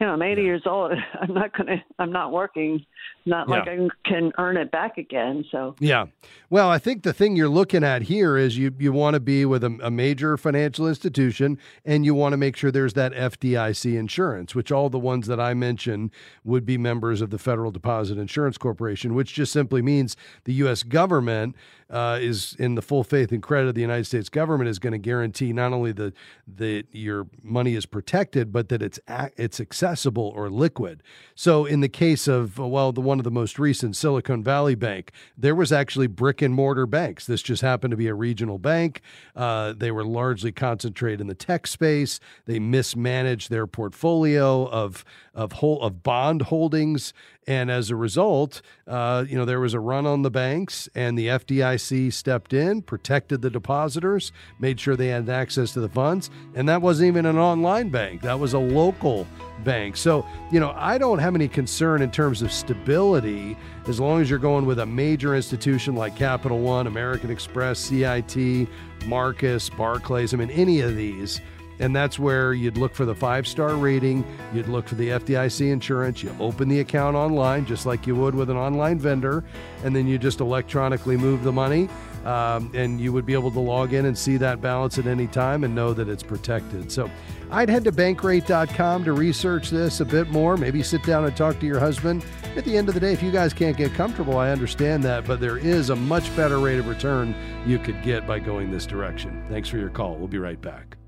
you 0.00 0.06
know, 0.06 0.12
I'm 0.12 0.22
80 0.22 0.40
yeah. 0.40 0.46
years 0.46 0.62
old. 0.66 0.92
I'm 1.20 1.34
not 1.34 1.56
gonna. 1.56 1.82
I'm 1.98 2.12
not 2.12 2.32
working. 2.32 2.84
Not 3.26 3.48
like 3.48 3.68
I 3.68 3.88
can 4.06 4.32
earn 4.38 4.56
it 4.56 4.70
back 4.70 4.96
again. 4.96 5.44
So 5.50 5.74
yeah. 5.80 6.06
Well, 6.48 6.70
I 6.70 6.78
think 6.78 7.02
the 7.02 7.12
thing 7.12 7.36
you're 7.36 7.48
looking 7.48 7.84
at 7.84 8.02
here 8.02 8.38
is 8.38 8.56
you 8.56 8.74
you 8.78 8.92
want 8.92 9.14
to 9.14 9.20
be 9.20 9.44
with 9.44 9.62
a, 9.62 9.78
a 9.82 9.90
major 9.90 10.36
financial 10.36 10.88
institution, 10.88 11.58
and 11.84 12.04
you 12.06 12.14
want 12.14 12.32
to 12.32 12.38
make 12.38 12.56
sure 12.56 12.70
there's 12.70 12.94
that 12.94 13.12
FDIC 13.12 13.98
insurance, 13.98 14.54
which 14.54 14.72
all 14.72 14.88
the 14.88 14.98
ones 14.98 15.26
that 15.26 15.40
I 15.40 15.52
mentioned 15.52 16.10
would 16.42 16.64
be 16.64 16.78
members 16.78 17.20
of 17.20 17.30
the 17.30 17.38
Federal 17.38 17.70
Deposit 17.70 18.16
Insurance 18.16 18.56
Corporation, 18.56 19.14
which 19.14 19.34
just 19.34 19.52
simply 19.52 19.82
means 19.82 20.16
the 20.44 20.54
U.S. 20.54 20.82
government 20.82 21.54
uh, 21.90 22.18
is 22.20 22.54
in 22.58 22.74
the 22.74 22.82
full 22.82 23.02
faith 23.02 23.32
and 23.32 23.42
credit 23.42 23.68
of 23.68 23.74
the 23.74 23.80
United 23.80 24.04
States 24.04 24.28
government 24.28 24.68
is 24.68 24.78
going 24.78 24.92
to 24.92 24.98
guarantee 24.98 25.52
not 25.52 25.72
only 25.72 25.92
that 25.92 26.14
that 26.56 26.84
your 26.92 27.26
money 27.42 27.74
is 27.74 27.86
protected, 27.86 28.52
but 28.52 28.68
that 28.68 28.82
it's 28.82 29.00
it's 29.36 29.60
accessible 29.60 30.32
or 30.34 30.50
liquid. 30.50 31.02
So 31.34 31.64
in 31.64 31.80
the 31.80 31.88
case 31.88 32.28
of 32.28 32.58
well, 32.58 32.92
the 32.92 33.00
one 33.00 33.18
of 33.18 33.24
the 33.24 33.30
most 33.30 33.58
recent 33.58 33.96
Silicon 33.96 34.44
Valley 34.44 34.74
Bank, 34.74 35.12
there 35.36 35.54
was 35.54 35.72
actually 35.72 36.08
brick 36.08 36.42
and 36.42 36.54
mortar 36.54 36.86
banks. 36.86 37.26
This 37.26 37.42
just 37.42 37.62
happened 37.62 37.92
to 37.92 37.96
be 37.96 38.08
a 38.08 38.14
regional 38.14 38.58
bank. 38.58 39.00
Uh, 39.34 39.72
they 39.76 39.90
were 39.90 40.04
largely 40.04 40.52
concentrated 40.52 41.20
in 41.20 41.26
the 41.26 41.34
tech 41.34 41.66
space. 41.66 42.20
They 42.44 42.58
mismanaged 42.58 43.50
their 43.50 43.66
portfolio 43.66 44.68
of 44.68 45.04
of 45.38 45.52
whole 45.52 45.80
of 45.82 46.02
bond 46.02 46.42
holdings 46.42 47.14
and 47.46 47.70
as 47.70 47.88
a 47.88 47.96
result, 47.96 48.60
uh, 48.86 49.24
you 49.26 49.34
know, 49.34 49.46
there 49.46 49.58
was 49.58 49.72
a 49.72 49.80
run 49.80 50.04
on 50.04 50.20
the 50.20 50.30
banks, 50.30 50.86
and 50.94 51.18
the 51.18 51.28
FDIC 51.28 52.12
stepped 52.12 52.52
in, 52.52 52.82
protected 52.82 53.40
the 53.40 53.48
depositors, 53.48 54.32
made 54.58 54.78
sure 54.78 54.96
they 54.96 55.08
had 55.08 55.30
access 55.30 55.72
to 55.72 55.80
the 55.80 55.88
funds. 55.88 56.28
And 56.54 56.68
that 56.68 56.82
wasn't 56.82 57.08
even 57.08 57.24
an 57.24 57.38
online 57.38 57.88
bank, 57.88 58.20
that 58.20 58.38
was 58.38 58.52
a 58.52 58.58
local 58.58 59.26
bank. 59.64 59.96
So, 59.96 60.26
you 60.52 60.60
know, 60.60 60.74
I 60.76 60.98
don't 60.98 61.20
have 61.20 61.34
any 61.34 61.48
concern 61.48 62.02
in 62.02 62.10
terms 62.10 62.42
of 62.42 62.52
stability 62.52 63.56
as 63.86 63.98
long 63.98 64.20
as 64.20 64.28
you're 64.28 64.38
going 64.38 64.66
with 64.66 64.80
a 64.80 64.86
major 64.86 65.34
institution 65.34 65.94
like 65.94 66.14
Capital 66.16 66.58
One, 66.58 66.86
American 66.86 67.30
Express, 67.30 67.78
CIT, 67.78 68.68
Marcus, 69.06 69.70
Barclays. 69.70 70.34
I 70.34 70.36
mean, 70.36 70.50
any 70.50 70.80
of 70.80 70.96
these 70.96 71.40
and 71.80 71.94
that's 71.94 72.18
where 72.18 72.52
you'd 72.52 72.76
look 72.76 72.94
for 72.94 73.04
the 73.04 73.14
five 73.14 73.46
star 73.46 73.74
rating, 73.74 74.24
you'd 74.52 74.68
look 74.68 74.88
for 74.88 74.94
the 74.94 75.10
FDIC 75.10 75.70
insurance, 75.70 76.22
you 76.22 76.34
open 76.40 76.68
the 76.68 76.80
account 76.80 77.16
online 77.16 77.66
just 77.66 77.86
like 77.86 78.06
you 78.06 78.14
would 78.16 78.34
with 78.34 78.50
an 78.50 78.56
online 78.56 78.98
vendor, 78.98 79.44
and 79.84 79.94
then 79.94 80.06
you 80.06 80.18
just 80.18 80.40
electronically 80.40 81.16
move 81.16 81.44
the 81.44 81.52
money. 81.52 81.88
Um, 82.24 82.70
and 82.74 83.00
you 83.00 83.12
would 83.12 83.24
be 83.24 83.32
able 83.32 83.50
to 83.52 83.60
log 83.60 83.94
in 83.94 84.04
and 84.04 84.18
see 84.18 84.36
that 84.38 84.60
balance 84.60 84.98
at 84.98 85.06
any 85.06 85.28
time 85.28 85.64
and 85.64 85.74
know 85.74 85.94
that 85.94 86.08
it's 86.08 86.22
protected. 86.22 86.90
So 86.92 87.08
I'd 87.50 87.70
head 87.70 87.84
to 87.84 87.92
bankrate.com 87.92 89.04
to 89.04 89.12
research 89.12 89.70
this 89.70 90.00
a 90.00 90.04
bit 90.04 90.28
more, 90.28 90.56
maybe 90.56 90.82
sit 90.82 91.02
down 91.04 91.24
and 91.24 91.34
talk 91.34 91.58
to 91.60 91.66
your 91.66 91.78
husband. 91.78 92.24
At 92.56 92.64
the 92.64 92.76
end 92.76 92.88
of 92.88 92.94
the 92.94 93.00
day, 93.00 93.12
if 93.12 93.22
you 93.22 93.30
guys 93.30 93.54
can't 93.54 93.76
get 93.76 93.94
comfortable, 93.94 94.36
I 94.36 94.50
understand 94.50 95.04
that, 95.04 95.26
but 95.26 95.40
there 95.40 95.58
is 95.58 95.90
a 95.90 95.96
much 95.96 96.34
better 96.36 96.58
rate 96.58 96.78
of 96.78 96.88
return 96.88 97.34
you 97.66 97.78
could 97.78 98.02
get 98.02 98.26
by 98.26 98.40
going 98.40 98.70
this 98.70 98.84
direction. 98.84 99.42
Thanks 99.48 99.68
for 99.68 99.78
your 99.78 99.90
call. 99.90 100.16
We'll 100.16 100.28
be 100.28 100.38
right 100.38 100.60
back. 100.60 100.98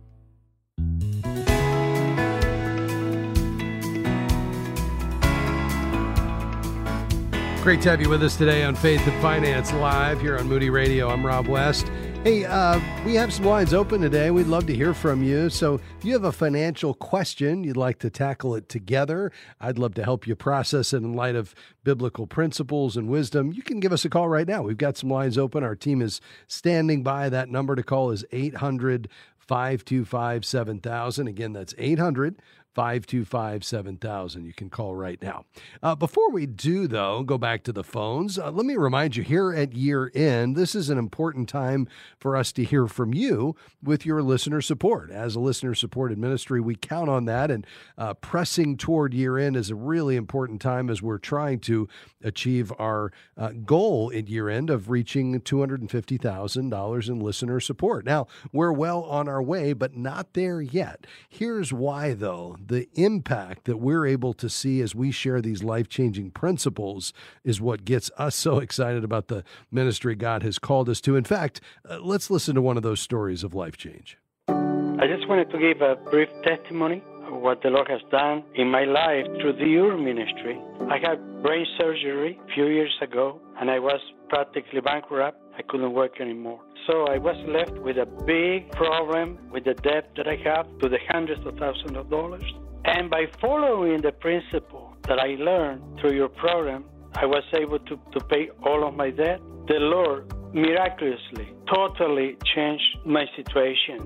Great 7.62 7.82
to 7.82 7.90
have 7.90 8.00
you 8.00 8.08
with 8.08 8.22
us 8.22 8.36
today 8.36 8.64
on 8.64 8.74
Faith 8.74 9.06
and 9.06 9.20
Finance 9.20 9.70
Live 9.74 10.18
here 10.18 10.38
on 10.38 10.48
Moody 10.48 10.70
Radio. 10.70 11.10
I'm 11.10 11.24
Rob 11.24 11.46
West. 11.46 11.86
Hey, 12.24 12.46
uh, 12.46 12.80
we 13.04 13.14
have 13.16 13.34
some 13.34 13.44
lines 13.44 13.74
open 13.74 14.00
today. 14.00 14.30
We'd 14.30 14.46
love 14.46 14.66
to 14.68 14.74
hear 14.74 14.94
from 14.94 15.22
you. 15.22 15.50
So, 15.50 15.74
if 15.98 16.02
you 16.02 16.14
have 16.14 16.24
a 16.24 16.32
financial 16.32 16.94
question, 16.94 17.62
you'd 17.62 17.76
like 17.76 17.98
to 17.98 18.08
tackle 18.08 18.54
it 18.54 18.70
together, 18.70 19.30
I'd 19.60 19.78
love 19.78 19.92
to 19.94 20.04
help 20.04 20.26
you 20.26 20.34
process 20.36 20.94
it 20.94 21.02
in 21.02 21.12
light 21.12 21.36
of 21.36 21.54
biblical 21.84 22.26
principles 22.26 22.96
and 22.96 23.10
wisdom. 23.10 23.52
You 23.52 23.62
can 23.62 23.78
give 23.78 23.92
us 23.92 24.06
a 24.06 24.08
call 24.08 24.30
right 24.30 24.48
now. 24.48 24.62
We've 24.62 24.78
got 24.78 24.96
some 24.96 25.10
lines 25.10 25.36
open. 25.36 25.62
Our 25.62 25.76
team 25.76 26.00
is 26.00 26.22
standing 26.46 27.02
by. 27.02 27.28
That 27.28 27.50
number 27.50 27.76
to 27.76 27.82
call 27.82 28.10
is 28.10 28.24
800 28.32 29.06
525 29.50 30.44
7000. 30.44 31.26
Again, 31.26 31.52
that's 31.52 31.74
800 31.76 32.40
525 32.80 33.62
7000. 33.62 34.46
You 34.46 34.54
can 34.54 34.70
call 34.70 34.94
right 34.94 35.20
now. 35.20 35.44
Uh, 35.82 35.94
before 35.94 36.30
we 36.30 36.46
do, 36.46 36.86
though, 36.86 37.22
go 37.22 37.36
back 37.36 37.62
to 37.64 37.74
the 37.74 37.84
phones, 37.84 38.38
uh, 38.38 38.50
let 38.50 38.64
me 38.64 38.74
remind 38.74 39.16
you 39.16 39.22
here 39.22 39.52
at 39.52 39.74
year 39.74 40.10
end, 40.14 40.56
this 40.56 40.74
is 40.74 40.88
an 40.88 40.96
important 40.96 41.46
time 41.46 41.86
for 42.18 42.38
us 42.38 42.52
to 42.52 42.64
hear 42.64 42.86
from 42.86 43.12
you 43.12 43.54
with 43.82 44.06
your 44.06 44.22
listener 44.22 44.62
support. 44.62 45.10
As 45.10 45.34
a 45.34 45.40
listener 45.40 45.74
supported 45.74 46.16
ministry, 46.16 46.58
we 46.58 46.74
count 46.74 47.10
on 47.10 47.26
that, 47.26 47.50
and 47.50 47.66
uh, 47.98 48.14
pressing 48.14 48.78
toward 48.78 49.12
year 49.12 49.36
end 49.36 49.56
is 49.56 49.68
a 49.68 49.74
really 49.74 50.16
important 50.16 50.62
time 50.62 50.88
as 50.88 51.02
we're 51.02 51.18
trying 51.18 51.58
to 51.60 51.86
achieve 52.24 52.72
our 52.78 53.12
uh, 53.36 53.50
goal 53.66 54.10
at 54.14 54.26
year 54.28 54.48
end 54.48 54.70
of 54.70 54.88
reaching 54.88 55.38
$250,000 55.38 57.08
in 57.10 57.20
listener 57.20 57.60
support. 57.60 58.06
Now, 58.06 58.26
we're 58.54 58.72
well 58.72 59.02
on 59.02 59.28
our 59.28 59.42
way, 59.42 59.74
but 59.74 59.98
not 59.98 60.32
there 60.32 60.62
yet. 60.62 61.06
Here's 61.28 61.74
why, 61.74 62.14
though 62.14 62.56
the 62.70 62.88
impact 62.94 63.64
that 63.64 63.78
we're 63.78 64.06
able 64.06 64.32
to 64.32 64.48
see 64.48 64.80
as 64.80 64.94
we 64.94 65.10
share 65.10 65.42
these 65.42 65.64
life 65.64 65.88
changing 65.88 66.30
principles 66.30 67.12
is 67.42 67.60
what 67.60 67.84
gets 67.84 68.12
us 68.16 68.36
so 68.36 68.58
excited 68.60 69.02
about 69.02 69.26
the 69.26 69.42
ministry 69.72 70.14
God 70.14 70.44
has 70.44 70.58
called 70.58 70.88
us 70.88 71.00
to. 71.02 71.16
In 71.16 71.24
fact, 71.24 71.60
uh, 71.88 71.98
let's 72.00 72.30
listen 72.30 72.54
to 72.54 72.62
one 72.62 72.76
of 72.76 72.84
those 72.84 73.00
stories 73.00 73.42
of 73.42 73.54
life 73.54 73.76
change. 73.76 74.16
I 74.48 75.06
just 75.08 75.28
wanted 75.28 75.50
to 75.50 75.58
give 75.58 75.82
a 75.82 75.96
brief 76.10 76.28
testimony 76.44 77.02
of 77.26 77.40
what 77.42 77.60
the 77.62 77.70
Lord 77.70 77.88
has 77.88 78.02
done 78.12 78.44
in 78.54 78.70
my 78.70 78.84
life 78.84 79.26
through 79.40 79.54
the 79.54 79.76
UR 79.76 79.98
ministry. 79.98 80.56
I 80.88 80.98
had 80.98 81.42
brain 81.42 81.66
surgery 81.76 82.38
a 82.48 82.54
few 82.54 82.66
years 82.66 82.96
ago, 83.02 83.40
and 83.60 83.68
I 83.68 83.80
was 83.80 84.00
practically 84.28 84.80
bankrupt. 84.80 85.38
I 85.60 85.62
couldn't 85.68 85.92
work 85.92 86.22
anymore. 86.22 86.60
So 86.86 87.04
I 87.04 87.18
was 87.18 87.36
left 87.46 87.78
with 87.82 87.98
a 87.98 88.06
big 88.24 88.70
problem 88.72 89.38
with 89.52 89.64
the 89.64 89.74
debt 89.74 90.10
that 90.16 90.26
I 90.26 90.36
have 90.48 90.66
to 90.78 90.88
the 90.88 90.96
hundreds 91.10 91.44
of 91.44 91.58
thousands 91.58 91.98
of 91.98 92.08
dollars. 92.08 92.42
And 92.86 93.10
by 93.10 93.26
following 93.42 94.00
the 94.00 94.12
principle 94.12 94.96
that 95.06 95.18
I 95.18 95.34
learned 95.50 95.82
through 96.00 96.14
your 96.14 96.30
program, 96.30 96.86
I 97.14 97.26
was 97.26 97.44
able 97.52 97.78
to, 97.78 98.00
to 98.14 98.24
pay 98.24 98.48
all 98.64 98.88
of 98.88 98.94
my 98.94 99.10
debt. 99.10 99.40
The 99.68 99.80
Lord 99.96 100.32
miraculously, 100.54 101.52
totally 101.68 102.38
changed 102.54 102.90
my 103.04 103.26
situation. 103.36 103.98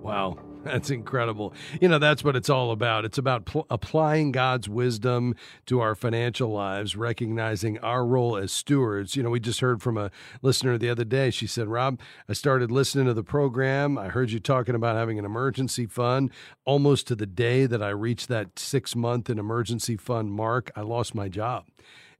Wow. 0.00 0.38
That's 0.64 0.90
incredible. 0.90 1.54
You 1.80 1.88
know, 1.88 1.98
that's 1.98 2.22
what 2.22 2.36
it's 2.36 2.50
all 2.50 2.70
about. 2.70 3.06
It's 3.06 3.16
about 3.16 3.46
pl- 3.46 3.66
applying 3.70 4.30
God's 4.30 4.68
wisdom 4.68 5.34
to 5.64 5.80
our 5.80 5.94
financial 5.94 6.50
lives, 6.50 6.96
recognizing 6.96 7.78
our 7.78 8.04
role 8.04 8.36
as 8.36 8.52
stewards. 8.52 9.16
You 9.16 9.22
know, 9.22 9.30
we 9.30 9.40
just 9.40 9.60
heard 9.60 9.80
from 9.80 9.96
a 9.96 10.10
listener 10.42 10.76
the 10.76 10.90
other 10.90 11.04
day. 11.04 11.30
She 11.30 11.46
said, 11.46 11.68
Rob, 11.68 11.98
I 12.28 12.34
started 12.34 12.70
listening 12.70 13.06
to 13.06 13.14
the 13.14 13.24
program. 13.24 13.96
I 13.96 14.08
heard 14.08 14.32
you 14.32 14.38
talking 14.38 14.74
about 14.74 14.96
having 14.96 15.18
an 15.18 15.24
emergency 15.24 15.86
fund. 15.86 16.30
Almost 16.66 17.06
to 17.08 17.14
the 17.14 17.26
day 17.26 17.64
that 17.64 17.82
I 17.82 17.88
reached 17.90 18.28
that 18.28 18.58
six 18.58 18.94
month 18.94 19.30
in 19.30 19.38
emergency 19.38 19.96
fund 19.96 20.30
mark, 20.30 20.70
I 20.76 20.82
lost 20.82 21.14
my 21.14 21.28
job. 21.28 21.64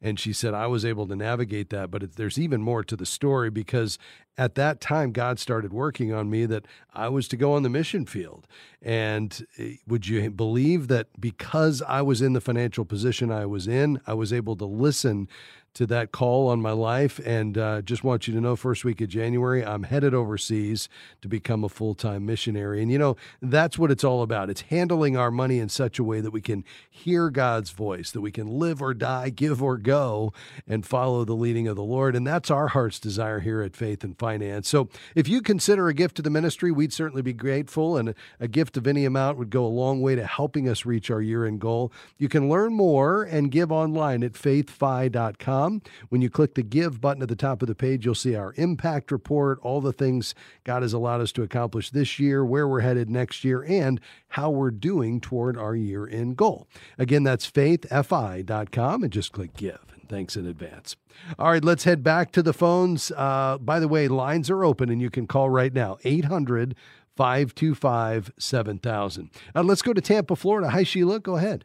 And 0.02 0.18
she 0.18 0.32
said, 0.32 0.54
I 0.54 0.66
was 0.66 0.84
able 0.84 1.06
to 1.08 1.16
navigate 1.16 1.68
that. 1.70 1.90
But 1.90 2.16
there's 2.16 2.38
even 2.38 2.62
more 2.62 2.82
to 2.84 2.96
the 2.96 3.04
story 3.04 3.50
because 3.50 3.98
at 4.40 4.54
that 4.54 4.80
time, 4.80 5.12
God 5.12 5.38
started 5.38 5.70
working 5.70 6.14
on 6.14 6.30
me 6.30 6.46
that 6.46 6.64
I 6.94 7.10
was 7.10 7.28
to 7.28 7.36
go 7.36 7.52
on 7.52 7.62
the 7.62 7.68
mission 7.68 8.06
field. 8.06 8.46
And 8.80 9.46
eh, 9.58 9.74
would 9.86 10.08
you 10.08 10.30
believe 10.30 10.88
that 10.88 11.08
because 11.20 11.82
I 11.82 12.00
was 12.00 12.22
in 12.22 12.32
the 12.32 12.40
financial 12.40 12.86
position 12.86 13.30
I 13.30 13.44
was 13.44 13.68
in, 13.68 14.00
I 14.06 14.14
was 14.14 14.32
able 14.32 14.56
to 14.56 14.64
listen 14.64 15.28
to 15.74 15.86
that 15.86 16.10
call 16.10 16.48
on 16.48 16.60
my 16.60 16.72
life. 16.72 17.20
And 17.24 17.56
uh, 17.56 17.82
just 17.82 18.02
want 18.02 18.26
you 18.26 18.34
to 18.34 18.40
know, 18.40 18.56
first 18.56 18.84
week 18.84 19.00
of 19.00 19.08
January, 19.08 19.64
I'm 19.64 19.84
headed 19.84 20.14
overseas 20.14 20.88
to 21.22 21.28
become 21.28 21.62
a 21.62 21.68
full 21.68 21.94
time 21.94 22.26
missionary. 22.26 22.82
And 22.82 22.90
you 22.90 22.98
know, 22.98 23.16
that's 23.40 23.78
what 23.78 23.90
it's 23.90 24.04
all 24.04 24.22
about. 24.22 24.50
It's 24.50 24.62
handling 24.62 25.16
our 25.16 25.30
money 25.30 25.58
in 25.58 25.68
such 25.68 25.98
a 25.98 26.04
way 26.04 26.20
that 26.20 26.32
we 26.32 26.40
can 26.40 26.64
hear 26.88 27.30
God's 27.30 27.70
voice, 27.70 28.10
that 28.10 28.20
we 28.20 28.32
can 28.32 28.46
live 28.46 28.82
or 28.82 28.94
die, 28.94 29.30
give 29.30 29.62
or 29.62 29.76
go, 29.76 30.32
and 30.66 30.84
follow 30.84 31.24
the 31.24 31.34
leading 31.34 31.68
of 31.68 31.76
the 31.76 31.82
Lord. 31.82 32.16
And 32.16 32.26
that's 32.26 32.50
our 32.50 32.68
heart's 32.68 32.98
desire 32.98 33.40
here 33.40 33.62
at 33.62 33.76
Faith 33.76 34.02
and 34.02 34.18
Finance. 34.18 34.29
So 34.66 34.88
if 35.14 35.28
you 35.28 35.42
consider 35.42 35.88
a 35.88 35.94
gift 35.94 36.16
to 36.16 36.22
the 36.22 36.30
ministry, 36.30 36.70
we'd 36.70 36.92
certainly 36.92 37.22
be 37.22 37.32
grateful. 37.32 37.96
And 37.96 38.14
a 38.38 38.48
gift 38.48 38.76
of 38.76 38.86
any 38.86 39.04
amount 39.04 39.38
would 39.38 39.50
go 39.50 39.64
a 39.64 39.68
long 39.68 40.00
way 40.00 40.14
to 40.14 40.26
helping 40.26 40.68
us 40.68 40.84
reach 40.84 41.10
our 41.10 41.20
year 41.20 41.44
end 41.46 41.60
goal. 41.60 41.92
You 42.18 42.28
can 42.28 42.48
learn 42.48 42.74
more 42.74 43.22
and 43.22 43.50
give 43.50 43.72
online 43.72 44.22
at 44.22 44.32
faithfi.com. 44.32 45.82
When 46.08 46.20
you 46.20 46.30
click 46.30 46.54
the 46.54 46.62
Give 46.62 47.00
button 47.00 47.22
at 47.22 47.28
the 47.28 47.36
top 47.36 47.62
of 47.62 47.68
the 47.68 47.74
page, 47.74 48.04
you'll 48.04 48.14
see 48.14 48.34
our 48.34 48.54
impact 48.56 49.10
report, 49.10 49.58
all 49.62 49.80
the 49.80 49.92
things 49.92 50.34
God 50.64 50.82
has 50.82 50.92
allowed 50.92 51.20
us 51.20 51.32
to 51.32 51.42
accomplish 51.42 51.90
this 51.90 52.18
year, 52.18 52.44
where 52.44 52.68
we're 52.68 52.80
headed 52.80 53.10
next 53.10 53.44
year, 53.44 53.62
and 53.62 54.00
how 54.28 54.50
we're 54.50 54.70
doing 54.70 55.20
toward 55.20 55.56
our 55.56 55.74
year 55.74 56.06
end 56.06 56.36
goal. 56.36 56.66
Again, 56.98 57.22
that's 57.22 57.50
faithfi.com 57.50 59.02
and 59.02 59.12
just 59.12 59.32
click 59.32 59.56
Give. 59.56 59.99
Thanks 60.10 60.36
in 60.36 60.44
advance. 60.44 60.96
All 61.38 61.52
right, 61.52 61.64
let's 61.64 61.84
head 61.84 62.02
back 62.02 62.32
to 62.32 62.42
the 62.42 62.52
phones. 62.52 63.12
Uh, 63.16 63.58
by 63.58 63.78
the 63.78 63.86
way, 63.86 64.08
lines 64.08 64.50
are 64.50 64.64
open 64.64 64.90
and 64.90 65.00
you 65.00 65.08
can 65.08 65.28
call 65.28 65.48
right 65.48 65.72
now 65.72 65.98
800 66.02 66.74
525 67.16 68.32
7000. 68.36 69.30
Uh, 69.54 69.62
let's 69.62 69.82
go 69.82 69.92
to 69.92 70.00
Tampa, 70.00 70.34
Florida. 70.34 70.70
Hi, 70.70 70.82
Sheila. 70.82 71.20
Go 71.20 71.36
ahead. 71.36 71.64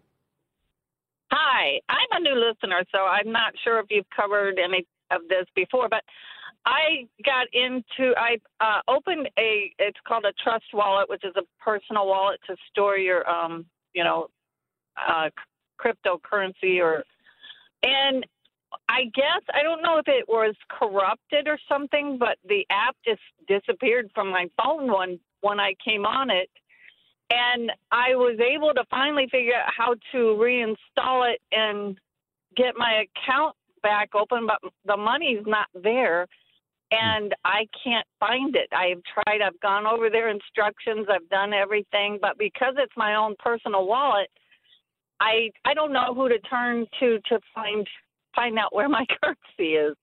Hi, 1.31 1.79
I'm 1.89 2.07
a 2.11 2.19
new 2.19 2.35
listener, 2.35 2.83
so 2.93 2.99
I'm 2.99 3.31
not 3.31 3.53
sure 3.63 3.79
if 3.79 3.87
you've 3.89 4.05
covered 4.15 4.59
any 4.63 4.85
of 5.09 5.21
this 5.27 5.47
before, 5.55 5.89
but 5.89 6.03
I 6.67 7.07
got 7.25 7.47
into 7.51 8.13
I 8.15 8.37
uh, 8.59 8.81
opened 8.87 9.27
a 9.39 9.73
it's 9.79 9.97
called 10.07 10.25
a 10.25 10.33
trust 10.43 10.65
wallet, 10.71 11.09
which 11.09 11.23
is 11.23 11.33
a 11.35 11.41
personal 11.59 12.05
wallet 12.05 12.39
to 12.45 12.55
store 12.69 12.97
your 12.97 13.27
um 13.27 13.65
you 13.93 14.03
know 14.03 14.27
uh, 14.97 15.29
cryptocurrency 15.79 16.79
or 16.79 17.03
and 17.83 18.25
I 18.89 19.05
guess 19.13 19.41
I 19.53 19.63
don't 19.63 19.81
know 19.81 19.97
if 19.97 20.07
it 20.07 20.27
was 20.27 20.55
corrupted 20.69 21.47
or 21.47 21.57
something, 21.69 22.17
but 22.19 22.37
the 22.47 22.65
app 22.69 22.95
just 23.05 23.21
disappeared 23.47 24.09
from 24.13 24.29
my 24.29 24.47
phone 24.61 24.91
when 24.91 25.19
when 25.41 25.59
I 25.59 25.75
came 25.83 26.05
on 26.05 26.29
it 26.29 26.49
and 27.29 27.71
I 27.91 28.15
was 28.15 28.39
able 28.39 28.73
to 28.73 28.83
finally 28.89 29.27
figure 29.31 29.53
out 29.53 29.71
how 29.75 29.93
to 30.11 30.17
reinstall 30.17 31.31
it 31.31 31.41
and 31.51 31.97
get 32.55 32.75
my 32.77 33.03
account 33.05 33.55
back 33.83 34.09
open, 34.15 34.47
but 34.47 34.59
the 34.85 34.97
money's 34.97 35.43
not 35.45 35.67
there 35.73 36.27
and 36.91 37.33
I 37.43 37.67
can't 37.83 38.07
find 38.19 38.55
it. 38.55 38.69
I've 38.71 39.01
tried, 39.03 39.41
I've 39.41 39.59
gone 39.59 39.87
over 39.87 40.09
their 40.09 40.29
instructions, 40.29 41.07
I've 41.09 41.27
done 41.29 41.53
everything, 41.53 42.19
but 42.21 42.37
because 42.37 42.75
it's 42.77 42.93
my 42.95 43.15
own 43.15 43.35
personal 43.39 43.87
wallet, 43.87 44.29
I 45.19 45.49
I 45.63 45.73
don't 45.73 45.93
know 45.93 46.13
who 46.13 46.29
to 46.29 46.39
turn 46.39 46.85
to 46.99 47.19
to 47.29 47.39
find 47.53 47.87
find 48.35 48.57
out 48.59 48.73
where 48.73 48.89
my 48.89 49.05
currency 49.23 49.75
is. 49.75 49.95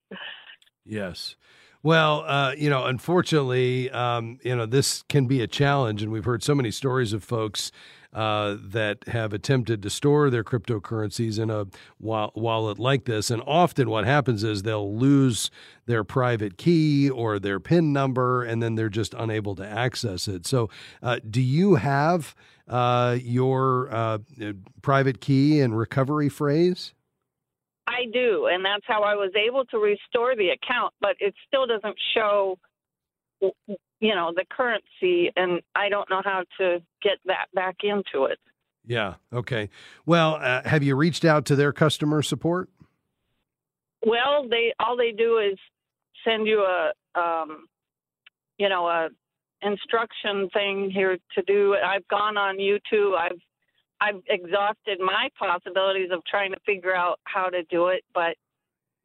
Yes. 0.85 1.35
Well, 1.83 2.23
uh, 2.25 2.53
you 2.57 2.69
know, 2.69 2.85
unfortunately, 2.85 3.91
um, 3.91 4.39
you 4.41 4.55
know, 4.55 4.65
this 4.65 5.03
can 5.09 5.25
be 5.27 5.41
a 5.41 5.47
challenge, 5.47 6.01
and 6.01 6.13
we've 6.13 6.23
heard 6.23 6.41
so 6.41 6.55
many 6.55 6.71
stories 6.71 7.11
of 7.11 7.25
folks 7.25 7.73
uh, 8.13 8.55
that 8.61 9.05
have 9.07 9.33
attempted 9.33 9.81
to 9.81 9.89
store 9.89 10.29
their 10.29 10.43
cryptocurrencies 10.43 11.39
in 11.39 11.49
a 11.49 11.65
wallet 11.99 12.79
like 12.79 13.03
this. 13.03 13.29
And 13.29 13.41
often 13.45 13.89
what 13.89 14.05
happens 14.05 14.43
is 14.43 14.63
they'll 14.63 14.95
lose 14.95 15.51
their 15.85 16.03
private 16.03 16.57
key 16.57 17.09
or 17.09 17.37
their 17.37 17.59
PIN 17.59 17.91
number, 17.91 18.43
and 18.43 18.63
then 18.63 18.75
they're 18.75 18.87
just 18.87 19.13
unable 19.15 19.55
to 19.55 19.67
access 19.67 20.27
it. 20.27 20.45
So, 20.45 20.69
uh, 21.01 21.19
do 21.29 21.41
you 21.41 21.75
have 21.75 22.33
uh, 22.67 23.17
your 23.21 23.93
uh, 23.93 24.19
private 24.81 25.19
key 25.19 25.59
and 25.59 25.77
recovery 25.77 26.29
phrase? 26.29 26.93
I 27.87 28.05
do, 28.11 28.47
and 28.51 28.63
that's 28.63 28.85
how 28.87 29.03
I 29.03 29.15
was 29.15 29.31
able 29.35 29.65
to 29.65 29.77
restore 29.77 30.35
the 30.35 30.49
account, 30.49 30.93
but 31.01 31.15
it 31.19 31.33
still 31.47 31.67
doesn't 31.67 31.97
show 32.13 32.57
you 33.99 34.15
know 34.15 34.31
the 34.35 34.45
currency 34.49 35.31
and 35.35 35.61
I 35.75 35.89
don't 35.89 36.09
know 36.09 36.21
how 36.23 36.43
to 36.59 36.81
get 37.01 37.17
that 37.25 37.47
back 37.53 37.77
into 37.83 38.25
it. 38.25 38.39
Yeah, 38.85 39.15
okay. 39.31 39.69
Well, 40.05 40.35
uh, 40.35 40.61
have 40.63 40.83
you 40.83 40.95
reached 40.95 41.23
out 41.23 41.45
to 41.45 41.55
their 41.55 41.71
customer 41.71 42.21
support? 42.21 42.69
Well, 44.05 44.47
they 44.49 44.73
all 44.79 44.97
they 44.97 45.11
do 45.11 45.37
is 45.37 45.57
send 46.25 46.47
you 46.47 46.61
a 46.65 46.91
um 47.19 47.67
you 48.57 48.69
know 48.69 48.87
a 48.87 49.09
instruction 49.61 50.49
thing 50.53 50.91
here 50.93 51.17
to 51.35 51.41
do. 51.43 51.75
I've 51.75 52.07
gone 52.09 52.37
on 52.37 52.57
YouTube. 52.57 53.17
I've 53.17 53.39
I've 54.03 54.21
exhausted 54.27 54.99
my 54.99 55.29
possibilities 55.39 56.09
of 56.11 56.23
trying 56.25 56.51
to 56.51 56.59
figure 56.65 56.93
out 56.95 57.19
how 57.23 57.47
to 57.49 57.63
do 57.63 57.87
it, 57.87 58.03
but 58.13 58.35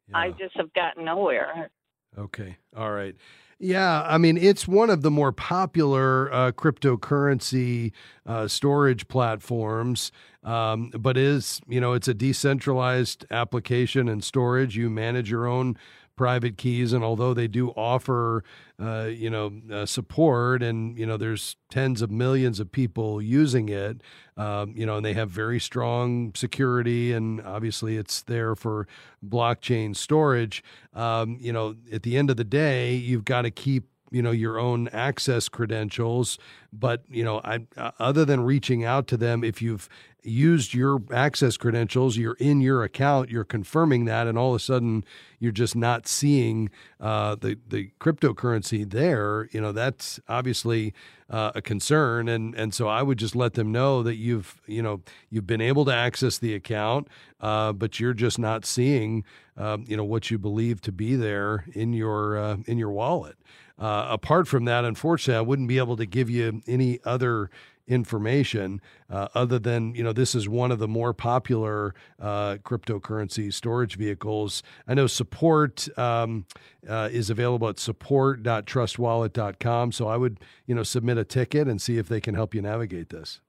yeah. 0.09 0.17
I 0.17 0.31
just 0.31 0.55
have 0.57 0.73
gotten 0.73 1.05
nowhere. 1.05 1.69
Okay. 2.17 2.57
All 2.75 2.91
right. 2.91 3.15
Yeah, 3.61 4.03
I 4.03 4.17
mean, 4.17 4.37
it's 4.37 4.69
one 4.69 4.89
of 4.89 5.01
the 5.01 5.11
more 5.11 5.33
popular 5.33 6.31
uh, 6.31 6.51
cryptocurrency 6.53 7.91
uh, 8.25 8.47
storage 8.47 9.09
platforms, 9.09 10.13
um, 10.43 10.91
but 10.97 11.17
is 11.17 11.59
you 11.67 11.81
know 11.81 11.91
it's 11.91 12.07
a 12.07 12.13
decentralized 12.13 13.25
application 13.29 14.07
and 14.07 14.23
storage. 14.23 14.77
You 14.77 14.89
manage 14.89 15.29
your 15.29 15.45
own 15.45 15.77
private 16.19 16.57
keys, 16.57 16.91
and 16.91 17.01
although 17.01 17.33
they 17.33 17.47
do 17.47 17.69
offer, 17.77 18.43
uh, 18.77 19.05
you 19.05 19.29
know, 19.29 19.53
uh, 19.71 19.85
support, 19.85 20.61
and 20.61 20.99
you 20.99 21.05
know, 21.05 21.15
there's 21.15 21.55
tens 21.69 22.01
of 22.01 22.11
millions 22.11 22.59
of 22.59 22.69
people 22.69 23.21
using 23.21 23.69
it, 23.69 24.01
um, 24.35 24.73
you 24.75 24.85
know, 24.85 24.97
and 24.97 25.05
they 25.05 25.13
have 25.13 25.29
very 25.29 25.61
strong 25.61 26.33
security, 26.35 27.13
and 27.13 27.39
obviously 27.43 27.95
it's 27.95 28.21
there 28.23 28.53
for 28.53 28.85
blockchain 29.25 29.95
storage. 29.95 30.61
Um, 30.93 31.37
you 31.39 31.53
know, 31.53 31.75
at 31.89 32.03
the 32.03 32.17
end 32.17 32.29
of 32.29 32.35
the 32.35 32.43
day, 32.43 32.93
you've 32.95 33.23
got 33.23 33.43
to 33.43 33.51
keep 33.51 33.85
you 34.11 34.21
know 34.21 34.31
your 34.31 34.59
own 34.59 34.87
access 34.87 35.47
credentials 35.47 36.39
but 36.73 37.03
you 37.09 37.23
know 37.23 37.39
I, 37.43 37.59
uh, 37.77 37.91
other 37.99 38.25
than 38.25 38.41
reaching 38.41 38.83
out 38.83 39.05
to 39.09 39.17
them 39.17 39.43
if 39.43 39.61
you've 39.61 39.87
used 40.23 40.73
your 40.73 41.01
access 41.13 41.57
credentials 41.57 42.17
you're 42.17 42.37
in 42.39 42.61
your 42.61 42.83
account 42.83 43.29
you're 43.29 43.43
confirming 43.43 44.05
that 44.05 44.27
and 44.27 44.37
all 44.37 44.49
of 44.49 44.55
a 44.55 44.59
sudden 44.59 45.03
you're 45.39 45.51
just 45.51 45.75
not 45.75 46.07
seeing 46.07 46.69
uh, 46.99 47.35
the 47.35 47.57
the 47.67 47.91
cryptocurrency 47.99 48.89
there 48.89 49.47
you 49.51 49.61
know 49.61 49.71
that's 49.71 50.19
obviously 50.27 50.93
uh, 51.29 51.51
a 51.55 51.61
concern. 51.61 52.27
And 52.27 52.55
and 52.55 52.73
so 52.73 52.87
I 52.87 53.03
would 53.03 53.17
just 53.17 53.35
let 53.35 53.53
them 53.53 53.71
know 53.71 54.03
that 54.03 54.15
you've 54.15 54.59
you 54.65 54.81
know 54.81 55.01
you've 55.29 55.47
been 55.47 55.61
able 55.61 55.85
to 55.85 55.93
access 55.93 56.37
the 56.37 56.53
account 56.53 57.07
uh, 57.39 57.71
but 57.73 57.99
you're 57.99 58.13
just 58.13 58.39
not 58.39 58.65
seeing 58.65 59.23
um, 59.57 59.85
you 59.87 59.95
know 59.95 60.03
what 60.03 60.31
you 60.31 60.37
believe 60.37 60.81
to 60.81 60.91
be 60.91 61.15
there 61.15 61.65
in 61.73 61.93
your 61.93 62.37
uh, 62.37 62.57
in 62.65 62.77
your 62.77 62.91
wallet 62.91 63.35
uh, 63.79 64.07
apart 64.09 64.47
from 64.47 64.65
that, 64.65 64.85
unfortunately, 64.85 65.37
I 65.37 65.41
wouldn't 65.41 65.67
be 65.67 65.77
able 65.77 65.97
to 65.97 66.05
give 66.05 66.29
you 66.29 66.61
any 66.67 66.99
other 67.05 67.49
information 67.89 68.79
uh, 69.09 69.27
other 69.33 69.59
than 69.59 69.95
you 69.95 70.03
know 70.03 70.13
this 70.13 70.35
is 70.35 70.47
one 70.47 70.71
of 70.71 70.77
the 70.79 70.87
more 70.87 71.13
popular 71.13 71.93
uh, 72.21 72.55
cryptocurrency 72.63 73.51
storage 73.51 73.97
vehicles. 73.97 74.61
I 74.87 74.93
know 74.93 75.07
support 75.07 75.89
um, 75.97 76.45
uh, 76.87 77.09
is 77.11 77.31
available 77.31 77.67
at 77.67 77.79
support.trustwallet.com. 77.79 79.91
So 79.91 80.07
I 80.07 80.15
would 80.17 80.39
you 80.67 80.75
know 80.75 80.83
submit 80.83 81.17
a 81.17 81.25
ticket 81.25 81.67
and 81.67 81.81
see 81.81 81.97
if 81.97 82.07
they 82.07 82.21
can 82.21 82.35
help 82.35 82.53
you 82.53 82.61
navigate 82.61 83.09
this. 83.09 83.41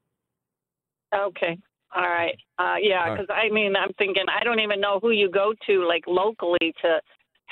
Okay. 1.14 1.58
All 1.94 2.08
right. 2.08 2.38
Uh, 2.58 2.76
yeah, 2.80 3.10
because 3.10 3.26
right. 3.28 3.50
I 3.50 3.54
mean, 3.54 3.76
I'm 3.76 3.92
thinking 3.98 4.24
I 4.28 4.42
don't 4.44 4.60
even 4.60 4.80
know 4.80 5.00
who 5.00 5.10
you 5.10 5.30
go 5.30 5.52
to 5.66 5.86
like 5.86 6.04
locally 6.06 6.72
to 6.82 7.00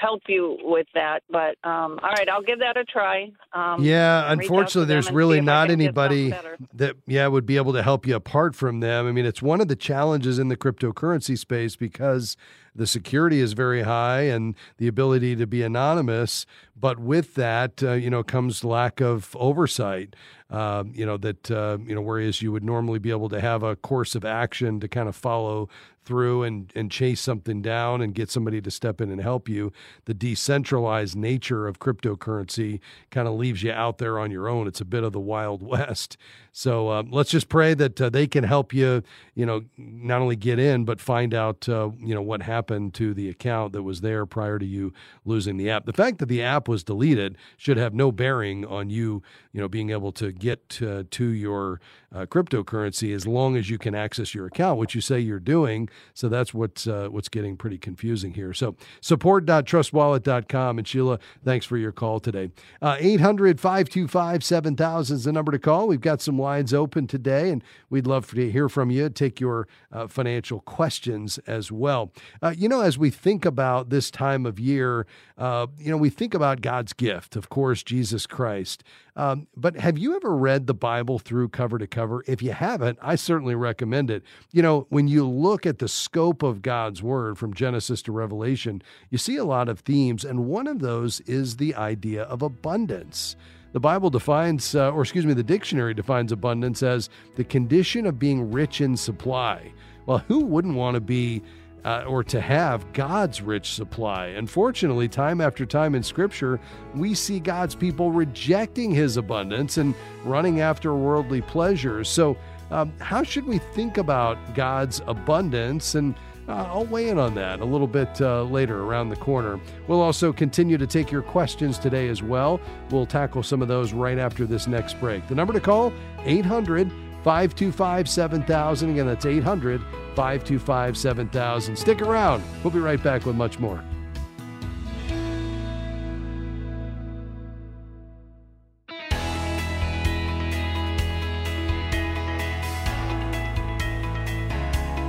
help 0.00 0.22
you 0.28 0.56
with 0.62 0.86
that. 0.94 1.22
But 1.28 1.56
um, 1.64 1.98
all 2.02 2.10
right, 2.16 2.28
I'll 2.28 2.42
give 2.42 2.60
that 2.60 2.76
a 2.76 2.84
try. 2.84 3.32
Um, 3.52 3.82
yeah, 3.82 4.30
unfortunately, 4.32 4.86
there's 4.86 5.10
really 5.10 5.40
not 5.40 5.70
anybody 5.70 6.32
that 6.74 6.94
yeah 7.06 7.26
would 7.26 7.46
be 7.46 7.56
able 7.56 7.72
to 7.72 7.82
help 7.82 8.06
you 8.06 8.14
apart 8.14 8.54
from 8.54 8.80
them. 8.80 9.06
I 9.08 9.12
mean, 9.12 9.26
it's 9.26 9.42
one 9.42 9.60
of 9.60 9.68
the 9.68 9.76
challenges 9.76 10.38
in 10.38 10.48
the 10.48 10.56
cryptocurrency 10.56 11.36
space 11.36 11.74
because 11.76 12.36
the 12.74 12.86
security 12.86 13.40
is 13.40 13.54
very 13.54 13.82
high 13.82 14.22
and 14.22 14.54
the 14.76 14.86
ability 14.86 15.34
to 15.34 15.46
be 15.46 15.62
anonymous. 15.64 16.46
But 16.76 17.00
with 17.00 17.34
that, 17.34 17.82
uh, 17.82 17.92
you 17.94 18.08
know, 18.08 18.22
comes 18.22 18.62
lack 18.62 19.00
of 19.00 19.34
oversight. 19.36 20.14
um, 20.50 20.92
you 20.94 21.04
know, 21.04 21.16
that, 21.18 21.50
uh, 21.50 21.78
you 21.84 21.94
know, 21.94 22.00
whereas 22.00 22.40
you 22.40 22.52
would 22.52 22.64
normally 22.64 22.98
be 22.98 23.10
able 23.10 23.28
to 23.28 23.40
have 23.40 23.62
a 23.62 23.76
course 23.76 24.14
of 24.14 24.24
action 24.24 24.80
to 24.80 24.88
kind 24.88 25.08
of 25.08 25.14
follow 25.14 25.68
through 26.08 26.42
and, 26.42 26.72
and 26.74 26.90
chase 26.90 27.20
something 27.20 27.60
down 27.60 28.00
and 28.00 28.14
get 28.14 28.30
somebody 28.30 28.62
to 28.62 28.70
step 28.70 29.00
in 29.00 29.10
and 29.10 29.20
help 29.20 29.46
you. 29.46 29.70
The 30.06 30.14
decentralized 30.14 31.14
nature 31.14 31.68
of 31.68 31.78
cryptocurrency 31.78 32.80
kind 33.10 33.28
of 33.28 33.34
leaves 33.34 33.62
you 33.62 33.72
out 33.72 33.98
there 33.98 34.18
on 34.18 34.30
your 34.30 34.48
own. 34.48 34.66
It's 34.66 34.80
a 34.80 34.86
bit 34.86 35.04
of 35.04 35.12
the 35.12 35.20
Wild 35.20 35.62
West. 35.66 36.16
So 36.50 36.90
um, 36.90 37.10
let's 37.10 37.30
just 37.30 37.48
pray 37.48 37.74
that 37.74 38.00
uh, 38.00 38.08
they 38.08 38.26
can 38.26 38.42
help 38.42 38.72
you, 38.72 39.02
you 39.34 39.46
know, 39.46 39.62
not 39.76 40.22
only 40.22 40.34
get 40.34 40.58
in, 40.58 40.84
but 40.86 41.00
find 41.00 41.34
out, 41.34 41.68
uh, 41.68 41.90
you 41.98 42.14
know, 42.14 42.22
what 42.22 42.42
happened 42.42 42.94
to 42.94 43.12
the 43.12 43.28
account 43.28 43.74
that 43.74 43.82
was 43.82 44.00
there 44.00 44.24
prior 44.26 44.58
to 44.58 44.66
you 44.66 44.92
losing 45.26 45.58
the 45.58 45.70
app. 45.70 45.84
The 45.84 45.92
fact 45.92 46.18
that 46.18 46.26
the 46.26 46.42
app 46.42 46.66
was 46.66 46.82
deleted 46.82 47.36
should 47.58 47.76
have 47.76 47.94
no 47.94 48.10
bearing 48.10 48.64
on 48.64 48.88
you, 48.88 49.22
you 49.52 49.60
know, 49.60 49.68
being 49.68 49.90
able 49.90 50.10
to 50.12 50.32
get 50.32 50.68
to, 50.70 51.04
to 51.04 51.26
your 51.26 51.80
uh, 52.14 52.24
cryptocurrency 52.26 53.14
as 53.14 53.26
long 53.26 53.56
as 53.56 53.68
you 53.68 53.78
can 53.78 53.94
access 53.94 54.34
your 54.34 54.46
account, 54.46 54.78
which 54.78 54.94
you 54.94 55.00
say 55.00 55.20
you're 55.20 55.38
doing. 55.38 55.88
So 56.14 56.28
that's 56.28 56.52
what's 56.52 56.86
uh, 56.86 57.08
what's 57.10 57.28
getting 57.28 57.56
pretty 57.56 57.78
confusing 57.78 58.34
here. 58.34 58.52
So 58.52 58.76
support.trustwallet.com. 59.00 60.78
And 60.78 60.86
Sheila, 60.86 61.18
thanks 61.44 61.66
for 61.66 61.76
your 61.76 61.92
call 61.92 62.20
today. 62.20 62.50
Uh, 62.80 62.96
800 62.98 63.60
525 63.60 64.44
7000 64.44 65.16
is 65.16 65.24
the 65.24 65.32
number 65.32 65.52
to 65.52 65.58
call. 65.58 65.88
We've 65.88 66.00
got 66.00 66.20
some 66.20 66.38
lines 66.38 66.74
open 66.74 67.06
today, 67.06 67.50
and 67.50 67.62
we'd 67.90 68.06
love 68.06 68.30
to 68.30 68.50
hear 68.50 68.68
from 68.68 68.90
you, 68.90 69.08
take 69.08 69.40
your 69.40 69.68
uh, 69.92 70.06
financial 70.06 70.60
questions 70.60 71.38
as 71.46 71.72
well. 71.72 72.12
Uh, 72.42 72.54
you 72.56 72.68
know, 72.68 72.80
as 72.80 72.98
we 72.98 73.10
think 73.10 73.44
about 73.44 73.90
this 73.90 74.10
time 74.10 74.46
of 74.46 74.58
year, 74.58 75.06
you 75.38 75.90
know, 75.90 75.96
we 75.96 76.10
think 76.10 76.34
about 76.34 76.60
God's 76.60 76.92
gift, 76.92 77.36
of 77.36 77.48
course, 77.48 77.82
Jesus 77.82 78.26
Christ. 78.26 78.84
Um, 79.18 79.48
but 79.56 79.76
have 79.76 79.98
you 79.98 80.14
ever 80.14 80.36
read 80.36 80.68
the 80.68 80.74
Bible 80.74 81.18
through 81.18 81.48
cover 81.48 81.76
to 81.78 81.88
cover? 81.88 82.22
If 82.28 82.40
you 82.40 82.52
haven't, 82.52 82.98
I 83.02 83.16
certainly 83.16 83.56
recommend 83.56 84.10
it. 84.10 84.22
You 84.52 84.62
know, 84.62 84.86
when 84.90 85.08
you 85.08 85.28
look 85.28 85.66
at 85.66 85.80
the 85.80 85.87
scope 85.88 86.42
of 86.42 86.62
God's 86.62 87.02
word 87.02 87.38
from 87.38 87.54
Genesis 87.54 88.02
to 88.02 88.12
Revelation, 88.12 88.82
you 89.10 89.18
see 89.18 89.36
a 89.36 89.44
lot 89.44 89.68
of 89.68 89.80
themes, 89.80 90.24
and 90.24 90.46
one 90.46 90.66
of 90.66 90.80
those 90.80 91.20
is 91.20 91.56
the 91.56 91.74
idea 91.74 92.22
of 92.24 92.42
abundance. 92.42 93.36
The 93.72 93.80
Bible 93.80 94.10
defines, 94.10 94.74
uh, 94.74 94.90
or 94.92 95.02
excuse 95.02 95.26
me, 95.26 95.34
the 95.34 95.42
dictionary 95.42 95.94
defines 95.94 96.32
abundance 96.32 96.82
as 96.82 97.10
the 97.36 97.44
condition 97.44 98.06
of 98.06 98.18
being 98.18 98.50
rich 98.50 98.80
in 98.80 98.96
supply. 98.96 99.72
Well, 100.06 100.18
who 100.26 100.40
wouldn't 100.40 100.74
want 100.74 100.94
to 100.94 101.00
be 101.00 101.42
uh, 101.84 102.04
or 102.06 102.24
to 102.24 102.40
have 102.40 102.92
God's 102.92 103.40
rich 103.40 103.72
supply. 103.72 104.26
Unfortunately, 104.26 105.08
time 105.08 105.40
after 105.40 105.64
time 105.64 105.94
in 105.94 106.02
Scripture, 106.02 106.60
we 106.94 107.14
see 107.14 107.40
God's 107.40 107.74
people 107.74 108.10
rejecting 108.10 108.90
His 108.90 109.16
abundance 109.16 109.78
and 109.78 109.94
running 110.24 110.60
after 110.60 110.94
worldly 110.94 111.40
pleasures. 111.40 112.08
So, 112.08 112.36
um, 112.70 112.92
how 113.00 113.22
should 113.22 113.46
we 113.46 113.58
think 113.58 113.98
about 113.98 114.54
God's 114.54 115.00
abundance? 115.06 115.94
And 115.94 116.14
uh, 116.48 116.64
I'll 116.68 116.86
weigh 116.86 117.08
in 117.08 117.18
on 117.18 117.34
that 117.34 117.60
a 117.60 117.64
little 117.64 117.86
bit 117.86 118.20
uh, 118.20 118.42
later 118.44 118.82
around 118.82 119.10
the 119.10 119.16
corner. 119.16 119.60
We'll 119.86 120.00
also 120.00 120.32
continue 120.32 120.78
to 120.78 120.86
take 120.86 121.10
your 121.10 121.22
questions 121.22 121.78
today 121.78 122.08
as 122.08 122.22
well. 122.22 122.60
We'll 122.90 123.06
tackle 123.06 123.42
some 123.42 123.60
of 123.60 123.68
those 123.68 123.92
right 123.92 124.18
after 124.18 124.46
this 124.46 124.66
next 124.66 124.98
break. 124.98 125.26
The 125.28 125.34
number 125.34 125.52
to 125.52 125.60
call 125.60 125.92
800 126.24 126.90
525 127.22 128.08
7000. 128.08 128.90
Again, 128.90 129.06
that's 129.06 129.26
800 129.26 129.82
525 130.14 130.96
7000. 130.96 131.76
Stick 131.76 132.00
around. 132.00 132.42
We'll 132.62 132.72
be 132.72 132.80
right 132.80 133.02
back 133.02 133.26
with 133.26 133.36
much 133.36 133.58
more. 133.58 133.84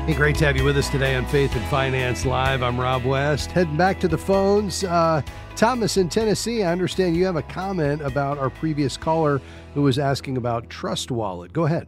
Hey, 0.10 0.16
great 0.16 0.38
to 0.38 0.46
have 0.48 0.58
you 0.58 0.64
with 0.64 0.76
us 0.76 0.90
today 0.90 1.14
on 1.14 1.24
Faith 1.28 1.56
and 1.56 1.64
Finance 1.66 2.26
Live. 2.26 2.64
I'm 2.64 2.82
Rob 2.82 3.06
West. 3.06 3.52
Heading 3.52 3.78
back 3.78 4.00
to 4.00 4.08
the 4.08 4.18
phones. 4.18 4.84
Uh, 4.84 5.22
Thomas 5.56 5.98
in 5.98 6.10
Tennessee, 6.10 6.64
I 6.64 6.72
understand 6.72 7.16
you 7.16 7.26
have 7.26 7.36
a 7.36 7.44
comment 7.44 8.02
about 8.02 8.40
our 8.40 8.50
previous 8.50 8.98
caller 8.98 9.40
who 9.76 9.84
was 9.84 10.00
asking 10.00 10.38
about 10.38 10.68
Trust 10.68 11.12
Wallet. 11.12 11.54
Go 11.54 11.68
ahead. 11.68 11.88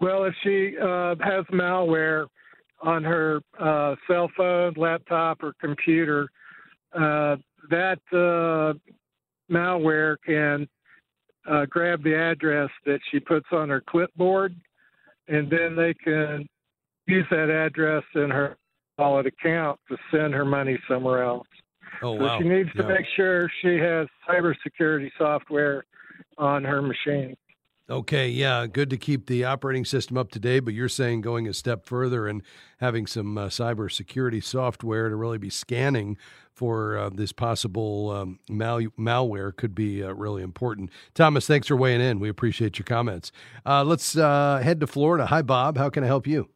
Well, 0.00 0.24
if 0.24 0.34
she 0.42 0.74
uh, 0.78 1.16
has 1.20 1.44
malware 1.52 2.28
on 2.80 3.04
her 3.04 3.42
uh, 3.60 3.96
cell 4.08 4.30
phone, 4.34 4.72
laptop, 4.78 5.42
or 5.42 5.52
computer, 5.60 6.30
uh, 6.94 7.36
that 7.68 7.98
uh, 8.10 8.72
malware 9.52 10.16
can 10.24 10.66
uh, 11.46 11.66
grab 11.66 12.02
the 12.04 12.16
address 12.16 12.70
that 12.86 13.00
she 13.10 13.20
puts 13.20 13.48
on 13.52 13.68
her 13.68 13.82
clipboard, 13.86 14.56
and 15.28 15.50
then 15.50 15.76
they 15.76 15.92
can 15.92 16.48
use 17.06 17.26
that 17.30 17.50
address 17.50 18.04
in 18.14 18.30
her 18.30 18.56
wallet 18.98 19.26
account 19.26 19.78
to 19.88 19.96
send 20.10 20.34
her 20.34 20.44
money 20.44 20.78
somewhere 20.88 21.24
else. 21.24 21.46
Oh, 22.02 22.16
so 22.16 22.24
wow. 22.24 22.38
she 22.38 22.48
needs 22.48 22.70
to 22.76 22.86
make 22.86 23.06
sure 23.16 23.50
she 23.62 23.76
has 23.78 24.08
cybersecurity 24.28 25.10
software 25.18 25.84
on 26.38 26.64
her 26.64 26.82
machine. 26.82 27.36
Okay, 27.90 28.30
yeah, 28.30 28.66
good 28.66 28.88
to 28.90 28.96
keep 28.96 29.26
the 29.26 29.44
operating 29.44 29.84
system 29.84 30.16
up 30.16 30.30
to 30.30 30.38
date, 30.38 30.60
but 30.60 30.72
you're 30.72 30.88
saying 30.88 31.20
going 31.20 31.46
a 31.46 31.52
step 31.52 31.84
further 31.84 32.26
and 32.26 32.42
having 32.78 33.06
some 33.06 33.36
uh, 33.36 33.48
cybersecurity 33.48 34.42
software 34.42 35.10
to 35.10 35.16
really 35.16 35.36
be 35.36 35.50
scanning 35.50 36.16
for 36.50 36.96
uh, 36.96 37.10
this 37.10 37.32
possible 37.32 38.10
um, 38.10 38.38
mal- 38.48 38.80
malware 38.98 39.54
could 39.54 39.74
be 39.74 40.02
uh, 40.02 40.12
really 40.12 40.42
important. 40.42 40.88
Thomas, 41.12 41.46
thanks 41.46 41.66
for 41.66 41.76
weighing 41.76 42.00
in. 42.00 42.20
We 42.20 42.30
appreciate 42.30 42.78
your 42.78 42.84
comments. 42.84 43.32
Uh, 43.66 43.84
let's 43.84 44.16
uh, 44.16 44.60
head 44.64 44.80
to 44.80 44.86
Florida. 44.86 45.26
Hi, 45.26 45.42
Bob. 45.42 45.76
How 45.76 45.90
can 45.90 46.04
I 46.04 46.06
help 46.06 46.26
you? 46.26 46.48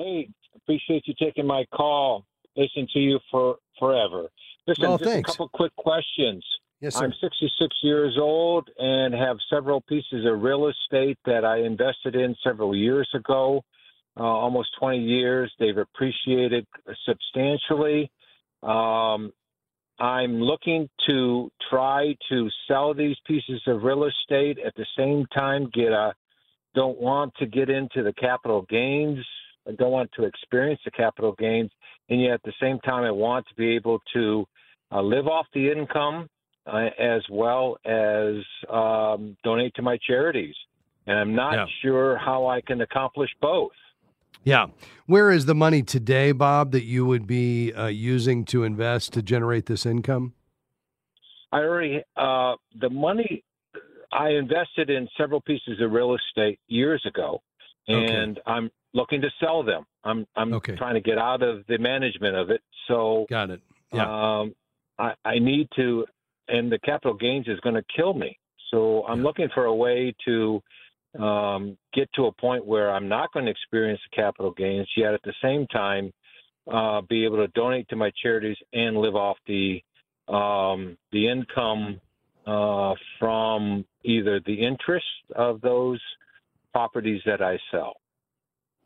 Hey, 0.00 0.28
appreciate 0.56 1.06
you 1.06 1.14
taking 1.20 1.46
my 1.46 1.64
call. 1.74 2.24
Listen 2.56 2.86
to 2.94 2.98
you 2.98 3.18
for 3.30 3.56
forever. 3.78 4.28
Listen, 4.66 4.86
Oh, 4.86 4.96
just 4.96 5.14
a 5.14 5.22
couple 5.22 5.48
quick 5.50 5.74
questions. 5.76 6.44
Yes, 6.80 6.94
sir. 6.94 7.04
I'm 7.04 7.12
66 7.20 7.76
years 7.82 8.16
old 8.18 8.68
and 8.78 9.12
have 9.12 9.36
several 9.50 9.82
pieces 9.82 10.24
of 10.24 10.40
real 10.42 10.68
estate 10.68 11.18
that 11.26 11.44
I 11.44 11.58
invested 11.58 12.16
in 12.16 12.34
several 12.42 12.74
years 12.74 13.08
ago, 13.14 13.62
uh, 14.18 14.22
almost 14.22 14.70
20 14.78 14.98
years. 14.98 15.52
They've 15.58 15.76
appreciated 15.76 16.66
substantially. 17.04 18.10
Um, 18.62 19.32
I'm 19.98 20.40
looking 20.40 20.88
to 21.08 21.52
try 21.68 22.16
to 22.30 22.48
sell 22.66 22.94
these 22.94 23.16
pieces 23.26 23.60
of 23.66 23.82
real 23.82 24.04
estate 24.04 24.58
at 24.64 24.74
the 24.76 24.86
same 24.96 25.26
time 25.26 25.68
get 25.74 25.92
a 25.92 26.14
don't 26.74 26.98
want 26.98 27.34
to 27.34 27.46
get 27.46 27.68
into 27.68 28.02
the 28.02 28.12
capital 28.14 28.64
gains. 28.70 29.18
I 29.68 29.72
don't 29.72 29.92
want 29.92 30.10
to 30.16 30.24
experience 30.24 30.80
the 30.84 30.90
capital 30.90 31.34
gains, 31.38 31.70
and 32.08 32.20
yet 32.22 32.32
at 32.32 32.42
the 32.44 32.52
same 32.60 32.78
time, 32.80 33.04
I 33.04 33.10
want 33.10 33.46
to 33.48 33.54
be 33.54 33.74
able 33.76 34.00
to 34.14 34.46
uh, 34.92 35.00
live 35.02 35.26
off 35.26 35.46
the 35.54 35.70
income 35.70 36.28
uh, 36.66 36.88
as 36.98 37.22
well 37.30 37.76
as 37.84 38.34
um, 38.68 39.36
donate 39.44 39.74
to 39.74 39.82
my 39.82 39.98
charities. 40.06 40.54
And 41.06 41.18
I'm 41.18 41.34
not 41.34 41.54
Yeah. 41.54 41.66
sure 41.82 42.16
how 42.18 42.46
I 42.46 42.60
can 42.60 42.80
accomplish 42.80 43.30
both. 43.40 43.72
Yeah. 44.44 44.66
Where 45.06 45.30
is 45.30 45.46
the 45.46 45.54
money 45.54 45.82
today, 45.82 46.32
Bob, 46.32 46.72
that 46.72 46.84
you 46.84 47.04
would 47.04 47.26
be 47.26 47.72
uh, 47.72 47.86
using 47.86 48.44
to 48.46 48.64
invest 48.64 49.12
to 49.14 49.22
generate 49.22 49.66
this 49.66 49.84
income? 49.84 50.34
I 51.52 51.58
already 51.58 52.02
uh, 52.16 52.54
the 52.80 52.90
money 52.90 53.42
I 54.12 54.30
invested 54.30 54.90
in 54.90 55.08
several 55.16 55.40
pieces 55.40 55.80
of 55.80 55.92
real 55.92 56.14
estate 56.16 56.58
years 56.68 57.04
ago, 57.06 57.42
Okay. 57.90 58.16
and 58.16 58.40
I'm 58.46 58.70
looking 58.94 59.20
to 59.22 59.30
sell 59.40 59.62
them. 59.62 59.84
I'm 60.04 60.26
I'm 60.36 60.54
Okay. 60.54 60.76
trying 60.76 60.94
to 60.94 61.00
get 61.00 61.18
out 61.18 61.42
of 61.42 61.64
the 61.66 61.78
management 61.78 62.36
of 62.36 62.50
it. 62.50 62.62
So 62.88 63.26
Got 63.28 63.50
it. 63.50 63.60
Yeah. 63.92 64.04
um, 64.40 64.54
I, 64.98 65.14
I 65.24 65.38
need 65.38 65.68
to, 65.76 66.06
and 66.48 66.70
the 66.70 66.78
capital 66.80 67.14
gains 67.14 67.48
is 67.48 67.58
going 67.60 67.74
to 67.74 67.84
kill 67.96 68.14
me. 68.14 68.38
So 68.70 69.04
I'm 69.06 69.18
Yeah. 69.18 69.24
looking 69.24 69.48
for 69.54 69.64
a 69.64 69.74
way 69.74 70.14
to 70.26 70.62
um, 71.18 71.76
get 71.92 72.08
to 72.14 72.26
a 72.26 72.32
point 72.32 72.64
where 72.64 72.92
I'm 72.92 73.08
not 73.08 73.32
going 73.32 73.46
to 73.46 73.50
experience 73.50 74.00
the 74.10 74.16
capital 74.16 74.52
gains, 74.52 74.88
yet 74.96 75.12
at 75.14 75.22
the 75.22 75.34
same 75.42 75.66
time 75.68 76.12
uh, 76.70 77.00
be 77.02 77.24
able 77.24 77.38
to 77.38 77.48
donate 77.48 77.88
to 77.88 77.96
my 77.96 78.12
charities 78.22 78.56
and 78.72 78.96
live 78.96 79.16
off 79.16 79.36
the 79.46 79.82
um, 80.28 80.96
the 81.10 81.28
income 81.28 82.00
uh, 82.46 82.94
from 83.18 83.84
either 84.04 84.40
the 84.46 84.54
interest 84.54 85.06
of 85.34 85.60
those 85.60 86.00
properties 86.72 87.22
that 87.26 87.42
I 87.42 87.58
sell. 87.70 87.94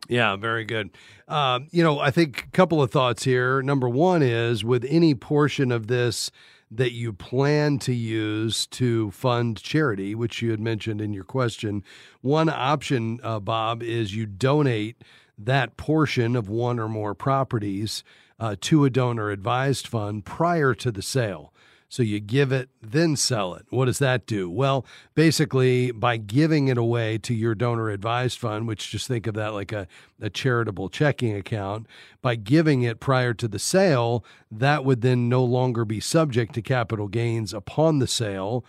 Yeah, 0.09 0.37
very 0.37 0.65
good. 0.65 0.91
Um, 1.29 1.69
you 1.71 1.83
know, 1.83 1.99
I 1.99 2.11
think 2.11 2.45
a 2.45 2.51
couple 2.51 2.83
of 2.83 2.91
thoughts 2.91 3.25
here. 3.25 3.63
Number 3.63 3.89
one 3.89 4.23
is 4.23 4.65
with 4.65 4.85
any 4.89 5.15
portion 5.15 5.73
of 5.73 5.87
this 5.87 6.31
that 6.71 6.93
you 6.93 7.13
plan 7.13 7.79
to 7.79 7.95
use 7.95 8.67
to 8.67 9.11
fund 9.13 9.63
charity, 9.63 10.15
which 10.15 10.43
you 10.43 10.51
had 10.51 10.61
mentioned 10.61 11.01
in 11.01 11.13
your 11.13 11.25
question, 11.25 11.85
one 12.21 12.49
option, 12.49 13.21
uh, 13.23 13.39
Bob, 13.39 13.83
is 13.83 14.15
you 14.15 14.27
donate 14.27 15.03
that 15.39 15.77
portion 15.77 16.37
of 16.37 16.49
one 16.49 16.79
or 16.79 16.89
more 16.89 17.15
properties 17.15 18.03
uh, 18.39 18.57
to 18.61 18.85
a 18.85 18.91
donor 18.91 19.31
advised 19.31 19.87
fund 19.87 20.25
prior 20.25 20.75
to 20.75 20.91
the 20.91 21.03
sale. 21.03 21.54
So 21.89 22.03
you 22.03 22.19
give 22.19 22.51
it, 22.51 22.71
then 22.83 23.15
sell 23.15 23.55
it. 23.55 23.67
What 23.71 23.85
does 23.85 23.99
that 24.01 24.27
do? 24.27 24.51
Well, 24.51 24.85
basically, 25.15 25.93
by 25.93 26.17
giving 26.17 26.69
it 26.69 26.77
away 26.77 27.19
to 27.19 27.35
your 27.35 27.55
donor 27.55 27.91
advised 27.91 28.39
fund, 28.39 28.67
which 28.67 28.91
just 28.91 29.07
think 29.07 29.27
of 29.27 29.35
that 29.35 29.55
like 29.55 29.73
a, 29.73 29.87
a 30.21 30.29
charitable 30.29 30.89
checking 30.89 31.37
account, 31.37 31.87
by 32.21 32.35
giving 32.35 32.83
it 32.83 33.01
prior 33.01 33.35
to 33.35 33.47
the 33.47 33.59
sale, 33.59 34.25
that 34.51 34.85
would 34.85 35.03
then 35.03 35.29
no 35.29 35.45
longer 35.45 35.85
be 35.85 36.01
subject 36.01 36.55
to 36.55 36.63
capital 36.63 37.07
gains 37.07 37.55
upon 37.55 37.99
the 37.99 38.09
sale. 38.09 38.65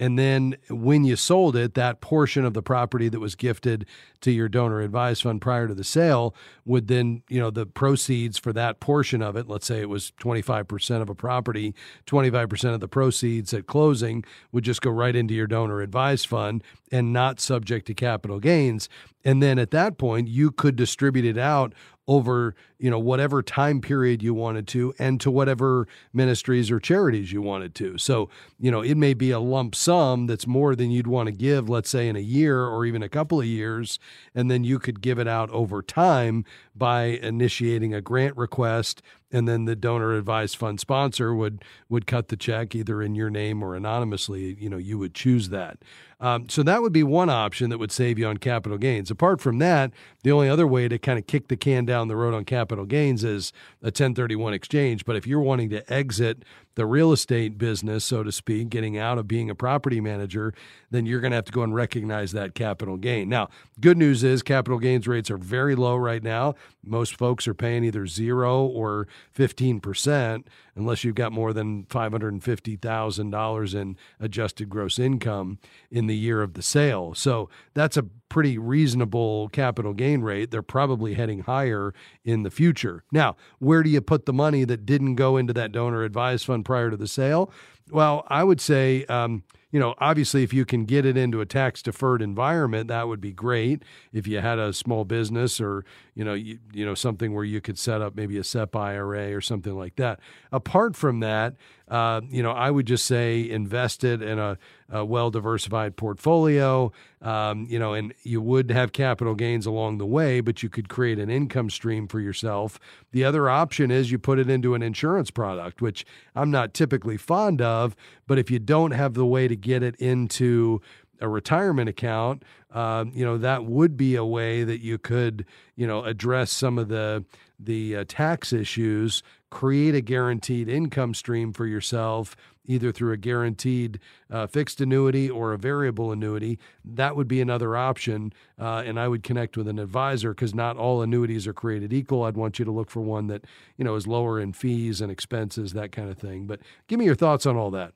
And 0.00 0.18
then 0.18 0.56
when 0.70 1.04
you 1.04 1.14
sold 1.14 1.54
it, 1.54 1.74
that 1.74 2.00
portion 2.00 2.46
of 2.46 2.54
the 2.54 2.62
property 2.62 3.10
that 3.10 3.20
was 3.20 3.34
gifted 3.34 3.84
to 4.22 4.30
your 4.30 4.48
donor 4.48 4.80
advised 4.80 5.22
fund 5.22 5.42
prior 5.42 5.68
to 5.68 5.74
the 5.74 5.84
sale 5.84 6.34
would 6.64 6.88
then, 6.88 7.22
you 7.28 7.38
know, 7.38 7.50
the 7.50 7.66
proceeds 7.66 8.38
for 8.38 8.52
that 8.54 8.80
portion 8.80 9.20
of 9.20 9.36
it, 9.36 9.46
let's 9.46 9.66
say 9.66 9.80
it 9.80 9.90
was 9.90 10.12
25% 10.18 11.02
of 11.02 11.10
a 11.10 11.14
property, 11.14 11.74
25% 12.06 12.74
of 12.74 12.80
the 12.80 12.88
proceeds 12.88 13.52
at 13.52 13.66
closing 13.66 14.24
would 14.52 14.64
just 14.64 14.80
go 14.80 14.90
right 14.90 15.14
into 15.14 15.34
your 15.34 15.46
donor 15.46 15.82
advised 15.82 16.26
fund 16.26 16.64
and 16.90 17.12
not 17.12 17.38
subject 17.38 17.86
to 17.86 17.94
capital 17.94 18.40
gains. 18.40 18.88
And 19.24 19.42
then 19.42 19.58
at 19.58 19.70
that 19.72 19.98
point, 19.98 20.28
you 20.28 20.50
could 20.50 20.76
distribute 20.76 21.24
it 21.24 21.38
out 21.38 21.74
over 22.10 22.56
you 22.80 22.90
know 22.90 22.98
whatever 22.98 23.40
time 23.40 23.80
period 23.80 24.20
you 24.20 24.34
wanted 24.34 24.66
to 24.66 24.92
and 24.98 25.20
to 25.20 25.30
whatever 25.30 25.86
ministries 26.12 26.68
or 26.68 26.80
charities 26.80 27.30
you 27.30 27.40
wanted 27.40 27.72
to. 27.72 27.96
So 27.98 28.28
you 28.58 28.68
know 28.68 28.80
it 28.80 28.96
may 28.96 29.14
be 29.14 29.30
a 29.30 29.38
lump 29.38 29.76
sum 29.76 30.26
that's 30.26 30.44
more 30.44 30.74
than 30.74 30.90
you'd 30.90 31.06
want 31.06 31.28
to 31.28 31.32
give 31.32 31.68
let's 31.68 31.88
say 31.88 32.08
in 32.08 32.16
a 32.16 32.20
year 32.20 32.64
or 32.64 32.84
even 32.84 33.00
a 33.04 33.08
couple 33.08 33.38
of 33.38 33.46
years 33.46 34.00
and 34.34 34.50
then 34.50 34.64
you 34.64 34.80
could 34.80 35.00
give 35.00 35.20
it 35.20 35.28
out 35.28 35.50
over 35.50 35.82
time 35.82 36.44
by 36.74 37.04
initiating 37.04 37.94
a 37.94 38.00
grant 38.00 38.36
request 38.36 39.02
and 39.32 39.48
then 39.48 39.64
the 39.64 39.76
donor 39.76 40.12
advised 40.14 40.56
fund 40.56 40.80
sponsor 40.80 41.34
would 41.34 41.64
would 41.88 42.06
cut 42.06 42.28
the 42.28 42.36
check 42.36 42.74
either 42.74 43.02
in 43.02 43.14
your 43.14 43.30
name 43.30 43.62
or 43.62 43.74
anonymously. 43.74 44.56
You 44.58 44.70
know 44.70 44.76
you 44.76 44.98
would 44.98 45.14
choose 45.14 45.50
that. 45.50 45.78
Um, 46.20 46.48
so 46.50 46.62
that 46.64 46.82
would 46.82 46.92
be 46.92 47.02
one 47.02 47.30
option 47.30 47.70
that 47.70 47.78
would 47.78 47.92
save 47.92 48.18
you 48.18 48.26
on 48.26 48.36
capital 48.36 48.76
gains. 48.76 49.10
Apart 49.10 49.40
from 49.40 49.58
that 49.58 49.92
the 50.22 50.32
only 50.32 50.48
other 50.48 50.66
way 50.66 50.88
to 50.88 50.98
kind 50.98 51.18
of 51.18 51.26
kick 51.26 51.48
the 51.48 51.56
can 51.56 51.84
down 51.84 52.08
the 52.08 52.16
road 52.16 52.34
on 52.34 52.44
capital 52.44 52.84
gains 52.84 53.24
is 53.24 53.52
a 53.82 53.86
1031 53.86 54.52
exchange. 54.52 55.04
But 55.04 55.16
if 55.16 55.26
you're 55.26 55.40
wanting 55.40 55.70
to 55.70 55.92
exit 55.92 56.44
the 56.74 56.86
real 56.86 57.12
estate 57.12 57.58
business, 57.58 58.04
so 58.04 58.22
to 58.22 58.32
speak, 58.32 58.70
getting 58.70 58.96
out 58.96 59.18
of 59.18 59.26
being 59.26 59.50
a 59.50 59.54
property 59.54 60.00
manager, 60.00 60.54
then 60.90 61.06
you're 61.06 61.20
going 61.20 61.32
to 61.32 61.36
have 61.36 61.44
to 61.44 61.52
go 61.52 61.62
and 61.62 61.74
recognize 61.74 62.32
that 62.32 62.54
capital 62.54 62.96
gain. 62.96 63.28
Now, 63.28 63.48
good 63.80 63.98
news 63.98 64.22
is 64.24 64.42
capital 64.42 64.78
gains 64.78 65.08
rates 65.08 65.30
are 65.30 65.36
very 65.36 65.74
low 65.74 65.96
right 65.96 66.22
now. 66.22 66.54
Most 66.84 67.16
folks 67.16 67.48
are 67.48 67.54
paying 67.54 67.84
either 67.84 68.06
zero 68.06 68.64
or 68.64 69.08
15%, 69.36 70.44
unless 70.74 71.04
you've 71.04 71.14
got 71.14 71.32
more 71.32 71.52
than 71.52 71.84
$550,000 71.84 73.74
in 73.74 73.96
adjusted 74.18 74.68
gross 74.68 74.98
income 74.98 75.58
in 75.90 76.06
the 76.06 76.16
year 76.16 76.42
of 76.42 76.54
the 76.54 76.62
sale. 76.62 77.14
So 77.14 77.48
that's 77.74 77.96
a 77.96 78.04
pretty 78.28 78.56
reasonable 78.56 79.48
capital 79.48 79.92
gain 79.92 80.22
rate. 80.22 80.50
They're 80.50 80.62
probably 80.62 81.14
heading 81.14 81.40
higher 81.40 81.92
in 82.24 82.42
the 82.44 82.50
future. 82.50 83.04
Now, 83.12 83.36
where 83.58 83.82
do 83.82 83.90
you 83.90 84.00
put 84.00 84.26
the 84.26 84.32
money 84.32 84.64
that 84.64 84.86
didn't 84.86 85.16
go 85.16 85.36
into 85.36 85.52
that 85.54 85.72
donor 85.72 86.04
advised 86.04 86.46
fund 86.46 86.64
prior 86.64 86.90
to 86.90 86.96
the 86.96 87.08
sale? 87.08 87.52
Well, 87.90 88.24
I 88.28 88.44
would 88.44 88.60
say, 88.60 89.04
um, 89.06 89.42
you 89.72 89.78
know, 89.78 89.94
obviously, 89.98 90.42
if 90.42 90.52
you 90.52 90.64
can 90.64 90.84
get 90.84 91.06
it 91.06 91.16
into 91.16 91.40
a 91.40 91.46
tax 91.46 91.80
deferred 91.80 92.22
environment, 92.22 92.88
that 92.88 93.06
would 93.06 93.20
be 93.20 93.32
great. 93.32 93.84
If 94.12 94.26
you 94.26 94.40
had 94.40 94.58
a 94.58 94.72
small 94.72 95.04
business 95.04 95.60
or 95.60 95.84
you 96.14 96.24
know, 96.24 96.34
you, 96.34 96.58
you 96.72 96.84
know 96.84 96.94
something 96.94 97.32
where 97.32 97.44
you 97.44 97.60
could 97.60 97.78
set 97.78 98.02
up 98.02 98.16
maybe 98.16 98.36
a 98.36 98.44
SEP 98.44 98.74
IRA 98.74 99.34
or 99.34 99.40
something 99.40 99.76
like 99.76 99.96
that. 99.96 100.18
Apart 100.50 100.96
from 100.96 101.20
that, 101.20 101.54
uh, 101.90 102.20
you 102.30 102.42
know, 102.42 102.52
I 102.52 102.70
would 102.70 102.86
just 102.86 103.04
say 103.04 103.50
invest 103.50 104.04
it 104.04 104.22
in 104.22 104.38
a, 104.38 104.56
a 104.88 105.04
well 105.04 105.30
diversified 105.30 105.96
portfolio. 105.96 106.92
Um, 107.20 107.66
you 107.68 107.78
know, 107.78 107.94
and 107.94 108.14
you 108.22 108.40
would 108.40 108.70
have 108.70 108.92
capital 108.92 109.34
gains 109.34 109.66
along 109.66 109.98
the 109.98 110.06
way, 110.06 110.40
but 110.40 110.62
you 110.62 110.68
could 110.68 110.88
create 110.88 111.18
an 111.18 111.28
income 111.28 111.68
stream 111.68 112.06
for 112.06 112.20
yourself. 112.20 112.78
The 113.10 113.24
other 113.24 113.50
option 113.50 113.90
is 113.90 114.12
you 114.12 114.18
put 114.18 114.38
it 114.38 114.48
into 114.48 114.74
an 114.74 114.82
insurance 114.82 115.30
product, 115.30 115.82
which 115.82 116.06
I'm 116.36 116.50
not 116.50 116.72
typically 116.74 117.16
fond 117.16 117.60
of, 117.60 117.96
but 118.26 118.38
if 118.38 118.50
you 118.50 118.60
don't 118.60 118.92
have 118.92 119.14
the 119.14 119.26
way 119.26 119.48
to 119.48 119.56
get 119.56 119.82
it 119.82 119.96
into 119.96 120.80
a 121.20 121.28
retirement 121.28 121.88
account, 121.88 122.44
um, 122.72 123.12
you 123.14 123.24
know 123.24 123.38
that 123.38 123.64
would 123.64 123.96
be 123.96 124.16
a 124.16 124.24
way 124.24 124.64
that 124.64 124.80
you 124.80 124.98
could, 124.98 125.44
you 125.76 125.86
know, 125.86 126.04
address 126.04 126.50
some 126.50 126.78
of 126.78 126.88
the 126.88 127.24
the 127.58 127.96
uh, 127.96 128.04
tax 128.08 128.52
issues, 128.52 129.22
create 129.50 129.94
a 129.94 130.00
guaranteed 130.00 130.68
income 130.68 131.12
stream 131.12 131.52
for 131.52 131.66
yourself, 131.66 132.36
either 132.64 132.92
through 132.92 133.12
a 133.12 133.16
guaranteed 133.16 133.98
uh, 134.30 134.46
fixed 134.46 134.80
annuity 134.80 135.28
or 135.28 135.52
a 135.52 135.58
variable 135.58 136.12
annuity. 136.12 136.58
That 136.84 137.16
would 137.16 137.28
be 137.28 137.40
another 137.40 137.76
option, 137.76 138.32
uh, 138.58 138.82
and 138.86 138.98
I 138.98 139.08
would 139.08 139.22
connect 139.22 139.56
with 139.56 139.68
an 139.68 139.78
advisor 139.78 140.32
because 140.32 140.54
not 140.54 140.76
all 140.76 141.02
annuities 141.02 141.46
are 141.46 141.52
created 141.52 141.92
equal. 141.92 142.22
I'd 142.22 142.36
want 142.36 142.58
you 142.58 142.64
to 142.64 142.70
look 142.70 142.90
for 142.90 143.00
one 143.00 143.26
that 143.26 143.44
you 143.76 143.84
know 143.84 143.94
is 143.96 144.06
lower 144.06 144.40
in 144.40 144.52
fees 144.52 145.00
and 145.00 145.10
expenses, 145.10 145.72
that 145.72 145.92
kind 145.92 146.10
of 146.10 146.18
thing. 146.18 146.46
But 146.46 146.60
give 146.88 146.98
me 146.98 147.04
your 147.04 147.14
thoughts 147.14 147.46
on 147.46 147.56
all 147.56 147.70
that. 147.72 147.92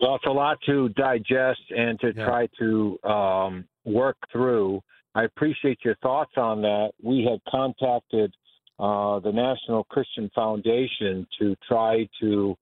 Well, 0.00 0.16
it's 0.16 0.26
a 0.26 0.30
lot 0.30 0.58
to 0.66 0.90
digest 0.90 1.60
and 1.70 1.98
to 2.00 2.12
yeah. 2.14 2.24
try 2.24 2.48
to 2.58 2.98
um, 3.04 3.64
work 3.84 4.16
through. 4.30 4.82
I 5.14 5.24
appreciate 5.24 5.78
your 5.84 5.96
thoughts 5.96 6.32
on 6.36 6.60
that. 6.62 6.90
We 7.02 7.26
had 7.28 7.40
contacted 7.50 8.34
uh, 8.78 9.20
the 9.20 9.32
National 9.32 9.84
Christian 9.84 10.30
Foundation 10.34 11.26
to 11.38 11.56
try 11.66 12.06
to 12.20 12.56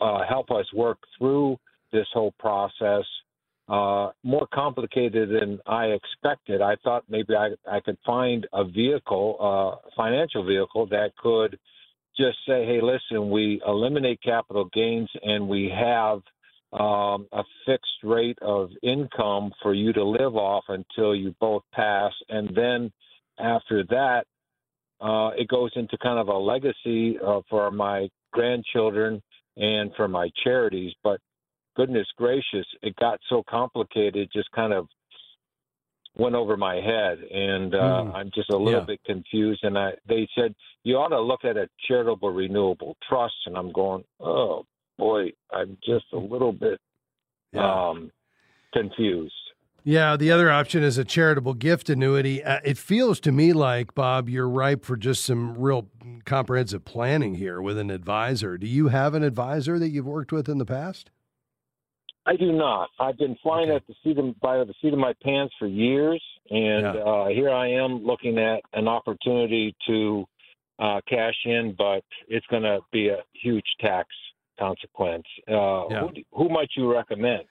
uh, 0.00 0.20
help 0.26 0.50
us 0.50 0.64
work 0.72 0.98
through 1.18 1.58
this 1.92 2.06
whole 2.14 2.32
process. 2.38 3.04
Uh, 3.68 4.10
more 4.24 4.48
complicated 4.52 5.28
than 5.28 5.60
I 5.66 5.86
expected. 5.86 6.60
I 6.60 6.74
thought 6.82 7.04
maybe 7.08 7.36
I, 7.36 7.50
I 7.70 7.78
could 7.80 7.98
find 8.04 8.46
a 8.52 8.64
vehicle, 8.64 9.36
uh, 9.38 9.86
a 9.86 9.94
financial 9.96 10.44
vehicle 10.44 10.86
that 10.86 11.10
could 11.22 11.56
just 12.16 12.38
say, 12.48 12.64
hey, 12.64 12.80
listen, 12.82 13.30
we 13.30 13.62
eliminate 13.64 14.20
capital 14.22 14.68
gains 14.72 15.08
and 15.22 15.48
we 15.48 15.72
have 15.72 16.20
um, 16.72 17.26
a 17.32 17.42
fixed 17.66 18.02
rate 18.04 18.38
of 18.42 18.70
income 18.82 19.52
for 19.62 19.74
you 19.74 19.92
to 19.92 20.04
live 20.04 20.36
off 20.36 20.64
until 20.68 21.14
you 21.14 21.34
both 21.40 21.62
pass. 21.72 22.12
And 22.28 22.54
then 22.54 22.92
after 23.38 23.84
that, 23.90 24.24
uh, 25.00 25.30
it 25.36 25.48
goes 25.48 25.72
into 25.76 25.96
kind 25.98 26.18
of 26.18 26.28
a 26.28 26.36
legacy 26.36 27.18
uh, 27.18 27.40
for 27.48 27.70
my 27.70 28.08
grandchildren 28.32 29.22
and 29.56 29.90
for 29.96 30.06
my 30.06 30.30
charities. 30.44 30.92
But 31.02 31.20
goodness 31.76 32.06
gracious, 32.16 32.66
it 32.82 32.94
got 32.96 33.18
so 33.28 33.42
complicated, 33.48 34.28
just 34.32 34.50
kind 34.52 34.72
of 34.72 34.86
went 36.16 36.34
over 36.34 36.56
my 36.56 36.74
head, 36.74 37.18
and 37.32 37.74
uh, 37.74 37.78
mm. 37.78 38.14
I'm 38.14 38.30
just 38.34 38.50
a 38.50 38.56
little 38.56 38.80
yeah. 38.80 38.86
bit 38.86 39.00
confused. 39.06 39.60
And 39.62 39.78
I, 39.78 39.92
they 40.08 40.28
said 40.36 40.54
you 40.84 40.96
ought 40.96 41.08
to 41.08 41.20
look 41.20 41.44
at 41.44 41.56
a 41.56 41.68
charitable 41.88 42.30
renewable 42.30 42.96
trust, 43.08 43.34
and 43.46 43.56
I'm 43.56 43.72
going, 43.72 44.04
oh 44.20 44.66
boy, 45.00 45.32
I'm 45.50 45.78
just 45.84 46.04
a 46.12 46.18
little 46.18 46.52
bit 46.52 46.78
yeah. 47.52 47.88
um, 47.88 48.12
confused. 48.72 49.32
Yeah, 49.82 50.16
the 50.16 50.30
other 50.30 50.50
option 50.50 50.82
is 50.82 50.98
a 50.98 51.04
charitable 51.04 51.54
gift 51.54 51.88
annuity. 51.88 52.44
Uh, 52.44 52.60
it 52.62 52.76
feels 52.76 53.18
to 53.20 53.32
me 53.32 53.54
like, 53.54 53.94
Bob, 53.94 54.28
you're 54.28 54.48
ripe 54.48 54.84
for 54.84 54.96
just 54.96 55.24
some 55.24 55.56
real 55.56 55.88
comprehensive 56.26 56.84
planning 56.84 57.34
here 57.34 57.62
with 57.62 57.78
an 57.78 57.90
advisor. 57.90 58.58
Do 58.58 58.66
you 58.66 58.88
have 58.88 59.14
an 59.14 59.22
advisor 59.22 59.78
that 59.78 59.88
you've 59.88 60.06
worked 60.06 60.32
with 60.32 60.50
in 60.50 60.58
the 60.58 60.66
past? 60.66 61.10
I 62.26 62.36
do 62.36 62.52
not. 62.52 62.90
I've 63.00 63.16
been 63.16 63.36
flying 63.42 63.70
okay. 63.70 63.76
at 63.76 63.86
the 63.86 63.94
seat 64.04 64.18
of, 64.18 64.38
by 64.40 64.58
the 64.58 64.74
seat 64.82 64.92
of 64.92 64.98
my 64.98 65.14
pants 65.22 65.54
for 65.58 65.66
years, 65.66 66.22
and 66.50 66.94
yeah. 66.94 67.02
uh, 67.02 67.28
here 67.28 67.48
I 67.48 67.70
am 67.70 68.04
looking 68.04 68.38
at 68.38 68.60
an 68.74 68.86
opportunity 68.86 69.74
to 69.86 70.26
uh, 70.78 71.00
cash 71.08 71.36
in, 71.46 71.74
but 71.76 72.04
it's 72.28 72.46
going 72.48 72.64
to 72.64 72.80
be 72.92 73.08
a 73.08 73.22
huge 73.42 73.64
tax 73.80 74.08
consequence. 74.60 75.24
Uh, 75.48 75.88
yeah. 75.88 76.00
who, 76.00 76.10
who 76.32 76.48
might 76.48 76.68
you 76.76 76.92
recommend? 76.92 77.44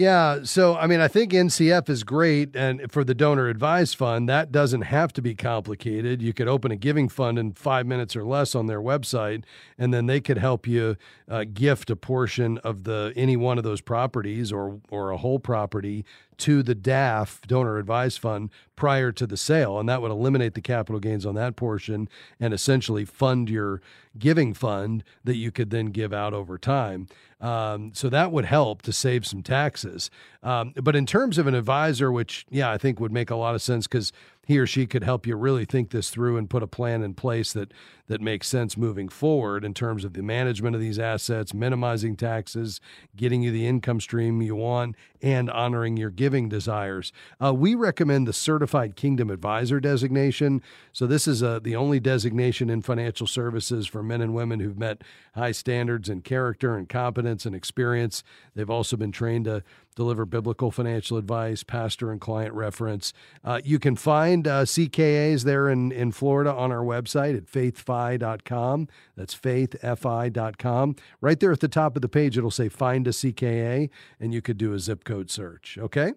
Yeah, 0.00 0.44
so 0.44 0.76
I 0.76 0.86
mean, 0.86 1.00
I 1.00 1.08
think 1.08 1.32
NCF 1.32 1.90
is 1.90 2.04
great, 2.04 2.56
and 2.56 2.90
for 2.90 3.04
the 3.04 3.12
donor 3.12 3.48
advised 3.48 3.96
fund, 3.96 4.30
that 4.30 4.50
doesn't 4.50 4.80
have 4.80 5.12
to 5.12 5.20
be 5.20 5.34
complicated. 5.34 6.22
You 6.22 6.32
could 6.32 6.48
open 6.48 6.70
a 6.70 6.76
giving 6.76 7.10
fund 7.10 7.38
in 7.38 7.52
five 7.52 7.86
minutes 7.86 8.16
or 8.16 8.24
less 8.24 8.54
on 8.54 8.66
their 8.66 8.80
website, 8.80 9.44
and 9.76 9.92
then 9.92 10.06
they 10.06 10.22
could 10.22 10.38
help 10.38 10.66
you 10.66 10.96
uh, 11.28 11.44
gift 11.52 11.90
a 11.90 11.96
portion 11.96 12.56
of 12.58 12.84
the 12.84 13.12
any 13.14 13.36
one 13.36 13.58
of 13.58 13.64
those 13.64 13.82
properties 13.82 14.50
or 14.50 14.80
or 14.88 15.10
a 15.10 15.18
whole 15.18 15.38
property 15.38 16.06
to 16.40 16.62
the 16.62 16.74
DAF 16.74 17.40
donor 17.46 17.78
advised 17.78 18.18
fund 18.18 18.50
prior 18.76 19.12
to 19.12 19.26
the 19.26 19.36
sale, 19.36 19.78
and 19.78 19.88
that 19.88 20.00
would 20.00 20.10
eliminate 20.10 20.54
the 20.54 20.60
capital 20.60 20.98
gains 20.98 21.26
on 21.26 21.34
that 21.34 21.54
portion 21.54 22.08
and 22.38 22.54
essentially 22.54 23.04
fund 23.04 23.50
your 23.50 23.80
giving 24.18 24.54
fund 24.54 25.04
that 25.22 25.36
you 25.36 25.50
could 25.50 25.70
then 25.70 25.86
give 25.86 26.12
out 26.12 26.34
over 26.34 26.58
time. 26.58 27.06
Um, 27.40 27.92
so 27.94 28.08
that 28.08 28.32
would 28.32 28.44
help 28.46 28.82
to 28.82 28.92
save 28.92 29.26
some 29.26 29.42
taxes. 29.42 30.10
Um, 30.42 30.72
but 30.82 30.96
in 30.96 31.06
terms 31.06 31.38
of 31.38 31.46
an 31.46 31.54
advisor, 31.54 32.10
which, 32.10 32.46
yeah, 32.50 32.70
I 32.70 32.78
think 32.78 33.00
would 33.00 33.12
make 33.12 33.30
a 33.30 33.36
lot 33.36 33.54
of 33.54 33.62
sense 33.62 33.86
because 33.86 34.12
he 34.50 34.58
or 34.58 34.66
she 34.66 34.84
could 34.84 35.04
help 35.04 35.28
you 35.28 35.36
really 35.36 35.64
think 35.64 35.90
this 35.90 36.10
through 36.10 36.36
and 36.36 36.50
put 36.50 36.60
a 36.60 36.66
plan 36.66 37.04
in 37.04 37.14
place 37.14 37.52
that 37.52 37.72
that 38.08 38.20
makes 38.20 38.48
sense 38.48 38.76
moving 38.76 39.08
forward 39.08 39.64
in 39.64 39.72
terms 39.72 40.04
of 40.04 40.14
the 40.14 40.22
management 40.24 40.74
of 40.74 40.80
these 40.80 40.98
assets, 40.98 41.54
minimizing 41.54 42.16
taxes, 42.16 42.80
getting 43.14 43.40
you 43.40 43.52
the 43.52 43.68
income 43.68 44.00
stream 44.00 44.42
you 44.42 44.56
want, 44.56 44.96
and 45.22 45.48
honoring 45.48 45.96
your 45.96 46.10
giving 46.10 46.48
desires. 46.48 47.12
Uh, 47.40 47.54
we 47.54 47.76
recommend 47.76 48.26
the 48.26 48.32
Certified 48.32 48.96
Kingdom 48.96 49.30
Advisor 49.30 49.78
designation. 49.78 50.60
So 50.92 51.06
this 51.06 51.28
is 51.28 51.40
uh, 51.40 51.60
the 51.62 51.76
only 51.76 52.00
designation 52.00 52.68
in 52.68 52.82
financial 52.82 53.28
services 53.28 53.86
for 53.86 54.02
men 54.02 54.20
and 54.20 54.34
women 54.34 54.58
who've 54.58 54.76
met 54.76 55.02
high 55.36 55.52
standards 55.52 56.08
in 56.08 56.22
character 56.22 56.76
and 56.76 56.88
competence 56.88 57.46
and 57.46 57.54
experience. 57.54 58.24
They've 58.56 58.68
also 58.68 58.96
been 58.96 59.12
trained 59.12 59.44
to 59.44 59.62
deliver 60.00 60.24
biblical 60.24 60.70
financial 60.70 61.18
advice, 61.18 61.62
pastor 61.62 62.10
and 62.10 62.22
client 62.22 62.54
reference. 62.54 63.12
Uh, 63.44 63.60
you 63.62 63.78
can 63.78 63.94
find 63.94 64.48
uh, 64.48 64.62
CKAs 64.62 65.44
there 65.44 65.68
in, 65.68 65.92
in 65.92 66.10
Florida 66.10 66.50
on 66.54 66.72
our 66.72 66.82
website 66.82 67.36
at 67.36 67.44
faithfi.com. 67.44 68.88
That's 69.14 69.34
faithfi.com. 69.34 70.96
Right 71.20 71.38
there 71.38 71.52
at 71.52 71.60
the 71.60 71.68
top 71.68 71.96
of 71.96 72.02
the 72.02 72.08
page, 72.08 72.38
it'll 72.38 72.50
say 72.50 72.70
find 72.70 73.06
a 73.06 73.10
CKA, 73.10 73.90
and 74.18 74.32
you 74.32 74.40
could 74.40 74.56
do 74.56 74.72
a 74.72 74.78
zip 74.78 75.04
code 75.04 75.30
search. 75.30 75.76
Okay? 75.78 76.14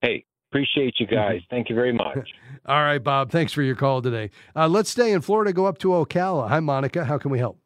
Hey, 0.00 0.24
appreciate 0.50 0.94
you 0.98 1.06
guys. 1.06 1.42
Thank 1.50 1.68
you 1.68 1.74
very 1.74 1.92
much. 1.92 2.30
All 2.64 2.82
right, 2.82 3.04
Bob. 3.04 3.30
Thanks 3.30 3.52
for 3.52 3.60
your 3.60 3.76
call 3.76 4.00
today. 4.00 4.30
Uh, 4.54 4.66
let's 4.66 4.88
stay 4.88 5.12
in 5.12 5.20
Florida, 5.20 5.52
go 5.52 5.66
up 5.66 5.76
to 5.78 5.88
Ocala. 5.88 6.48
Hi, 6.48 6.60
Monica. 6.60 7.04
How 7.04 7.18
can 7.18 7.30
we 7.30 7.38
help? 7.38 7.58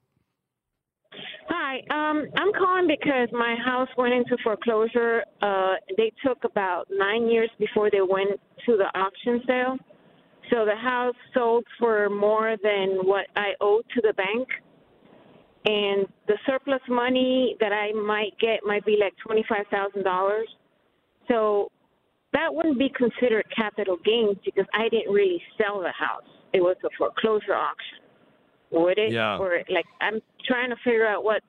Hi, 1.71 1.79
um, 1.91 2.27
I'm 2.37 2.53
calling 2.53 2.89
because 2.89 3.29
my 3.31 3.55
house 3.65 3.89
went 3.97 4.13
into 4.13 4.37
foreclosure. 4.43 5.23
Uh, 5.41 5.75
they 5.97 6.11
took 6.27 6.43
about 6.43 6.87
nine 6.91 7.29
years 7.29 7.49
before 7.61 7.91
they 7.93 8.01
went 8.01 8.41
to 8.67 8.77
the 8.77 8.87
auction 8.99 9.41
sale. 9.47 9.77
So 10.51 10.65
the 10.65 10.75
house 10.75 11.15
sold 11.33 11.65
for 11.79 12.11
more 12.11 12.57
than 12.61 12.99
what 13.05 13.27
I 13.37 13.53
owe 13.61 13.83
to 13.95 14.01
the 14.03 14.13
bank. 14.15 14.49
And 15.65 16.09
the 16.27 16.39
surplus 16.45 16.81
money 16.89 17.57
that 17.61 17.73
I 17.73 17.93
might 17.93 18.33
get 18.41 18.61
might 18.65 18.85
be 18.85 18.99
like 19.01 19.13
$25,000. 19.25 20.43
So 21.29 21.71
that 22.33 22.53
wouldn't 22.53 22.81
be 22.81 22.91
considered 22.97 23.45
capital 23.57 23.97
gains 24.05 24.39
because 24.45 24.67
I 24.75 24.89
didn't 24.89 25.13
really 25.13 25.41
sell 25.57 25.81
the 25.81 25.93
house. 25.93 26.29
It 26.53 26.63
was 26.63 26.77
a 26.85 26.89
foreclosure 26.99 27.55
auction. 27.55 27.99
Would 28.73 28.99
it? 28.99 29.13
Yeah. 29.13 29.37
Or 29.39 29.59
like 29.73 29.87
I'm 30.01 30.21
trying 30.47 30.71
to 30.71 30.77
figure 30.85 31.07
out 31.07 31.23
what 31.23 31.43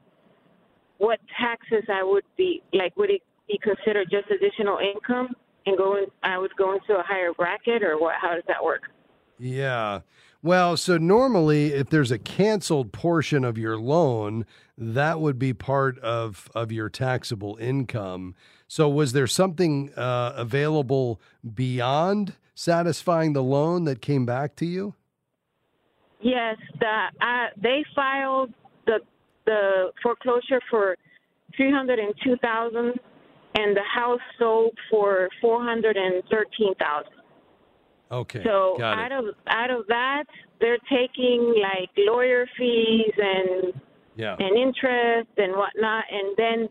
what 1.01 1.19
taxes 1.39 1.83
I 1.89 2.03
would 2.03 2.23
be 2.37 2.61
like. 2.73 2.95
Would 2.95 3.09
it 3.09 3.23
be 3.47 3.59
considered 3.61 4.07
just 4.11 4.29
additional 4.29 4.77
income 4.77 5.35
and 5.65 5.75
going? 5.75 6.05
I 6.21 6.37
would 6.37 6.55
go 6.57 6.73
into 6.73 6.93
a 6.93 7.03
higher 7.03 7.33
bracket, 7.33 7.81
or 7.81 7.99
what? 7.99 8.13
How 8.21 8.35
does 8.35 8.43
that 8.47 8.63
work? 8.63 8.83
Yeah. 9.39 10.01
Well, 10.43 10.77
so 10.77 10.97
normally 10.97 11.73
if 11.73 11.89
there's 11.89 12.11
a 12.11 12.19
canceled 12.19 12.91
portion 12.91 13.43
of 13.43 13.57
your 13.57 13.79
loan, 13.79 14.45
that 14.77 15.19
would 15.19 15.39
be 15.39 15.53
part 15.53 15.97
of 15.99 16.49
of 16.53 16.71
your 16.71 16.87
taxable 16.89 17.57
income. 17.59 18.35
So 18.67 18.87
was 18.87 19.13
there 19.13 19.27
something 19.27 19.91
uh, 19.95 20.33
available 20.35 21.19
beyond 21.55 22.35
satisfying 22.53 23.33
the 23.33 23.43
loan 23.43 23.85
that 23.85 24.01
came 24.01 24.25
back 24.25 24.55
to 24.57 24.65
you? 24.67 24.93
Yes, 26.21 26.57
the 26.79 27.07
I, 27.19 27.47
they 27.57 27.83
filed 27.95 28.53
the 28.85 28.99
the 29.45 29.91
foreclosure 30.01 30.61
for 30.69 30.95
three 31.55 31.71
hundred 31.71 31.99
and 31.99 32.13
two 32.23 32.35
thousand, 32.37 32.93
and 33.55 33.75
the 33.75 33.83
house 33.93 34.19
sold 34.39 34.77
for 34.89 35.29
four 35.41 35.63
hundred 35.63 35.97
and 35.97 36.23
thirteen 36.29 36.73
thousand. 36.75 37.13
Okay. 38.11 38.43
So 38.43 38.81
out 38.81 39.11
of 39.11 39.25
out 39.47 39.71
of 39.71 39.87
that, 39.87 40.25
they're 40.59 40.77
taking 40.89 41.53
like 41.61 41.89
lawyer 41.97 42.45
fees 42.57 43.13
and 43.17 43.73
Yeah. 44.15 44.35
and 44.37 44.57
interest 44.57 45.29
and 45.37 45.53
whatnot, 45.55 46.03
and 46.11 46.35
then 46.37 46.69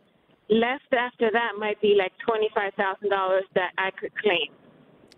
left 0.51 0.93
after 0.93 1.31
that 1.33 1.53
might 1.59 1.81
be 1.81 1.95
like 1.97 2.13
twenty 2.27 2.51
five 2.55 2.73
thousand 2.75 3.09
dollars 3.09 3.45
that 3.55 3.71
I 3.79 3.91
could 3.99 4.15
claim. 4.17 4.49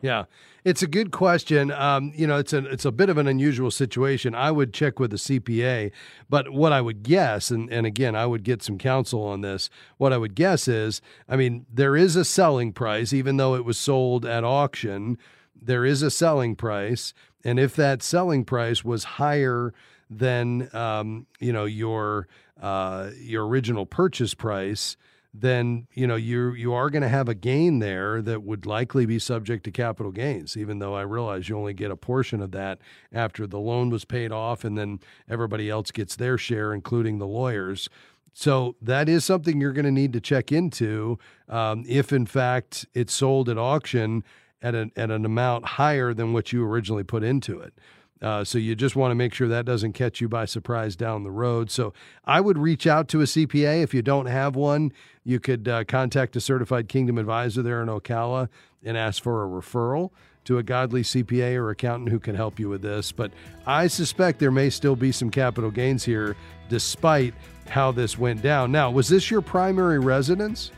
Yeah, 0.03 0.24
it's 0.64 0.82
a 0.82 0.88
good 0.88 1.12
question. 1.12 1.70
Um, 1.70 2.12
you 2.16 2.26
know, 2.26 2.36
it's 2.36 2.53
a 2.53 2.59
it's 2.66 2.84
a 2.84 2.90
bit 2.90 3.09
of 3.09 3.18
an 3.18 3.28
unusual 3.28 3.70
situation. 3.70 4.34
I 4.34 4.50
would 4.50 4.74
check 4.74 4.98
with 4.98 5.12
the 5.12 5.16
CPA, 5.16 5.92
but 6.28 6.53
what 6.53 6.72
I 6.72 6.80
would 6.80 7.05
guess, 7.05 7.53
and 7.53 7.72
and 7.72 7.86
again, 7.86 8.16
I 8.16 8.26
would 8.26 8.42
get 8.42 8.64
some 8.64 8.78
counsel 8.78 9.22
on 9.22 9.42
this. 9.42 9.70
What 9.98 10.12
I 10.12 10.18
would 10.18 10.34
guess 10.34 10.66
is, 10.66 11.00
I 11.28 11.36
mean, 11.36 11.66
there 11.72 11.96
is 11.96 12.16
a 12.16 12.24
selling 12.24 12.72
price, 12.72 13.12
even 13.12 13.36
though 13.36 13.55
it 13.55 13.64
was 13.64 13.78
sold 13.78 14.26
at 14.26 14.42
auction. 14.42 15.18
There 15.55 15.84
is 15.84 16.03
a 16.03 16.11
selling 16.11 16.57
price, 16.57 17.14
and 17.44 17.61
if 17.61 17.76
that 17.76 18.03
selling 18.03 18.44
price 18.44 18.84
was 18.84 19.05
higher 19.05 19.72
than 20.11 20.68
um, 20.74 21.26
you 21.38 21.53
know 21.53 21.64
your 21.64 22.26
uh, 22.61 23.11
your 23.20 23.46
original 23.46 23.86
purchase 23.86 24.34
price, 24.34 24.96
then 25.35 25.87
you 25.95 26.07
know 26.07 26.16
you 26.16 26.53
you 26.53 26.74
are 26.74 26.91
going 26.91 27.03
to 27.03 27.09
have 27.09 27.28
a 27.28 27.35
gain 27.35 27.78
there 27.78 28.20
that 28.20 28.43
would 28.43 28.66
likely 28.66 29.07
be 29.07 29.18
subject 29.18 29.64
to 29.64 29.70
capital 29.70 30.12
gains 30.12 30.57
even 30.57 30.78
though 30.78 30.95
I 30.95 31.03
realize 31.03 31.49
you 31.49 31.57
only 31.57 31.72
get 31.72 31.91
a 31.91 31.97
portion 31.97 32.43
of 32.43 32.53
that 32.53 32.78
after 33.12 33.47
the 33.47 33.59
loan 33.59 33.89
was 33.89 34.05
paid 34.05 34.30
off 34.30 34.62
and 34.64 34.76
then 34.76 35.01
everybody 35.28 35.70
else 35.70 35.91
gets 35.91 36.16
their 36.16 36.37
share 36.37 36.74
including 36.74 37.18
the 37.18 37.26
lawyers. 37.26 37.89
So 38.35 38.76
that 38.80 39.09
is 39.11 39.26
something 39.26 39.61
you're 39.61 39.72
going 39.72 39.85
to 39.85 39.91
need 39.91 40.14
to 40.14 40.20
check 40.20 40.53
into 40.53 41.18
um, 41.49 41.85
if 41.87 42.12
in 42.12 42.26
fact 42.26 42.87
it's 42.95 43.12
sold 43.12 43.49
at 43.49 43.59
auction 43.59 44.24
at 44.61 44.74
an, 44.74 44.93
at 44.97 45.11
an 45.11 45.24
amount 45.24 45.64
higher 45.64 46.14
than 46.14 46.33
what 46.33 46.53
you 46.53 46.64
originally 46.64 47.05
put 47.05 47.22
into 47.22 47.59
it 47.59 47.74
uh, 48.22 48.44
so 48.44 48.56
you 48.56 48.74
just 48.76 48.94
want 48.94 49.10
to 49.10 49.14
make 49.16 49.34
sure 49.34 49.48
that 49.48 49.64
doesn't 49.64 49.92
catch 49.92 50.20
you 50.20 50.28
by 50.28 50.44
surprise 50.44 50.94
down 50.96 51.24
the 51.24 51.30
road. 51.30 51.70
So 51.70 51.92
I 52.24 52.40
would 52.40 52.56
reach 52.56 52.86
out 52.86 53.08
to 53.08 53.20
a 53.20 53.24
CPA. 53.24 53.82
If 53.82 53.92
you 53.92 54.00
don't 54.02 54.26
have 54.26 54.54
one, 54.54 54.92
you 55.24 55.40
could 55.40 55.66
uh, 55.68 55.84
contact 55.84 56.36
a 56.36 56.40
certified 56.40 56.88
Kingdom 56.88 57.18
advisor 57.18 57.62
there 57.62 57.82
in 57.82 57.88
Ocala 57.88 58.48
and 58.84 58.96
ask 58.96 59.22
for 59.22 59.44
a 59.44 59.48
referral 59.48 60.10
to 60.44 60.58
a 60.58 60.62
godly 60.62 61.02
CPA 61.02 61.54
or 61.56 61.70
accountant 61.70 62.10
who 62.10 62.18
can 62.18 62.34
help 62.34 62.58
you 62.58 62.68
with 62.68 62.82
this. 62.82 63.12
But 63.12 63.32
I 63.66 63.86
suspect 63.86 64.38
there 64.38 64.50
may 64.50 64.70
still 64.70 64.96
be 64.96 65.12
some 65.12 65.30
capital 65.30 65.70
gains 65.70 66.04
here 66.04 66.36
despite 66.68 67.34
how 67.68 67.92
this 67.92 68.18
went 68.18 68.42
down. 68.42 68.72
Now, 68.72 68.90
was 68.90 69.08
this 69.08 69.30
your 69.30 69.40
primary 69.40 69.98
residence? 69.98 70.72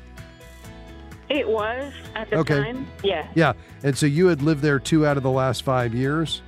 It 1.31 1.49
was 1.49 1.93
at 2.15 2.29
the 2.29 2.37
Okay. 2.37 2.63
time. 2.63 2.87
Yeah. 3.03 3.27
Yeah. 3.35 3.55
And 3.83 3.97
so 3.97 4.05
you 4.07 4.27
had 4.27 4.43
lived 4.43 4.61
there 4.61 4.79
two 4.79 5.07
out 5.07 5.17
of 5.17 5.23
the 5.23 5.31
last 5.31 5.63
five 5.63 5.95
years? 5.95 6.43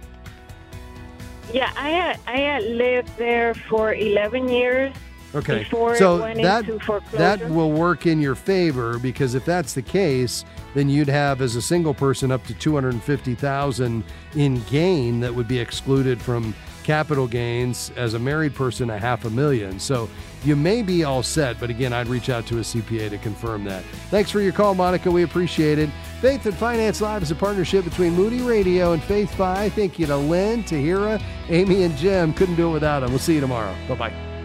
Yeah, 1.53 1.73
I 1.77 1.91
had 1.91 2.21
I 2.27 2.39
had 2.39 2.65
lived 2.65 3.17
there 3.17 3.55
for 3.55 3.95
eleven 3.95 4.49
years. 4.49 4.95
Okay. 5.35 5.59
Before 5.61 5.95
it 5.95 5.99
so 5.99 6.21
went 6.21 6.41
that 6.43 6.69
into 6.69 6.83
foreclosure? 6.85 7.19
that 7.19 7.51
will 7.51 7.73
work 7.73 8.07
in 8.07 8.21
your 8.21 8.35
favor 8.35 8.99
because 8.99 9.35
if 9.35 9.45
that's 9.45 9.75
the 9.75 9.83
case, 9.83 10.45
then 10.75 10.89
you'd 10.89 11.09
have 11.09 11.43
as 11.43 11.57
a 11.57 11.63
single 11.63 11.93
person 11.93 12.31
up 12.31 12.47
to 12.47 12.55
250,000 12.55 14.05
in 14.35 14.63
gain 14.65 15.21
that 15.21 15.35
would 15.35 15.49
be 15.49 15.59
excluded 15.59 16.23
from 16.23 16.55
capital 16.85 17.27
gains 17.27 17.91
as 17.97 18.15
a 18.15 18.19
married 18.19 18.55
person 18.55 18.89
a 18.89 18.99
half 18.99 19.25
a 19.25 19.31
million. 19.31 19.79
So 19.79 20.09
you 20.47 20.57
may 20.57 20.83
be 20.83 21.05
all 21.05 21.23
set, 21.23 21.59
but 21.59 21.71
again, 21.71 21.93
I'd 21.93 22.09
reach 22.09 22.31
out 22.31 22.47
to 22.47 22.59
a 22.59 22.61
CPA 22.61 23.11
to 23.11 23.19
confirm 23.19 23.65
that. 23.65 23.83
Thanks 24.11 24.31
for 24.31 24.41
your 24.41 24.53
call, 24.53 24.75
Monica. 24.75 25.11
We 25.11 25.23
appreciate 25.23 25.79
it. 25.79 25.91
Faith 26.21 26.47
and 26.47 26.55
Finance 26.55 27.01
Live 27.01 27.23
is 27.23 27.31
a 27.31 27.35
partnership 27.35 27.85
between 27.85 28.15
Moody 28.15 28.41
Radio 28.41 28.93
and 28.93 29.03
Faith 29.03 29.35
Fi. 29.35 29.69
Thank 29.71 29.99
you 29.99 30.07
to 30.07 30.17
Lynn, 30.17 30.65
Tahira, 30.65 31.23
Amy, 31.49 31.83
and 31.83 31.97
Jim. 31.97 32.33
Couldn't 32.33 32.57
do 32.57 32.71
it 32.71 32.73
without 32.73 33.01
them. 33.01 33.11
We'll 33.11 33.19
see 33.19 33.35
you 33.35 33.41
tomorrow. 33.41 33.75
Bye 33.89 33.95
bye. 33.95 34.36